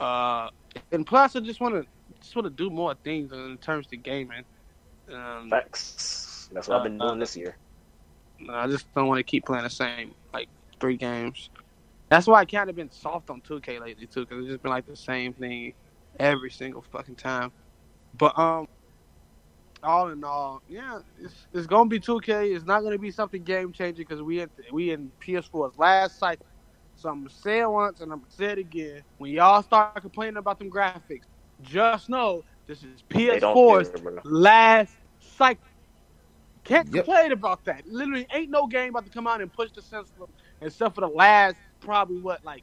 [0.00, 0.48] Uh,
[0.92, 1.86] and plus I just want to
[2.20, 4.44] just want to do more things in terms of gaming.
[5.12, 6.48] Um, Facts.
[6.52, 7.56] That's what I've been Uh, doing this year.
[8.48, 10.48] I just don't want to keep playing the same like
[10.80, 11.50] three games.
[12.08, 14.70] That's why I kind of been soft on 2K lately too, because it's just been
[14.70, 15.74] like the same thing
[16.18, 17.52] every single fucking time.
[18.16, 18.66] But um,
[19.82, 22.54] all in all, yeah, it's it's gonna be 2K.
[22.54, 26.46] It's not gonna be something game changing because we in we in PS4's last cycle.
[26.96, 29.02] So I'm gonna say it once and I'm gonna say it again.
[29.18, 31.26] When y'all start complaining about them graphics,
[31.62, 35.62] just know this is PS4's care, last cycle.
[36.68, 37.04] Can't Yep.
[37.06, 37.86] complain about that.
[37.86, 40.26] Literally, ain't no game about to come out and push the system
[40.60, 42.62] except for the last probably what like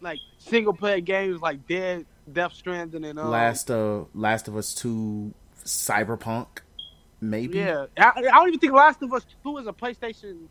[0.00, 4.74] like single player games like Dead Death Stranding and um, Last uh Last of Us
[4.74, 5.34] Two,
[5.64, 6.46] Cyberpunk,
[7.20, 7.58] maybe.
[7.58, 10.46] Yeah, I, I don't even think Last of Us Two is a PlayStation.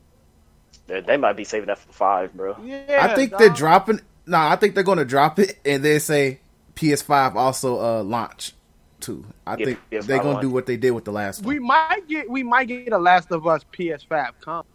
[0.87, 2.57] They, they might be saving that for five, bro.
[2.63, 3.39] Yeah, I think dog.
[3.39, 4.01] they're dropping.
[4.25, 6.39] No, I think they're going to drop it and then say
[6.75, 8.53] PS5 also uh launch
[9.01, 9.25] too.
[9.47, 10.41] I Yeah, think PS5 they're going to launch.
[10.41, 11.55] do what they did with the last one.
[11.55, 14.67] We might get we might get a Last of Us PS5 comp,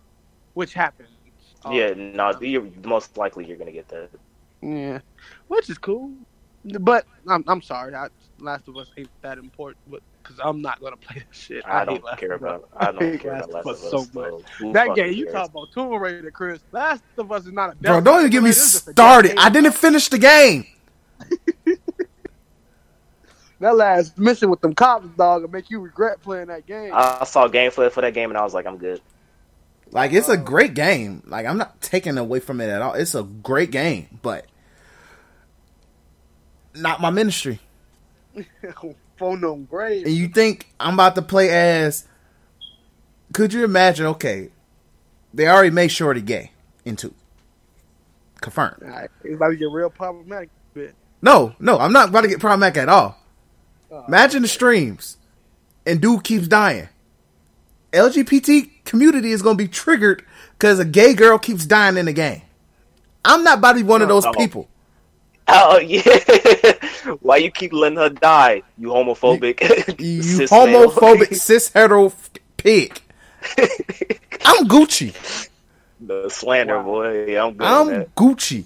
[0.54, 1.10] which happens.
[1.64, 4.10] Um, Yeah, no, you're most likely you're gonna get that.
[4.62, 5.00] yeah,
[5.48, 6.12] which is cool.
[6.80, 10.80] But I'm I'm sorry, I, Last of Us ain't that important, but because I'm not
[10.80, 11.64] gonna play that shit.
[11.64, 12.60] I, hate don't Last care of Us.
[12.60, 12.68] about.
[12.76, 14.34] I don't hate care about Last Last of of Us Us so much.
[14.58, 15.32] Who That game, you cares?
[15.32, 16.62] talk about Tomb Raider, Chris.
[16.72, 18.88] Last of Us is not a Bro, death don't even get me simulator, it's just
[18.88, 19.34] a death started.
[19.36, 20.66] I didn't finish the game.
[23.64, 26.90] That last mission with them cops, dog, will make you regret playing that game.
[26.92, 29.00] I saw gameplay for that game and I was like, I'm good.
[29.90, 31.22] Like it's a great game.
[31.24, 32.92] Like I'm not taking away from it at all.
[32.92, 34.44] It's a great game, but
[36.74, 37.58] not my ministry.
[39.16, 40.04] Phone no grave.
[40.04, 42.06] And you think I'm about to play as?
[43.32, 44.04] Could you imagine?
[44.04, 44.50] Okay,
[45.32, 46.52] they already made Shorty gay
[46.84, 47.14] in two.
[48.42, 48.82] Confirmed.
[48.82, 50.50] Alright, It's about to get real problematic.
[50.74, 50.94] Bit.
[51.22, 53.23] No, no, I'm not about to get problematic at all.
[54.08, 55.16] Imagine the streams,
[55.86, 56.88] and dude keeps dying.
[57.92, 62.12] LGBT community is going to be triggered because a gay girl keeps dying in the
[62.12, 62.42] game.
[63.24, 64.32] I'm not about to be one of those Oh.
[64.32, 64.68] people.
[65.46, 66.02] Oh yeah.
[67.20, 68.62] Why you keep letting her die?
[68.78, 70.00] You homophobic.
[70.00, 70.90] You cis male.
[70.90, 72.12] homophobic cis hetero
[72.56, 73.00] pig.
[74.46, 75.48] I'm Gucci.
[76.00, 77.26] the slander, boy.
[77.26, 77.66] Yeah, I'm good.
[77.66, 78.04] I'm.
[78.16, 78.64] Gucci.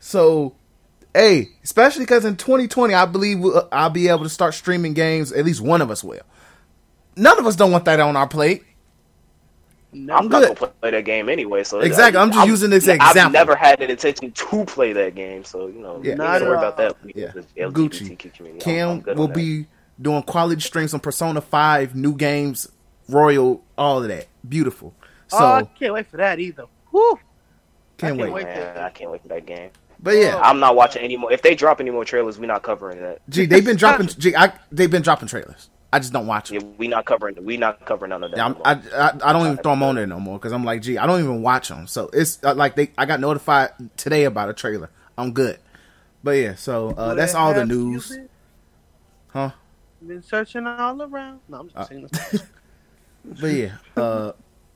[0.00, 0.54] So,
[1.14, 4.94] hey, especially because in 2020, I believe we'll- uh, I'll be able to start streaming
[4.94, 5.32] games.
[5.32, 6.20] At least one of us will.
[7.16, 8.64] None of us don't want that on our plate.
[9.92, 10.58] I'm, I'm not good.
[10.58, 11.62] gonna play that game anyway.
[11.62, 13.06] So Exactly, I'm just using this example.
[13.22, 16.10] I've never had an intention to play that game, so you know, Yeah.
[16.10, 16.92] yeah, Not worry about that.
[16.92, 17.30] Uh, yeah.
[17.32, 18.16] The Gucci.
[18.16, 18.80] LGBTQ community.
[18.80, 19.66] I'm- I'm Cam will be
[20.02, 22.68] doing quality streams on Persona 5, new games,
[23.08, 24.26] Royal, all of that.
[24.48, 24.92] Beautiful.
[25.28, 26.64] So, oh, I can't wait for that either.
[26.90, 27.18] Whew.
[27.96, 28.44] can't I can't wait.
[28.46, 29.70] Man, I can't wait for that game.
[30.04, 31.32] But yeah, I'm not watching anymore.
[31.32, 33.22] If they drop any more trailers, we're not covering that.
[33.28, 34.06] Gee, they've been dropping.
[34.18, 35.70] gee, I, they've been dropping trailers.
[35.92, 36.60] I just don't watch them.
[36.60, 37.42] Yeah, we not covering.
[37.44, 38.36] We not covering none of that.
[38.36, 38.82] Yeah, no I'm.
[38.92, 40.98] I, I I don't even throw them on there no more because I'm like, gee,
[40.98, 41.86] I don't even watch them.
[41.86, 44.90] So it's uh, like they, I got notified today about a trailer.
[45.16, 45.58] I'm good.
[46.22, 48.30] But yeah, so uh, that's all the news, music?
[49.28, 49.50] huh?
[50.06, 51.40] Been searching all around.
[51.48, 52.08] No, I'm just Uh, saying.
[53.40, 54.32] But yeah, uh,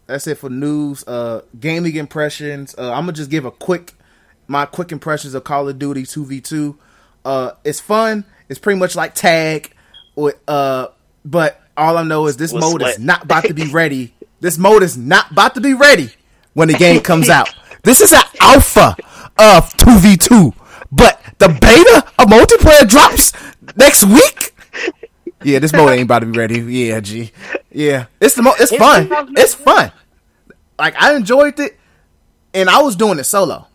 [0.06, 1.04] that's it for news.
[1.06, 2.74] Uh, gaming impressions.
[2.78, 3.94] Uh, I'm gonna just give a quick,
[4.48, 6.76] my quick impressions of Call of Duty 2v2.
[7.24, 8.24] Uh, it's fun.
[8.48, 9.72] It's pretty much like tag,
[10.16, 10.88] with uh,
[11.24, 14.14] but all I know is this With mode is not about to be ready.
[14.40, 16.10] This mode is not about to be ready
[16.54, 17.54] when the game comes out.
[17.82, 18.96] This is an alpha
[19.38, 20.54] of 2v2,
[20.90, 23.32] but the beta of multiplayer drops
[23.76, 24.54] next week.
[25.44, 26.60] Yeah, this mode ain't about to be ready.
[26.60, 27.30] Yeah, G.
[27.70, 29.08] Yeah, it's the mo- it's fun.
[29.36, 29.92] It's fun.
[30.78, 31.78] Like I enjoyed it,
[32.54, 33.66] and I was doing it solo.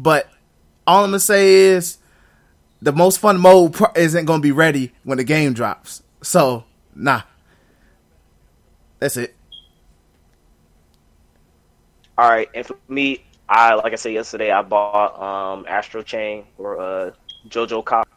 [0.00, 0.30] But
[0.86, 1.98] all I'm gonna say is,
[2.80, 6.02] the most fun mode isn't gonna be ready when the game drops.
[6.22, 6.64] So
[6.94, 7.22] nah,
[8.98, 9.36] that's it.
[12.16, 16.44] All right, and for me, I like I said yesterday, I bought um Astral Chain
[16.56, 17.10] or uh
[17.50, 18.08] JoJo Cop,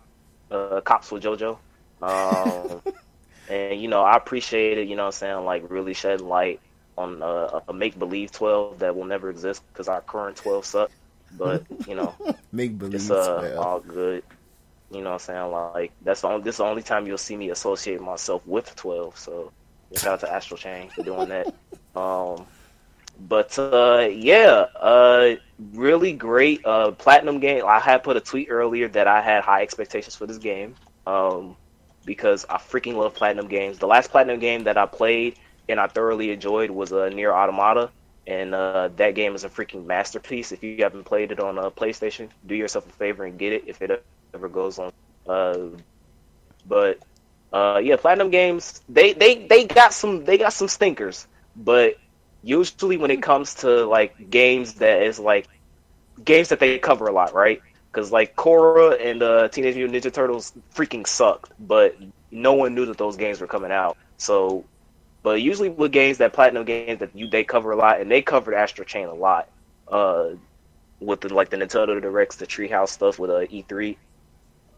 [0.52, 1.58] uh Cops with JoJo.
[2.02, 2.82] Um,
[3.50, 4.88] and you know, I appreciate it.
[4.88, 6.62] You know, what I'm saying like really shed light
[6.98, 10.92] on uh, a make believe 12 that will never exist because our current 12 suck.
[11.38, 12.16] But you know,
[12.52, 12.96] Make believe.
[12.96, 14.24] it's uh all good.
[14.92, 15.52] You know what I'm saying?
[15.52, 18.76] Like that's the only this is the only time you'll see me associate myself with
[18.76, 19.18] twelve.
[19.18, 19.52] So
[19.96, 21.54] shout out to Astral Chain for doing that.
[21.96, 22.48] Um,
[23.20, 25.36] but uh, yeah, uh,
[25.74, 27.64] really great uh, platinum game.
[27.68, 31.56] I had put a tweet earlier that I had high expectations for this game um,
[32.06, 33.78] because I freaking love platinum games.
[33.78, 35.38] The last platinum game that I played
[35.70, 37.92] and I thoroughly enjoyed was uh, NieR Automata,
[38.28, 40.52] and uh, that game is a freaking masterpiece.
[40.52, 43.54] If you haven't played it on a uh, PlayStation, do yourself a favor and get
[43.54, 44.92] it if it ever goes on.
[45.28, 45.58] Uh,
[46.66, 47.00] but
[47.52, 51.96] uh, yeah, platinum games they, they they got some they got some stinkers, but
[52.42, 55.48] usually when it comes to like games that is like
[56.24, 57.62] games that they cover a lot, right?
[57.92, 61.96] Because like Korra and uh, Teenage Mutant Ninja Turtles freaking sucked, but
[62.32, 63.98] no one knew that those games were coming out.
[64.18, 64.66] So,
[65.24, 68.22] but usually with games that platinum games that you they cover a lot, and they
[68.22, 69.50] covered Astral Chain a lot.
[69.88, 70.32] Uh,
[71.00, 73.98] with the like the Nintendo Directs, the Treehouse stuff with uh, E3.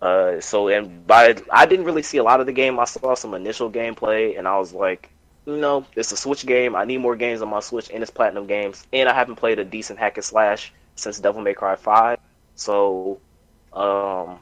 [0.02, 2.80] Uh, so and by I didn't really see a lot of the game.
[2.80, 5.10] I saw some initial gameplay, and I was like,
[5.46, 6.76] you know, it's a Switch game.
[6.76, 8.86] I need more games on my Switch, and it's Platinum games.
[8.94, 12.20] And I haven't played a decent hack and slash since Devil May Cry Five,
[12.56, 13.20] so
[13.74, 14.40] um,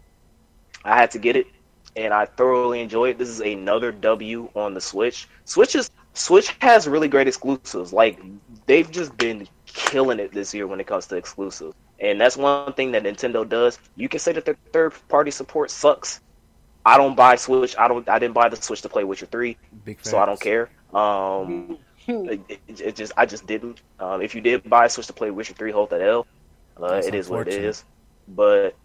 [0.83, 1.47] I had to get it,
[1.95, 3.17] and I thoroughly enjoy it.
[3.17, 5.27] This is another W on the Switch.
[5.45, 7.93] Switch is Switch has really great exclusives.
[7.93, 8.19] Like
[8.65, 11.75] they've just been killing it this year when it comes to exclusives.
[11.99, 13.79] And that's one thing that Nintendo does.
[13.95, 16.21] You can say that their third party support sucks.
[16.85, 17.75] I don't buy Switch.
[17.77, 18.07] I don't.
[18.09, 19.57] I didn't buy the Switch to play Witcher Three,
[20.01, 20.69] so I don't care.
[20.93, 23.81] Um, it, it, it, just I just didn't.
[23.99, 26.27] Um, if you did buy a Switch to play Witcher Three, hold that L.
[26.81, 27.85] Uh, it is what it is.
[28.27, 28.75] But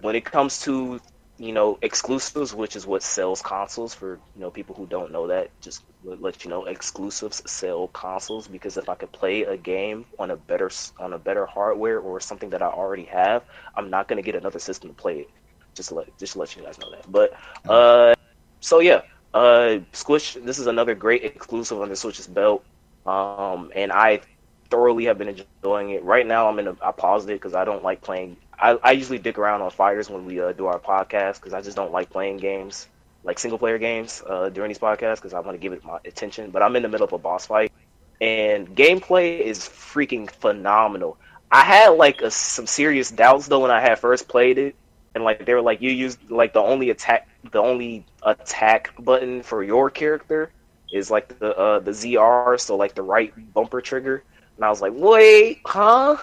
[0.00, 1.00] when it comes to
[1.42, 5.26] you know exclusives, which is what sells consoles for you know people who don't know
[5.26, 10.06] that, just let you know exclusives sell consoles because if I could play a game
[10.20, 10.70] on a better
[11.00, 13.42] on a better hardware or something that I already have,
[13.76, 15.30] I'm not gonna get another system to play it.
[15.74, 17.10] Just let just let you guys know that.
[17.10, 17.32] But
[17.68, 18.14] uh,
[18.60, 19.00] so yeah,
[19.34, 20.36] uh, Squish.
[20.44, 22.64] This is another great exclusive on the Switch's belt,
[23.04, 24.20] um, and I
[24.72, 26.04] thoroughly have been enjoying it.
[26.04, 26.68] Right now, I'm in.
[26.68, 28.38] A, I paused it because I don't like playing.
[28.60, 31.62] I, I usually dick around on fires when we uh, do our podcast because I
[31.62, 32.88] just don't like playing games
[33.24, 35.98] like single player games uh, during these podcasts because I want to give it my
[36.04, 36.50] attention.
[36.50, 37.72] But I'm in the middle of a boss fight,
[38.20, 41.18] and gameplay is freaking phenomenal.
[41.50, 44.76] I had like a, some serious doubts though when I had first played it,
[45.14, 49.42] and like they were like you used like the only attack the only attack button
[49.42, 50.52] for your character
[50.92, 54.24] is like the uh, the ZR, so like the right bumper trigger.
[54.62, 56.16] And I was like, wait, huh?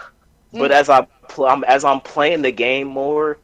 [0.53, 0.59] Mm.
[0.59, 3.37] But as I pl- I'm, as I'm playing the game more,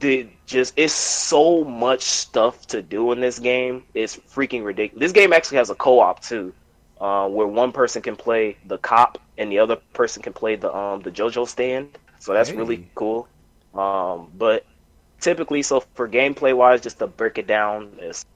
[0.00, 3.84] the just it's so much stuff to do in this game.
[3.94, 5.00] It's freaking ridiculous.
[5.00, 6.52] This game actually has a co-op too,
[7.00, 10.70] uh, where one person can play the cop and the other person can play the
[10.76, 11.96] um the JoJo stand.
[12.18, 12.56] So that's hey.
[12.56, 13.26] really cool.
[13.72, 14.66] Um, but
[15.22, 18.26] typically, so for gameplay wise, just to break it down as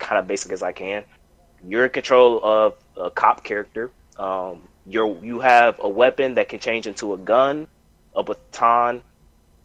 [0.00, 1.04] kind of basic as I can,
[1.68, 3.92] you're in control of a cop character.
[4.18, 7.68] Um, you're you have a weapon that can change into a gun,
[8.14, 9.02] a baton,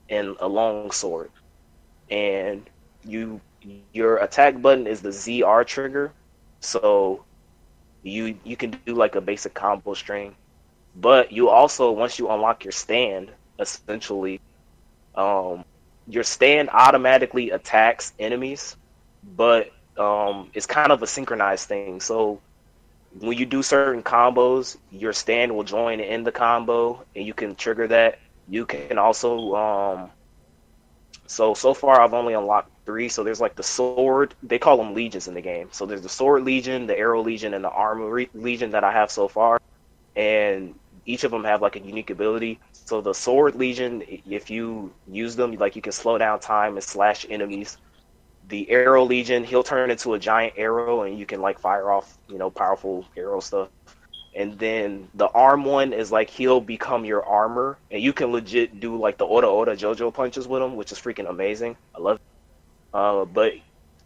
[0.10, 1.32] and a long sword.
[2.10, 2.70] And
[3.04, 3.42] you
[3.94, 6.14] your attack button is the ZR trigger,
[6.60, 7.24] so
[8.04, 10.36] you you can do like a basic combo string.
[10.96, 14.42] But you also once you unlock your stand, essentially
[15.16, 15.64] um,
[16.08, 18.76] your stand automatically attacks enemies,
[19.24, 22.02] but um, it's kind of a synchronized thing.
[22.02, 22.42] So
[23.20, 27.56] when you do certain combos, your stand will join in the combo, and you can
[27.56, 28.20] trigger that.
[28.48, 30.12] You can also um,
[31.28, 33.10] so so far I've only unlocked three.
[33.10, 34.36] So there's like the sword.
[34.44, 35.70] They call them legions in the game.
[35.72, 39.12] So there's the sword legion, the arrow legion, and the armor legion that I have
[39.12, 39.60] so far.
[40.16, 40.76] And
[41.06, 42.60] each of them have like a unique ability.
[42.74, 46.84] So the sword legion, if you use them, like you can slow down time and
[46.84, 47.78] slash enemies.
[48.50, 52.18] The arrow legion, he'll turn into a giant arrow, and you can like fire off,
[52.28, 53.70] you know, powerful arrow stuff.
[54.36, 58.80] And then the arm one is like he'll become your armor, and you can legit
[58.80, 61.78] do like the Ora Ora JoJo punches with him, which is freaking amazing.
[61.96, 62.18] I love.
[62.18, 62.22] It.
[62.94, 63.54] Uh, but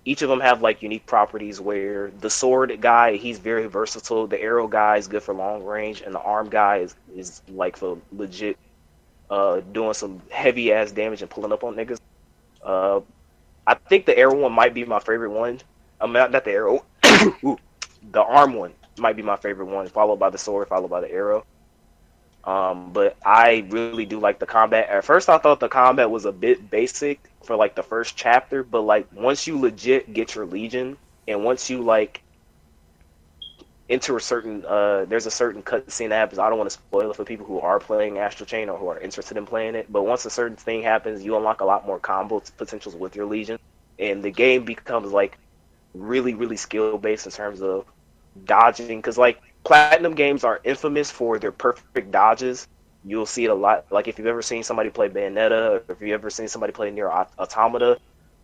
[0.06, 4.40] each of them have like unique properties where the sword guy he's very versatile the
[4.40, 7.98] arrow guy is good for long range and the arm guy is, is like for
[8.12, 8.58] legit
[9.32, 12.00] uh, doing some heavy ass damage and pulling up on niggas
[12.64, 13.02] uh,
[13.68, 15.60] i think the arrow one might be my favorite one
[16.02, 20.30] i'm mean, not, the arrow the arm one might be my favorite one followed by
[20.30, 21.46] the sword followed by the arrow
[22.46, 24.88] um, but I really do like the combat.
[24.90, 28.64] At first, I thought the combat was a bit basic for like the first chapter,
[28.64, 30.98] but like once you legit get your legion,
[31.28, 32.22] and once you like
[33.90, 36.40] enter a certain uh there's a certain cutscene that happens.
[36.40, 38.88] I don't want to spoil it for people who are playing Astral Chain or who
[38.88, 39.92] are interested in playing it.
[39.92, 43.26] But once a certain thing happens, you unlock a lot more combo potentials with your
[43.26, 43.60] Legion,
[44.00, 45.38] and the game becomes like
[45.94, 47.86] really really skill based in terms of
[48.46, 49.00] dodging.
[49.00, 52.68] Because like platinum games are infamous for their perfect dodges.
[53.04, 53.86] You'll see it a lot.
[53.92, 56.90] Like if you've ever seen somebody play Bayonetta, or if you've ever seen somebody play
[56.90, 58.00] Nier Automata,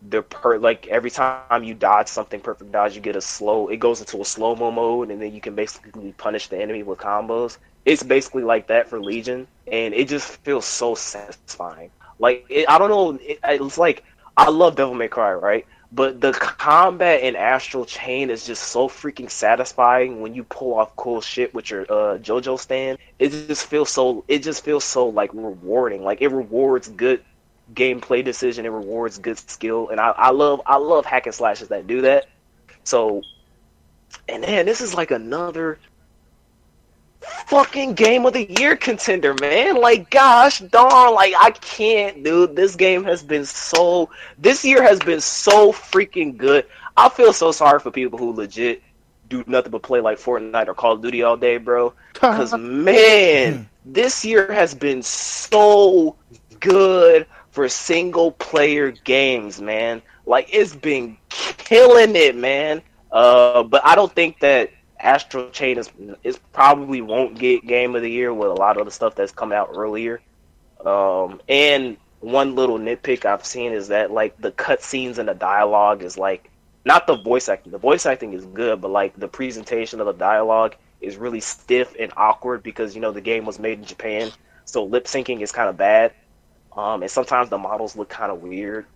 [0.08, 3.78] they're per like every time you dodge something perfect dodge you get a slow it
[3.80, 6.98] goes into a slow mo mode and then you can basically punish the enemy with
[6.98, 7.58] combos.
[7.84, 11.90] It's basically like that for legion and it just feels so satisfying.
[12.18, 14.02] Like it, i don't know it, it's like
[14.36, 15.66] i love devil may cry right?
[15.90, 20.96] But the combat in astral chain is just so freaking satisfying when you pull off
[20.96, 22.98] cool shit with your uh, jojo stand.
[23.18, 26.02] It just feels so it just feels so like rewarding.
[26.02, 27.20] Like it rewards good
[27.74, 28.66] gameplay decision.
[28.66, 32.02] It rewards good skill, and I, I love I love hack and slashes that do
[32.02, 32.26] that.
[32.84, 33.22] So,
[34.28, 35.78] and man, this is like another
[37.46, 39.76] fucking game of the year contender, man.
[39.76, 42.56] Like, gosh darn, like I can't, dude.
[42.56, 44.10] This game has been so.
[44.38, 46.66] This year has been so freaking good.
[46.96, 48.82] I feel so sorry for people who legit
[49.28, 51.94] do nothing but play like Fortnite or Call of Duty all day, bro.
[52.12, 56.16] Because man, this year has been so
[56.60, 60.02] good for single player games, man.
[60.26, 62.82] Like it's been killing it, man.
[63.10, 65.90] Uh, but I don't think that Astral Chain is
[66.22, 69.32] is probably won't get game of the year with a lot of the stuff that's
[69.32, 70.20] come out earlier.
[70.84, 76.02] Um, and one little nitpick I've seen is that like the cutscenes and the dialogue
[76.02, 76.50] is like
[76.84, 77.72] not the voice acting.
[77.72, 81.94] The voice acting is good, but like the presentation of the dialogue is really stiff
[81.98, 84.30] and awkward because you know the game was made in Japan,
[84.64, 86.12] so lip syncing is kind of bad.
[86.76, 88.86] Um, and sometimes the models look kind of weird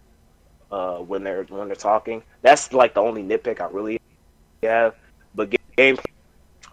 [0.70, 2.23] uh, when they're when they're talking.
[2.43, 4.01] That's like the only nitpick I really
[4.62, 4.94] have.
[5.35, 5.98] But game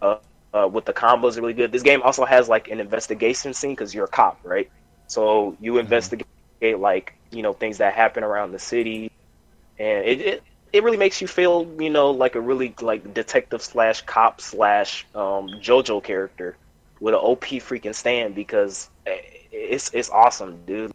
[0.02, 0.18] uh,
[0.54, 1.72] uh, with the combos is really good.
[1.72, 4.70] This game also has like an investigation scene because you're a cop, right?
[5.08, 5.80] So you mm-hmm.
[5.82, 6.28] investigate
[6.80, 9.12] like you know things that happen around the city,
[9.78, 13.62] and it, it it really makes you feel you know like a really like detective
[13.62, 16.56] slash cop slash um, JoJo character
[17.00, 19.18] with an OP freaking stand because eh,
[19.54, 20.92] it's it's awesome, dude.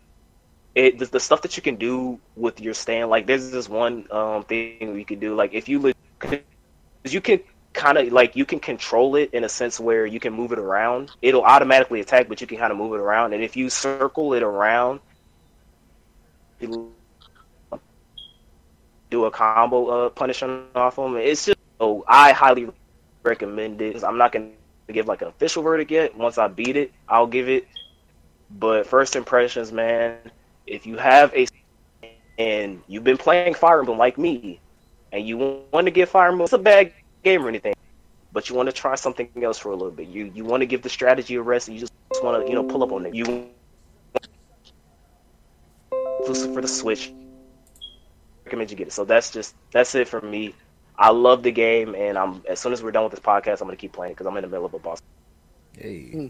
[0.75, 4.07] It the, the, stuff that you can do with your stand, like there's this one
[4.11, 5.93] um, thing you can do, like if you
[7.05, 7.41] you can
[7.73, 10.59] kind of like you can control it in a sense where you can move it
[10.59, 11.11] around.
[11.23, 14.35] It'll automatically attack, but you can kind of move it around, and if you circle
[14.35, 15.01] it around,
[16.61, 16.93] do
[19.25, 21.17] a combo uh, punishing off them.
[21.17, 22.69] It's just oh, I highly
[23.23, 24.05] recommend it.
[24.05, 24.51] I'm not gonna
[24.93, 26.17] give like an official verdict yet.
[26.17, 27.67] Once I beat it, I'll give it
[28.51, 30.17] but first impressions, man,
[30.67, 31.47] if you have a
[32.39, 34.61] and you've been playing Fire Emblem like me,
[35.13, 35.37] and you
[35.73, 36.93] want to get Fire Emblem, it's a bad
[37.25, 37.75] game or anything,
[38.33, 40.09] but you want to try something else for a little bit.
[40.09, 41.93] You you want to give the strategy a rest, and you just
[42.23, 43.15] want to you know pull up on it.
[43.15, 43.49] You
[46.27, 47.13] for the Switch,
[48.45, 48.93] recommend you get it.
[48.93, 50.55] So that's just that's it for me.
[50.99, 53.69] I love the game, and I'm as soon as we're done with this podcast, I'm
[53.69, 55.01] gonna keep playing because I'm in the middle of a boss.
[55.77, 56.11] Hey.
[56.11, 56.27] Hmm.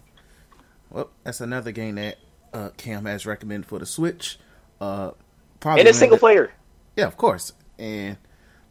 [0.90, 2.18] Well, that's another game that
[2.52, 4.38] uh, Cam has recommended for the Switch.
[4.80, 5.12] Uh,
[5.60, 6.52] probably and it's single player.
[6.96, 7.52] Yeah, of course.
[7.78, 8.16] And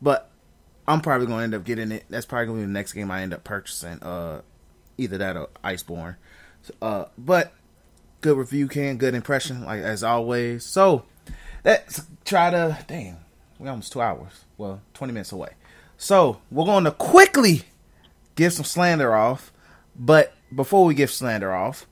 [0.02, 0.30] but
[0.88, 2.06] I'm probably going to end up getting it.
[2.10, 4.02] That's probably going to be the next game I end up purchasing.
[4.02, 4.42] Uh,
[4.98, 6.16] either that or Iceborne.
[6.82, 7.54] Uh, but
[8.22, 8.98] good review, Cam.
[8.98, 10.66] Good impression, like as always.
[10.66, 11.06] So
[11.64, 12.78] let's try to.
[12.88, 13.18] Damn,
[13.60, 14.46] we're almost two hours.
[14.58, 15.50] Well, 20 minutes away.
[15.98, 17.64] So we're going to quickly
[18.36, 19.52] give some slander off.
[19.96, 21.86] But before we give slander off,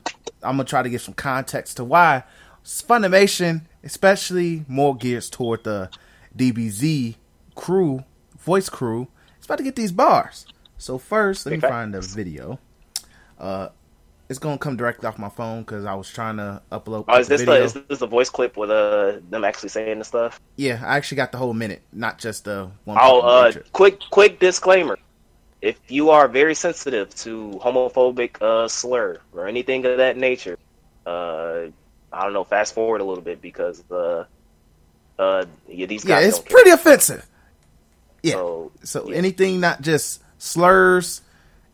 [0.43, 2.23] I'm gonna try to give some context to why
[2.65, 5.89] Funimation, especially more geared toward the
[6.35, 7.15] DBZ
[7.53, 8.03] crew,
[8.39, 9.07] voice crew,
[9.39, 10.47] is about to get these bars.
[10.77, 12.59] So first, let me find the video.
[13.39, 13.69] Uh,
[14.29, 17.05] it's gonna come directly off my phone because I was trying to upload.
[17.07, 20.05] Oh, is this the, is this the voice clip with uh them actually saying the
[20.05, 20.41] stuff?
[20.55, 22.97] Yeah, I actually got the whole minute, not just the one.
[22.99, 24.97] Oh, uh, quick quick disclaimer:
[25.65, 30.59] if you are very sensitive to homophobic uh slur or anything of that nature,
[31.07, 31.65] uh,
[32.13, 34.25] I don't know, fast forward a little bit because uh,
[35.17, 36.21] uh, yeah, these guys.
[36.21, 37.27] Yeah, it's pretty offensive.
[38.21, 38.33] Yeah.
[38.33, 39.17] So, so yeah.
[39.17, 41.21] anything not just slurs,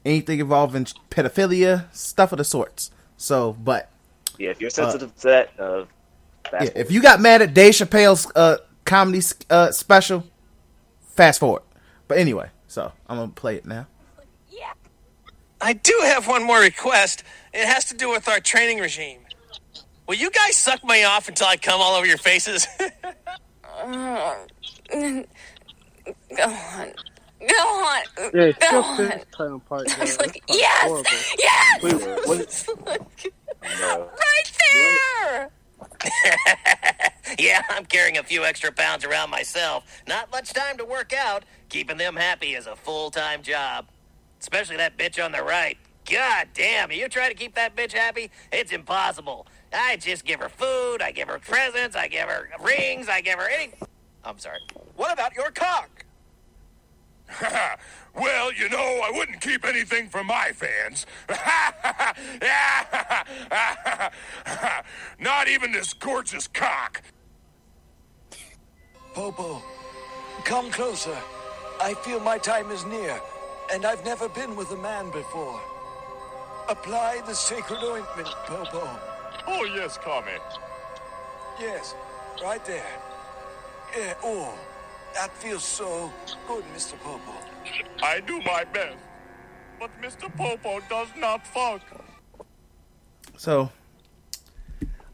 [0.06, 2.92] anything involving pedophilia, stuff of the sorts.
[3.18, 3.90] So, but
[4.38, 5.86] yeah, if you're sensitive uh, to that, uh,
[6.54, 10.24] yeah, if you got mad at Dave Chappelle's uh, comedy uh, special,
[11.02, 11.64] fast forward.
[12.08, 13.86] But anyway, so I'm gonna play it now.
[14.50, 14.72] Yeah.
[15.60, 17.24] I do have one more request.
[17.54, 19.20] It has to do with our training regime.
[20.08, 22.68] Will you guys suck me off until I come all over your faces?
[23.84, 24.36] uh,
[24.94, 26.92] go on.
[27.48, 28.02] Go on.
[28.34, 28.98] Yeah, Go on.
[28.98, 29.88] finish playing part.
[29.98, 31.10] I was like, yes, horrible.
[31.38, 33.02] yes, Wait, what?
[33.80, 34.10] No.
[34.10, 35.50] right there.
[37.40, 39.86] yeah, I'm carrying a few extra pounds around myself.
[40.08, 41.44] Not much time to work out.
[41.70, 43.88] Keeping them happy is a full time job.
[44.40, 45.78] Especially that bitch on the right.
[46.12, 48.32] God damn, you trying to keep that bitch happy?
[48.52, 49.48] It's impossible.
[49.74, 53.40] I just give her food, I give her presents, I give her rings, I give
[53.40, 53.72] her any.
[54.24, 54.60] I'm sorry.
[54.96, 56.01] What about your cock?
[58.16, 61.06] well, you know, I wouldn't keep anything from my fans.
[65.20, 67.02] Not even this gorgeous cock.
[69.14, 69.62] Popo,
[70.46, 71.18] come closer.
[71.82, 73.20] I feel my time is near,
[73.74, 75.60] and I've never been with a man before.
[76.70, 78.88] Apply the sacred ointment, Popo.
[79.48, 80.32] Oh, yes, Kami.
[81.60, 81.96] Yes,
[82.42, 82.86] right there.
[83.98, 84.58] Yeah, oh,
[85.14, 86.12] that feels so
[86.48, 87.00] good, Mr.
[87.00, 87.32] Popo.
[88.04, 88.98] I do my best.
[89.80, 90.36] But Mr.
[90.36, 91.82] Popo does not fuck.
[93.38, 93.72] So,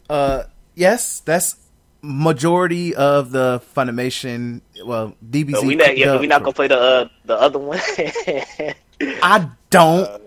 [0.09, 0.43] uh,
[0.75, 1.55] yes, that's
[2.01, 4.61] majority of the Funimation.
[4.85, 5.55] Well, DBZ.
[5.55, 7.79] So we not, yeah, dub- we not gonna play the uh, the other one.
[9.23, 10.21] I don't.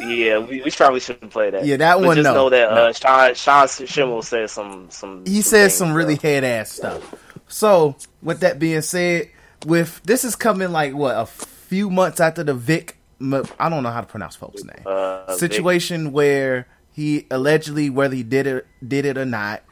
[0.00, 1.64] yeah, we, we probably shouldn't play that.
[1.64, 2.86] Yeah, that But one, Just no, know that no.
[2.86, 5.24] uh, Sean Sean Schemmel said some some.
[5.26, 6.22] he says things, some really so.
[6.22, 7.14] head ass stuff.
[7.50, 9.28] So, with that being said,
[9.66, 12.96] with this is coming like what a few months after the Vic.
[13.20, 14.82] I don't know how to pronounce folks' name.
[14.86, 19.62] Uh, Vic- situation where he allegedly, whether he did it did it or not,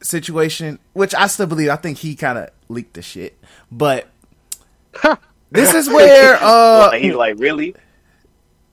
[0.00, 1.68] situation which I still believe.
[1.68, 3.38] I think he kind of leaked the shit,
[3.70, 4.08] but
[5.50, 7.76] this is where uh, Like, he like really.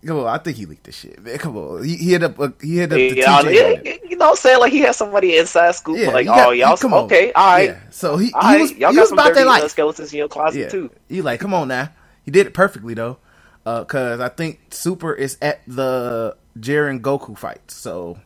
[0.06, 1.22] Come on, I think he leaked the shit.
[1.22, 3.54] Man, come on, he, he hit up uh, he hit up the TJ.
[3.86, 4.60] yeah, you know what I'm saying?
[4.60, 5.98] Like he had somebody inside scoop.
[5.98, 7.04] Yeah, like, got- oh, y'all, he- come on.
[7.06, 7.70] okay, all right.
[7.70, 9.48] Yeah, so he, All he right, was y'all he got was some about dirty that
[9.48, 9.72] uh, life.
[9.72, 10.90] skeletons in your closet Yeah, too.
[11.10, 11.90] he like, come on now.
[12.24, 13.18] He did it perfectly though,
[13.64, 18.18] because I think Super is at the Jiren Goku fight, so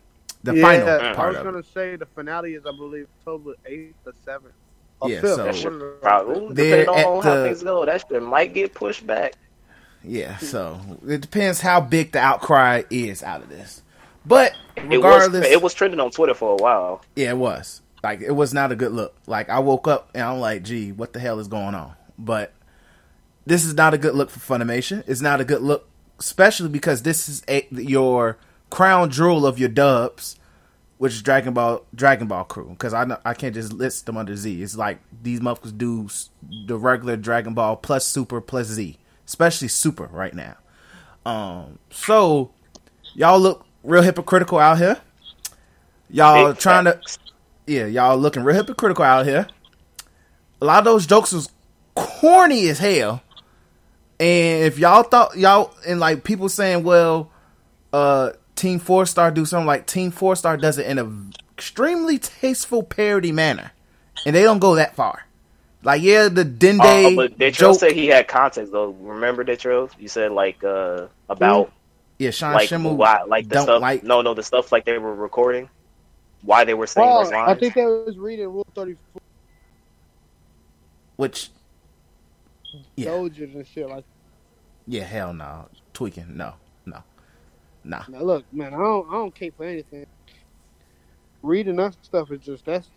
[0.43, 1.65] the yeah, final I part was gonna it.
[1.73, 4.53] say the finale is, I believe, October eighth or seventh.
[4.99, 5.35] Or Yeah, fifth.
[5.35, 7.85] so- That shit One of the- probably depending on how the- things go.
[7.85, 9.33] That shit might get pushed back.
[10.03, 10.45] Yeah, hmm.
[10.45, 13.81] so it depends how big the outcry is out of this.
[14.25, 17.01] But It was regardless, it was trending on Twitter for a while.
[17.15, 17.81] Yeah, it was.
[18.03, 19.15] Like it was not a good look.
[19.27, 21.93] Like I woke up and I'm like, gee, what the hell is going on?
[22.17, 22.53] But
[23.45, 25.03] this is not a good look for Funimation.
[25.07, 25.88] It's not a good look,
[26.19, 28.38] especially because this is a, your
[28.69, 30.38] crown jewel of your dubs,
[30.97, 32.69] which is Dragon Ball Dragon Ball crew.
[32.69, 34.61] Because I know, I can't just list them under Z.
[34.61, 36.09] It's like these motherfuckers do
[36.67, 40.57] the regular Dragon Ball plus Super plus Z, especially Super right now.
[41.25, 42.51] Um, so
[43.13, 44.99] y'all look real hypocritical out here.
[46.09, 46.99] Y'all Big trying to
[47.65, 49.47] yeah, y'all looking real hypocritical out here.
[50.61, 51.49] A lot of those jokes was
[51.95, 53.21] corny as hell.
[54.19, 57.31] And if y'all thought y'all and like people saying, well,
[57.91, 61.11] uh Team Four Star do something like Team Four Star does it in a
[61.55, 63.71] extremely tasteful parody manner.
[64.25, 65.22] And they don't go that far.
[65.84, 68.89] Like yeah, the Dende Oh, but Detro said he had context though.
[68.91, 69.91] Remember Detro?
[69.99, 71.72] You said like uh about
[72.19, 73.81] yeah, Sean like Schemmel why like the don't stuff.
[73.81, 75.69] like no, no, the stuff like they were recording.
[76.41, 77.49] Why they were saying Oh, those lines?
[77.49, 79.22] I think they was reading Rule Thirty Four
[81.18, 81.49] which
[82.95, 83.05] Yeah.
[83.07, 84.05] soldiers and shit like.
[84.88, 85.69] yeah, hell no.
[85.93, 86.35] Tweaking.
[86.38, 86.55] No.
[86.85, 87.03] No.
[87.84, 88.03] Nah.
[88.07, 90.05] Now look, man, I don't, I don't care for anything.
[91.41, 92.89] Reading that stuff is just that's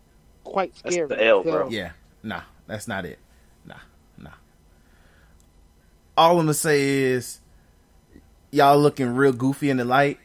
[0.45, 1.09] quite That's scary.
[1.09, 1.69] the L, bro.
[1.69, 1.93] Yeah,
[2.23, 3.19] nah, that's not it.
[3.65, 3.77] Nah,
[4.19, 4.31] nah.
[6.17, 7.41] All I'm gonna say is,
[8.51, 10.19] y'all looking real goofy in the light.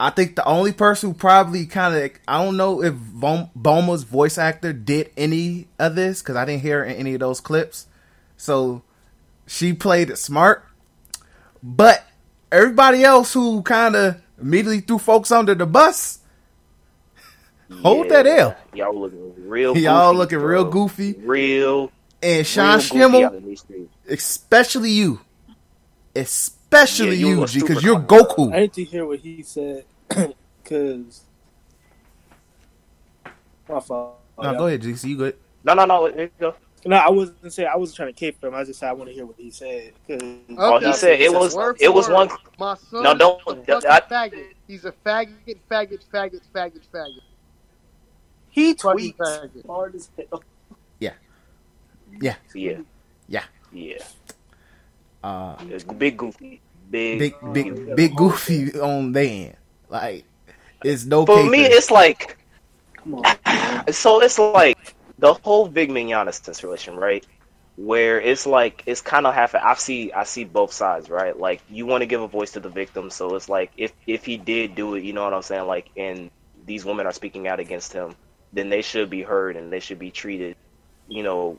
[0.00, 4.38] I think the only person who probably kind of, I don't know if Bulma's voice
[4.38, 7.86] actor did any of this because I didn't hear in any of those clips.
[8.36, 8.82] So
[9.46, 10.66] she played it smart,
[11.62, 12.04] but
[12.50, 16.18] everybody else who kind of immediately threw folks under the bus,
[17.82, 18.56] hold that L.
[18.74, 19.76] Y'all looking real.
[19.76, 20.48] Y'all goofy, looking bro.
[20.48, 21.12] real goofy.
[21.18, 21.92] Real.
[22.22, 23.92] And Sean real Schemmel, out in these streets.
[24.08, 25.20] especially you,
[26.16, 28.50] especially Yeah, you you, a G, because you're Goku.
[28.52, 28.60] I Goku.
[28.60, 31.22] need to hear what he said because
[33.68, 34.18] my fault.
[34.40, 34.58] No, Yeah.
[34.58, 34.94] go ahead, G.
[35.08, 35.36] You good?
[35.64, 36.28] No, no, no.
[36.40, 36.54] Go.
[36.86, 38.54] No, I wasn't saying I wasn't trying to cape him.
[38.54, 39.92] I just said I want to hear what he said.
[40.06, 40.20] 'cause-
[40.58, 41.54] Oh, he said it was.
[41.54, 42.28] word It was one.
[42.58, 44.44] My son No, don't- is a I- faggot.
[44.66, 45.30] He's a faggot,
[45.70, 47.20] faggot, faggot, faggot, faggot.
[48.54, 49.66] He Fucking tweets faggot.
[49.66, 50.44] hard as hell.
[51.00, 51.14] Yeah.
[52.20, 52.36] Yeah.
[52.54, 53.42] Yeah.
[53.72, 53.98] Yeah.
[55.24, 56.60] Uh, It's big goofy.
[56.88, 57.18] Big.
[57.18, 59.56] big, big, big goofy on their end.
[59.88, 60.24] Like,
[60.84, 61.26] it's no.
[61.26, 62.38] For me, it's like
[62.94, 63.92] Come on.
[63.92, 64.22] so.
[64.22, 67.26] It's like the whole Vic Mignogna situation, right?
[67.76, 69.52] where it's like it's kind of half.
[69.56, 71.36] I see I see both sides, right?
[71.36, 74.24] Like you want to give a voice to the victim, so it's like if if
[74.24, 75.66] he did do it, you know what I'm saying?
[75.66, 76.30] Like, and
[76.66, 78.14] these women are speaking out against him,
[78.54, 80.56] then they should be heard and they should be treated,
[81.08, 81.58] you know,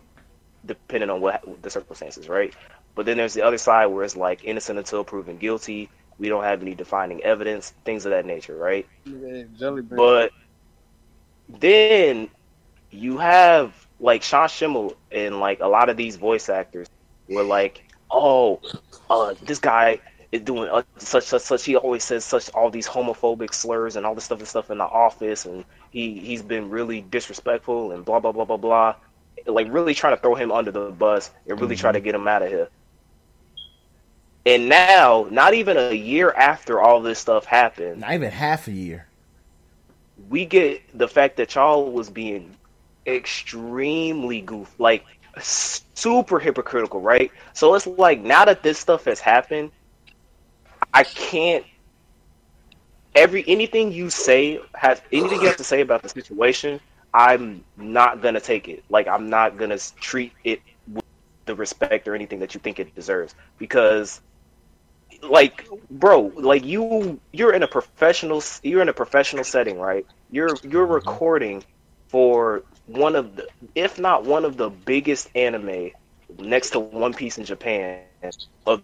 [0.66, 2.54] depending on what the circumstances, right?
[2.96, 5.90] But then there's the other side where it's like innocent until proven guilty.
[6.18, 8.88] We don't have any defining evidence, things of that nature, right?
[9.06, 9.44] Yeah.
[9.92, 10.32] But
[11.50, 12.30] then
[12.92, 16.88] you have like Sean Schemmel and like a lot of these voice actors
[17.30, 18.62] were like, oh,
[19.10, 20.00] uh, this guy
[20.32, 21.66] is doing uh, such such such.
[21.66, 24.78] He always says such all these homophobic slurs and all this stuff and stuff in
[24.78, 25.66] the office, and
[25.96, 28.96] he he's been really disrespectful and blah blah blah blah blah.
[29.48, 32.06] Like really trying to throw him under the bus and really try to mm-hmm.
[32.06, 32.68] get him out of here.
[34.46, 38.72] And now, not even a year after all this stuff happened, Not even half a
[38.74, 39.08] year.
[40.30, 42.54] we get the fact that y'all was being
[43.08, 45.06] extremely goof, like
[45.40, 47.32] super hypocritical, right?
[47.54, 49.72] So it's like now that this stuff has happened,
[50.94, 51.64] I can't.
[53.16, 56.82] Every anything you say has anything you have to say about the situation,
[57.14, 58.84] I'm not gonna take it.
[58.90, 61.06] Like I'm not gonna treat it with
[61.46, 64.22] the respect or anything that you think it deserves because
[65.24, 70.60] like bro like you you're in a professional you're in a professional setting right you're
[70.64, 71.64] you're recording
[72.10, 75.92] for one of the if not one of the biggest anime
[76.38, 77.92] next to one piece in japan
[78.66, 78.82] of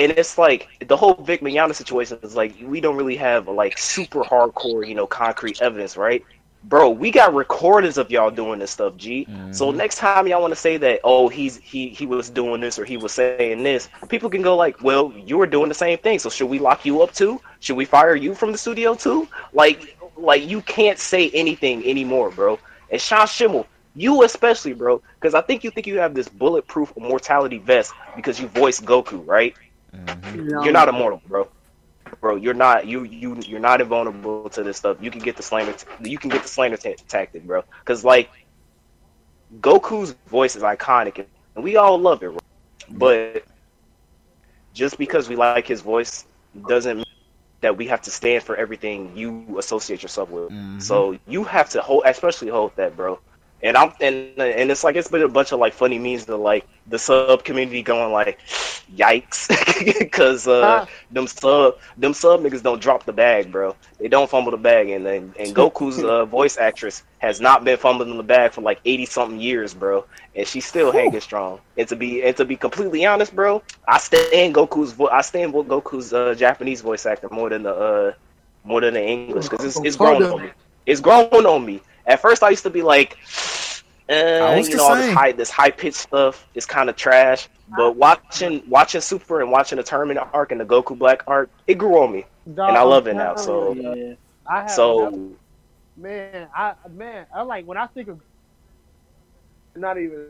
[0.01, 3.77] and it's like the whole Vic Mignogna situation is like we don't really have like
[3.77, 6.25] super hardcore, you know, concrete evidence, right?
[6.63, 9.25] Bro, we got recordings of y'all doing this stuff, G.
[9.25, 9.51] Mm-hmm.
[9.51, 12.79] So next time y'all want to say that, oh, he's he he was doing this
[12.79, 15.99] or he was saying this, people can go like, well, you were doing the same
[15.99, 17.39] thing, so should we lock you up too?
[17.59, 19.27] Should we fire you from the studio too?
[19.53, 22.57] Like, like you can't say anything anymore, bro.
[22.89, 26.93] And Sean Schemmel, you especially, bro, because I think you think you have this bulletproof
[26.95, 29.55] immortality vest because you voice Goku, right?
[29.93, 30.63] Mm-hmm.
[30.63, 31.47] You're not immortal, bro.
[32.19, 34.97] Bro, you're not you you you're not invulnerable to this stuff.
[35.01, 37.63] You can get the slander you can get the slander ta- tactic, bro.
[37.79, 38.29] Because like
[39.59, 42.39] Goku's voice is iconic and we all love it, bro.
[42.89, 43.43] but
[44.73, 46.25] just because we like his voice
[46.67, 47.05] doesn't mean
[47.61, 50.49] that we have to stand for everything you associate yourself with.
[50.49, 50.79] Mm-hmm.
[50.79, 53.19] So you have to hold, especially hold that, bro.
[53.63, 56.35] And I'm and and it's like it's been a bunch of like funny memes to
[56.35, 58.39] like the sub community going like,
[58.95, 59.35] yikes,
[59.99, 63.75] because uh, them sub them sub niggas don't drop the bag, bro.
[63.99, 67.77] They don't fumble the bag, and and, and Goku's uh, voice actress has not been
[67.77, 70.05] fumbling the bag for like eighty something years, bro,
[70.35, 71.59] and she's still hanging strong.
[71.77, 75.53] And to be and to be completely honest, bro, I stand Goku's vo- I stand
[75.53, 78.11] with Goku's uh, Japanese voice actor more than the uh
[78.63, 80.51] more than the English because it's it's grown on me.
[80.85, 81.81] It's grown on me.
[82.05, 83.17] At first, I used to be like,
[84.09, 86.95] uh, was you the know, all this high this high pitched stuff is kind of
[86.95, 87.47] trash.
[87.75, 91.77] But watching watching Super and watching the tournament arc and the Goku Black arc, it
[91.77, 93.35] grew on me, and I love it now.
[93.35, 94.15] So Yeah.
[94.45, 95.31] I have so
[95.95, 98.19] man, I man, I like when I think of
[99.75, 100.27] not even.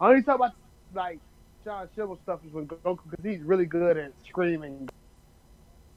[0.00, 0.52] I only talk about
[0.94, 1.18] like
[1.64, 4.88] John Schemmel stuff is when Goku because he's really good at screaming,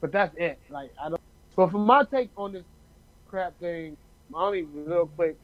[0.00, 0.58] but that's it.
[0.70, 1.20] Like I don't.
[1.54, 2.64] But for my take on this
[3.28, 3.96] crap thing,
[4.34, 5.36] only real quick,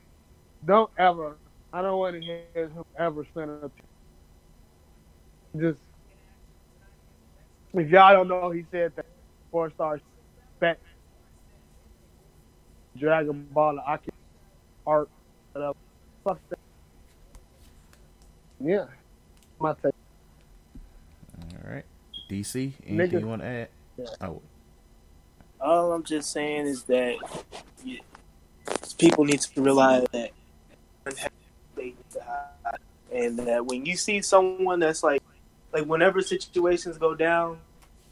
[0.65, 1.37] don't ever.
[1.73, 3.71] I don't want to hear him ever spend a.
[5.59, 5.79] Just
[7.75, 9.07] if y'all don't know, he said that
[9.51, 10.01] four stars
[10.61, 10.79] back
[12.99, 14.11] Dragon Ball Aki
[14.87, 15.09] art
[15.53, 15.71] whatever.
[15.71, 16.59] Uh, fuck that.
[18.61, 18.87] Yeah.
[19.59, 19.93] My thing.
[21.41, 21.85] All right.
[22.31, 23.21] DC, anything Nigga.
[23.21, 23.69] you want to add?
[23.99, 24.07] Yeah.
[24.21, 24.43] Oh,
[25.61, 27.17] All I'm just saying is that
[27.85, 27.99] you,
[29.03, 30.31] people need to realize that
[31.75, 32.79] they need to hide.
[33.13, 35.23] and that when you see someone that's like,
[35.73, 37.59] like whenever situations go down,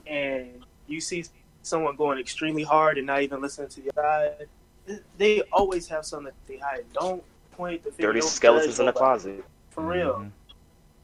[0.06, 1.24] and you see
[1.62, 6.26] someone going extremely hard and not even listening to the side, they always have something
[6.26, 6.84] that they hide.
[6.92, 7.22] Don't
[7.52, 8.12] point the finger.
[8.12, 9.44] dirty skeletons in the closet.
[9.70, 10.14] For real.
[10.14, 10.30] Mhm.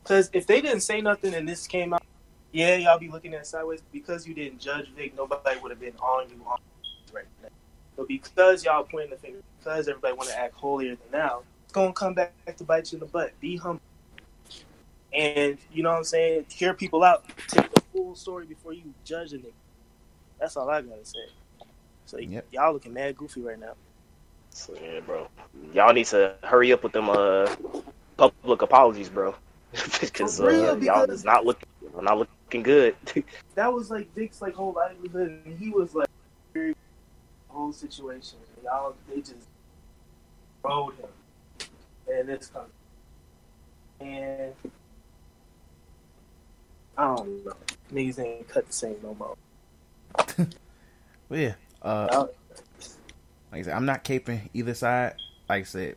[0.02, 2.02] Because if they didn't say nothing and this came out,
[2.52, 3.82] yeah, y'all be looking at it sideways.
[3.92, 6.58] Because you didn't judge Vic, nobody would have been on you on
[7.12, 7.48] right now.
[7.96, 11.72] But because y'all pointing the finger, because everybody want to act holier than thou, it's
[11.72, 13.32] gonna come back to bite you in the butt.
[13.40, 13.80] Be humble.
[15.12, 16.46] And you know what I'm saying?
[16.48, 17.24] Hear people out.
[17.48, 19.52] Take the full story before you judge a nigga.
[20.38, 21.18] That's all I gotta say.
[22.06, 22.46] So y- Yep.
[22.52, 23.72] y'all looking mad goofy right now.
[24.50, 25.28] So yeah, bro,
[25.72, 27.52] y'all need to hurry up with them uh
[28.16, 29.34] public apologies, bro,
[30.00, 31.66] because real, uh, y'all because- is not looking
[32.00, 32.94] not looking good.
[33.56, 36.08] that was like Dick's like whole livelihood, and he was like
[37.48, 38.38] whole situation.
[38.62, 39.46] Y'all, they just
[40.66, 41.68] rode him,
[42.12, 42.72] and this country.
[44.00, 44.52] And
[46.98, 47.52] I don't know,
[47.92, 49.36] niggas ain't cut the same no more.
[51.28, 52.26] well, yeah, uh,
[53.52, 55.14] like I said, I'm not caping either side.
[55.48, 55.96] Like I said,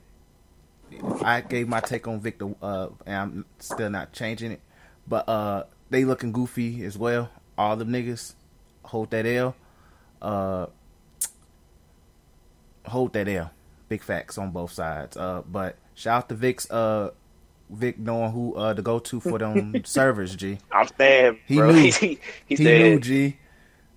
[1.21, 4.61] I gave my take on Victor, uh, and I'm still not changing it.
[5.07, 7.29] But uh, they looking goofy as well.
[7.57, 8.35] All the niggas
[8.83, 9.55] hold that L.
[10.21, 10.67] Uh,
[12.85, 13.51] hold that L.
[13.89, 15.17] Big facts on both sides.
[15.17, 17.11] Uh, but shout out to Vic's, uh,
[17.71, 20.35] Vic knowing who uh to go to for them servers.
[20.35, 20.57] G.
[20.71, 21.71] I'm saying, He bro.
[21.71, 21.81] knew.
[21.91, 23.37] He, he, He said, knew, G.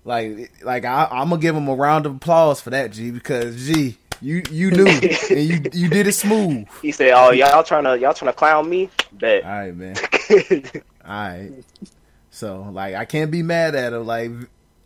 [0.05, 3.65] Like, like I, I'm gonna give him a round of applause for that, G, because
[3.65, 4.85] G, you you knew
[5.29, 6.67] and you you did it smooth.
[6.81, 8.89] he said, "Oh, y'all trying to y'all trying to clown me?
[9.13, 9.95] Bet." All right, man.
[11.05, 11.51] All right.
[12.31, 14.05] So, like, I can't be mad at him.
[14.05, 14.31] Like,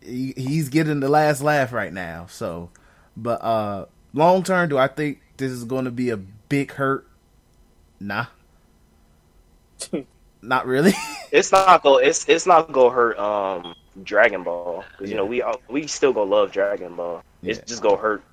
[0.01, 2.27] he, he's getting the last laugh right now.
[2.29, 2.69] So,
[3.17, 7.05] but uh long term, do I think this is going to be a big hurt?
[7.99, 8.27] Nah.
[10.41, 10.93] Not really.
[11.31, 11.97] it's not go.
[11.97, 16.29] It's it's not gonna hurt um Dragon Ball because you know we we still gonna
[16.29, 17.23] love Dragon Ball.
[17.45, 18.23] It's just gonna hurt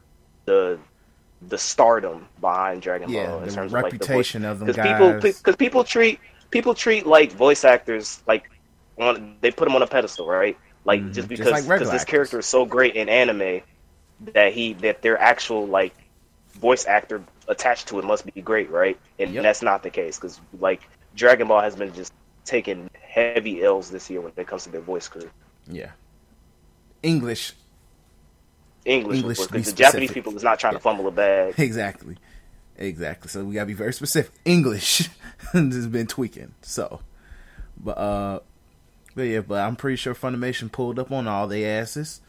[0.47, 0.79] the
[1.43, 3.99] the stardom behind Dragon Yeah, Ball in the terms reputation of of like
[4.61, 4.87] them the voice.
[4.87, 5.33] guys.
[5.33, 6.21] people because people treat
[6.51, 8.45] people treat like voice actors like
[8.99, 10.57] on they put them on a pedestal, right?
[10.85, 11.13] Like Mhm.
[11.13, 13.63] just Just because like because this character is so great in anime
[14.21, 15.95] that he that their actual like
[16.55, 18.99] voice actor attached to it must be great, right?
[19.19, 19.43] And Yep.
[19.43, 20.81] that's not the case because like
[21.15, 22.13] Dragon Ball has been just
[22.45, 25.29] taking heavy L's this year when it comes to their voice crew.
[25.67, 25.91] yeah.
[27.03, 27.53] English.
[28.87, 31.55] English, English be because the Japanese people is not trying to fumble a bag.
[31.59, 32.17] Exactly.
[32.77, 33.29] Exactly.
[33.29, 34.33] So we gotta be very specific.
[34.45, 35.09] English
[35.53, 36.55] has been tweaking.
[36.63, 37.01] So,
[37.79, 38.41] but uh,
[39.15, 42.21] but yeah, but I'm pretty sure Funimation pulled up on all their asses.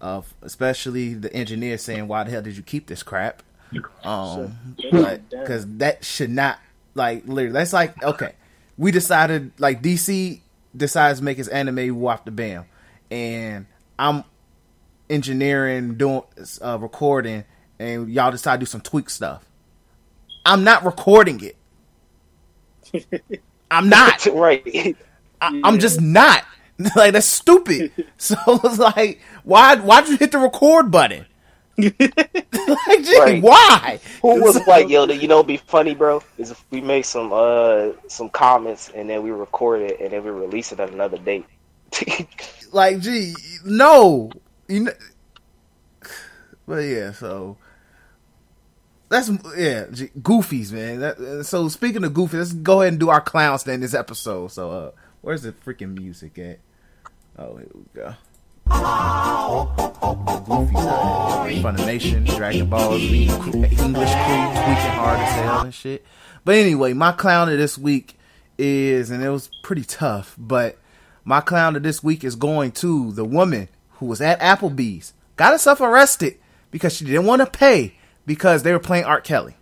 [0.00, 3.42] Uh, especially the engineer saying, "Why the hell did you keep this crap?"
[4.04, 6.58] Um, but because that should not
[6.94, 7.52] like literally.
[7.52, 8.32] That's like okay,
[8.78, 10.40] we decided like DC
[10.76, 12.64] decides to make his anime wap the bam,
[13.10, 13.66] and
[13.98, 14.24] I'm
[15.10, 16.22] engineering, doing
[16.62, 17.44] uh, recording,
[17.78, 19.44] and y'all decide to do some tweak stuff.
[20.46, 21.40] I'm not recording
[22.92, 23.32] it.
[23.70, 24.26] I'm not.
[24.32, 24.96] right.
[25.40, 26.44] I, I'm just not.
[26.96, 27.92] like that's stupid.
[28.16, 29.76] so it's like, why?
[29.76, 31.26] Why'd you hit the record button?
[31.78, 33.42] like, gee, Right.
[33.42, 34.00] why?
[34.22, 37.92] Who was like, yo, you know, be funny, bro, is if we make some uh
[38.08, 41.46] some comments and then we record it and then we release it at another date.
[42.72, 43.34] like, gee,
[43.64, 44.30] no.
[44.68, 44.92] You know,
[46.66, 47.56] but yeah, so
[49.08, 51.00] that's yeah, gee, goofies, man.
[51.00, 54.52] That, so speaking of goofies, let's go ahead and do our clowns in this episode.
[54.52, 54.90] So, uh,
[55.20, 56.60] where's the freaking music at?
[57.42, 58.14] Oh, here we go.
[60.44, 61.62] Goofies out here.
[61.62, 66.04] Funimation, Dragon Ball Z, English crew, tweaking hard as hell and shit.
[66.44, 68.16] But anyway, my clown of this week
[68.58, 70.78] is, and it was pretty tough, but
[71.24, 75.52] my clown of this week is going to the woman who was at Applebee's, got
[75.52, 76.38] herself arrested
[76.70, 77.94] because she didn't want to pay
[78.26, 79.20] because they were playing R.
[79.20, 79.56] Kelly.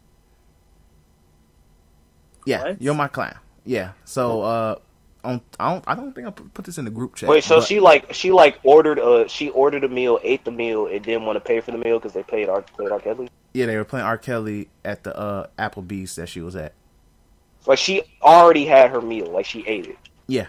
[2.44, 2.82] Yeah, What?
[2.82, 3.36] you're my clown.
[3.64, 4.74] Yeah, so uh,
[5.24, 7.28] on, I don't, I don't think I put this in the group chat.
[7.28, 10.50] Wait, so but- she like she like ordered a she ordered a meal, ate the
[10.50, 13.00] meal, and didn't want to pay for the meal because they paid our paid R.
[13.00, 13.28] Kelly.
[13.52, 14.16] yeah, they were playing R.
[14.18, 16.72] Kelly at the uh, Applebee's that she was at.
[17.66, 19.98] Like she already had her meal, like she ate it.
[20.26, 20.46] Yeah.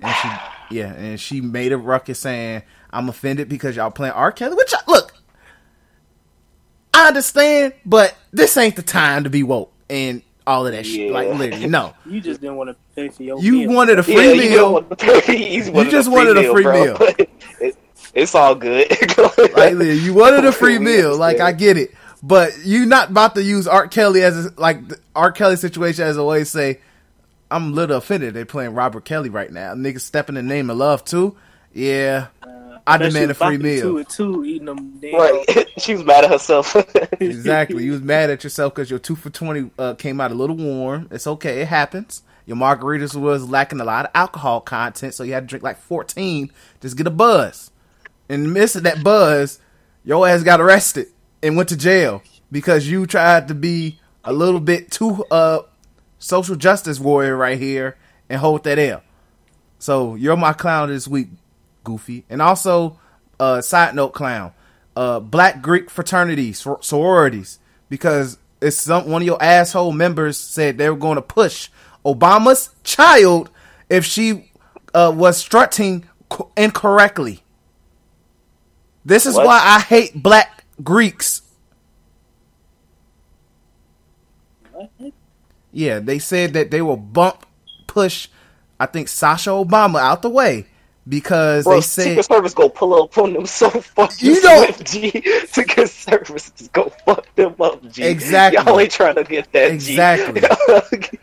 [0.00, 0.28] And she,
[0.76, 4.30] yeah, and she made a ruckus saying, "I'm offended because y'all playing R.
[4.32, 5.12] Kelly." Which I- look,
[6.94, 11.08] I understand, but this ain't the time to be woke and all of that shit.
[11.08, 11.12] Yeah.
[11.12, 11.94] Like literally, no.
[12.06, 13.72] You just didn't want to pay for your You meal.
[13.72, 14.56] wanted a free yeah, meal.
[14.56, 15.52] don't want to pay.
[15.54, 16.98] You, just a wanted a free meal.
[17.60, 17.76] It,
[18.14, 18.88] it's all good.
[19.18, 21.16] like literally, you wanted a free meal.
[21.16, 23.88] Like I get it, but you not about to use R.
[23.88, 25.32] Kelly as a, like the R.
[25.32, 26.80] Kelly situation as a way to say,
[27.50, 29.74] "I'm a little offended." They playing Robert Kelly right now.
[29.74, 31.36] Niggas stepping in the name of love too.
[31.74, 32.28] Yeah,
[32.86, 33.82] I Bet demand a free meal.
[33.82, 35.14] Two two eating them damn.
[35.14, 36.76] Right, she was mad at herself.
[37.20, 37.84] exactly.
[37.84, 40.56] You was mad at yourself because your two for twenty uh, came out a little
[40.56, 41.08] warm.
[41.10, 41.62] It's okay.
[41.62, 42.22] It happens.
[42.46, 45.78] Your margaritas was lacking a lot of alcohol content, so you had to drink like
[45.78, 46.50] fourteen
[46.80, 47.70] just get a buzz.
[48.28, 49.60] In the midst of that buzz,
[50.04, 51.08] your ass got arrested
[51.42, 55.60] and went to jail because you tried to be a little bit too uh
[56.18, 57.96] social justice warrior right here
[58.28, 59.02] and hold that L.
[59.78, 61.28] So you're my clown this week,
[61.86, 62.24] Goofy.
[62.28, 62.98] And also,
[63.40, 64.52] uh, side note, clown,
[64.96, 70.76] uh, Black Greek fraternities, sor- sororities, because it's some one of your asshole members said
[70.76, 71.68] they were going to push
[72.04, 73.50] Obama's child
[73.88, 74.50] if she
[74.94, 77.42] uh, was strutting co- incorrectly.
[79.04, 79.46] This is What?
[79.46, 81.42] why I hate black Greeks.
[84.72, 84.90] What?
[85.72, 87.46] Yeah, they said that they will bump
[87.86, 88.28] push.
[88.80, 90.66] I think Sasha Obama out the way
[91.08, 94.74] because Bro, they say Secret Service go pull up on them so fucking You don't-
[94.74, 95.22] swift, G.
[95.46, 98.02] Secret Service just go fuck them up, G.
[98.04, 98.62] Exactly.
[98.64, 100.40] Y'all ain't trying to get that, Exactly.
[100.40, 101.18] G.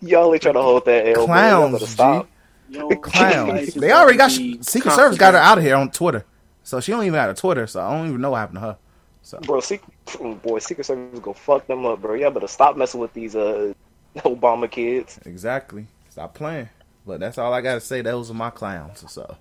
[0.02, 1.26] Y'all ain't trying to hold that L.
[1.26, 1.72] clowns.
[1.72, 1.90] better G.
[1.92, 2.28] stop.
[2.68, 3.74] Yo, clowns.
[3.74, 6.24] They already got be Secret Service got her out of here on Twitter,
[6.62, 7.66] so she don't even have a Twitter.
[7.66, 8.76] So I don't even know what happened to her.
[9.22, 12.14] So Bro, Secret, boy, Secret Service go fuck them up, bro.
[12.14, 13.72] Y'all better stop messing with these uh
[14.18, 15.18] Obama kids.
[15.26, 16.68] exactly, stop playing.
[17.06, 18.02] But that's all I gotta say.
[18.02, 19.10] Those are my clowns.
[19.10, 19.36] So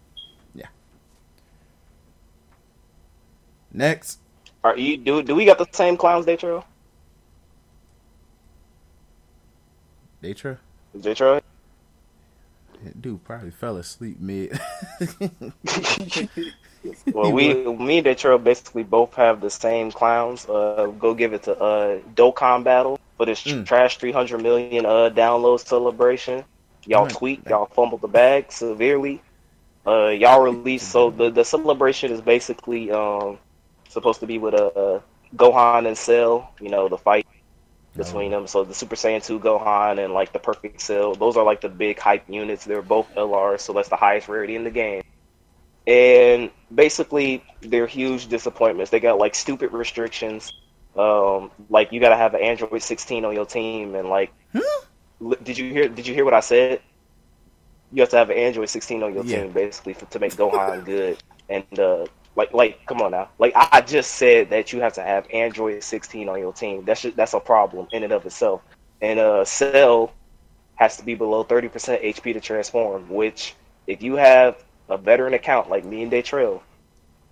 [0.55, 0.67] yeah.
[3.71, 4.19] Next,
[4.63, 6.65] Are you do do we got the same clowns, Daytro?
[10.23, 10.57] Daytra.
[10.99, 11.41] Daytro?
[12.99, 14.59] Dude probably fell asleep mid.
[17.11, 20.47] Well, we, me and Daytro basically both have the same clowns.
[20.47, 23.65] Uh, go give it to uh Dokkan Battle for this Mm.
[23.65, 26.45] trash 300 million uh download celebration.
[26.89, 27.17] Y'all Right.
[27.17, 29.23] tweaked, y'all fumbled the bag severely.
[29.87, 33.39] Uh, y'all released so the the celebration is basically um
[33.89, 34.99] supposed to be with uh
[35.35, 36.51] Gohan and Cell.
[36.59, 37.27] You know the fight
[37.97, 38.47] between them.
[38.47, 41.69] So the Super Saiyan 2 Gohan and like the Perfect Cell, those are like the
[41.69, 42.65] big hype units.
[42.65, 45.03] They're both LRs, so that's the highest rarity in the game.
[45.87, 48.91] And basically, they're huge disappointments.
[48.91, 50.53] They got like stupid restrictions.
[50.95, 54.88] Um, like you got to have an Android 16 on your team, and like, li-
[55.43, 55.89] did you hear?
[55.89, 56.81] Did you hear what I said?
[57.91, 59.43] You have to have an Android 16 on your Yeah.
[59.43, 61.17] team, basically, for, to make Gohan good.
[61.49, 62.05] And uh,
[62.35, 63.29] like, like, come on now.
[63.39, 66.85] Like I just said that you have to have Android 16 on your team.
[66.85, 68.61] That's just, that's a problem in and of itself.
[69.01, 70.13] And uh, Cell
[70.75, 73.09] has to be below 30% HP to transform.
[73.09, 73.55] Which,
[73.87, 76.61] if you have a veteran account like me and Daytrail,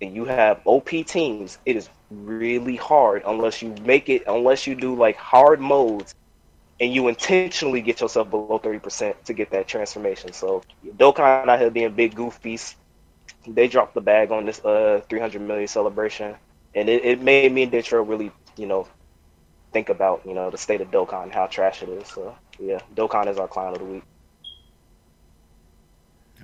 [0.01, 4.75] and you have OP teams, it is really hard unless you make it, unless you
[4.75, 6.15] do like hard modes,
[6.79, 10.33] and you intentionally get yourself below 30% to get that transformation.
[10.33, 12.75] So Dokkan out here being big goofies,
[13.47, 16.35] they dropped the bag on this uh 300 million celebration,
[16.75, 18.87] and it, it made me and Daytrail really, you know,
[19.73, 22.07] think about you know the state of Dokkan, and how trash it is.
[22.07, 24.03] So yeah, Dokkan is our clown of the week.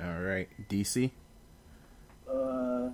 [0.01, 1.11] all right, DC.
[2.27, 2.89] Uh,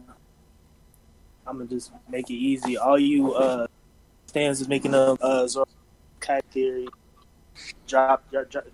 [1.46, 2.78] I'm gonna just make it easy.
[2.78, 3.68] All you uh
[4.28, 5.66] stands is making up uh Zoro
[6.20, 6.88] cat theory.
[7.88, 8.66] Drop, drop, drop,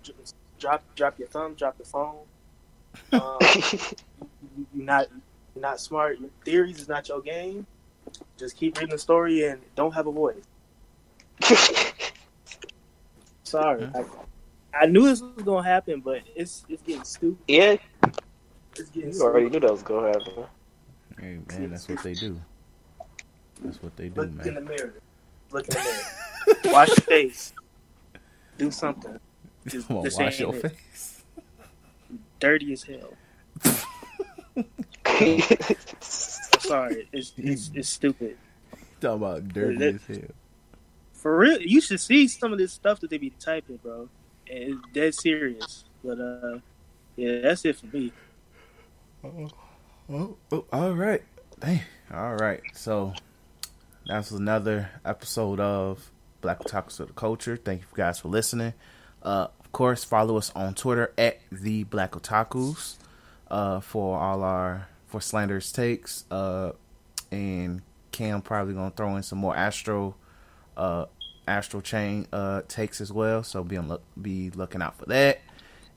[0.58, 2.16] drop, drop your thumb, drop the phone.
[3.12, 5.06] Um, you- you're not,
[5.54, 6.18] you're not smart.
[6.18, 7.66] Your theories is not your game.
[8.38, 10.42] Just keep reading the story and don't have a voice.
[13.44, 14.04] Sorry, I,
[14.82, 17.38] I knew this was gonna happen, but it's it's getting stupid.
[17.46, 17.76] yeah,
[18.76, 20.44] It's getting you already knew that was gonna happen.
[21.20, 22.40] Hey man, that's what they do.
[23.62, 24.94] That's what they do, Look in the mirror.
[25.52, 26.58] Look in the mirror.
[26.74, 27.52] Wash your face.
[28.58, 29.18] Do something.
[29.66, 30.62] Just- on, wash your it.
[30.72, 31.22] face.
[32.40, 33.14] Dirty as hell.
[36.00, 37.08] Sorry.
[37.12, 38.36] It's it's, it's stupid.
[39.00, 40.30] Talking about dirty That- as hell.
[41.12, 44.08] For real, you should see some of this stuff that they be typing, bro.
[44.46, 45.84] It's dead serious.
[46.04, 46.58] But uh,
[47.16, 48.12] yeah, that's it for me.
[49.24, 51.22] Oh, oh, all right.
[51.58, 51.80] Dang.
[52.14, 52.60] All right.
[52.74, 53.12] So
[54.06, 57.56] that's another episode of Black Otakus of the Culture.
[57.56, 58.74] Thank you guys for listening.
[59.22, 62.96] Uh, of course, follow us on Twitter at the Black Otakus
[63.50, 66.24] uh, for all our for slanderous takes.
[66.30, 66.72] Uh,
[67.30, 67.82] and
[68.12, 70.16] Cam probably gonna throw in some more Astral,
[70.76, 71.06] uh,
[71.46, 73.42] Astral Chain uh, takes as well.
[73.42, 75.40] So be on look, be looking out for that.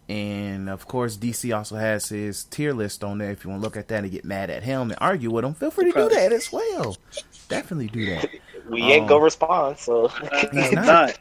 [0.10, 3.30] And of course, DC also has his tier list on there.
[3.30, 5.46] If you want to look at that and get mad at him and argue with
[5.46, 6.98] him, feel free to do that as well.
[7.48, 8.30] Definitely do that.
[8.70, 10.08] We ain't Um, gonna respond, so
[10.52, 11.18] He's not.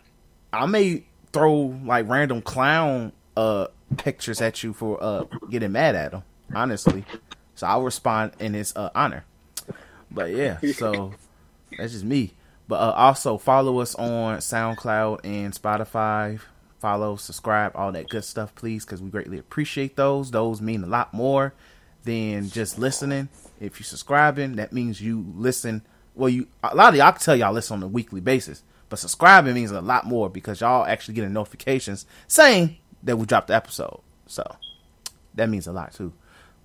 [0.53, 6.13] I may throw like random clown uh pictures at you for uh getting mad at
[6.13, 6.23] him.
[6.55, 7.05] Honestly,
[7.55, 9.25] so I'll respond in his uh, honor.
[10.11, 11.13] But yeah, so
[11.79, 12.33] that's just me.
[12.67, 16.41] But uh, also follow us on SoundCloud and Spotify.
[16.81, 20.31] Follow, subscribe, all that good stuff, please, because we greatly appreciate those.
[20.31, 21.53] Those mean a lot more
[22.05, 23.29] than just listening.
[23.61, 25.83] If you're subscribing, that means you listen.
[26.19, 28.99] Well, you a lot of y'all can tell y'all listen on a weekly basis, but
[28.99, 33.55] subscribing means a lot more because y'all actually getting notifications saying that we dropped the
[33.55, 34.01] episode.
[34.27, 34.45] So
[35.35, 36.13] that means a lot too.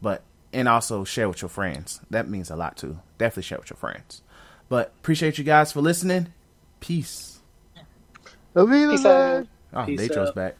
[0.01, 2.01] But and also share with your friends.
[2.09, 2.99] That means a lot too.
[3.19, 4.23] Definitely share with your friends.
[4.69, 6.33] But appreciate you guys for listening.
[6.79, 7.39] Peace.
[8.55, 9.47] Avila, Peace man.
[9.73, 9.83] out.
[9.83, 10.55] Oh, Peace Natro's back.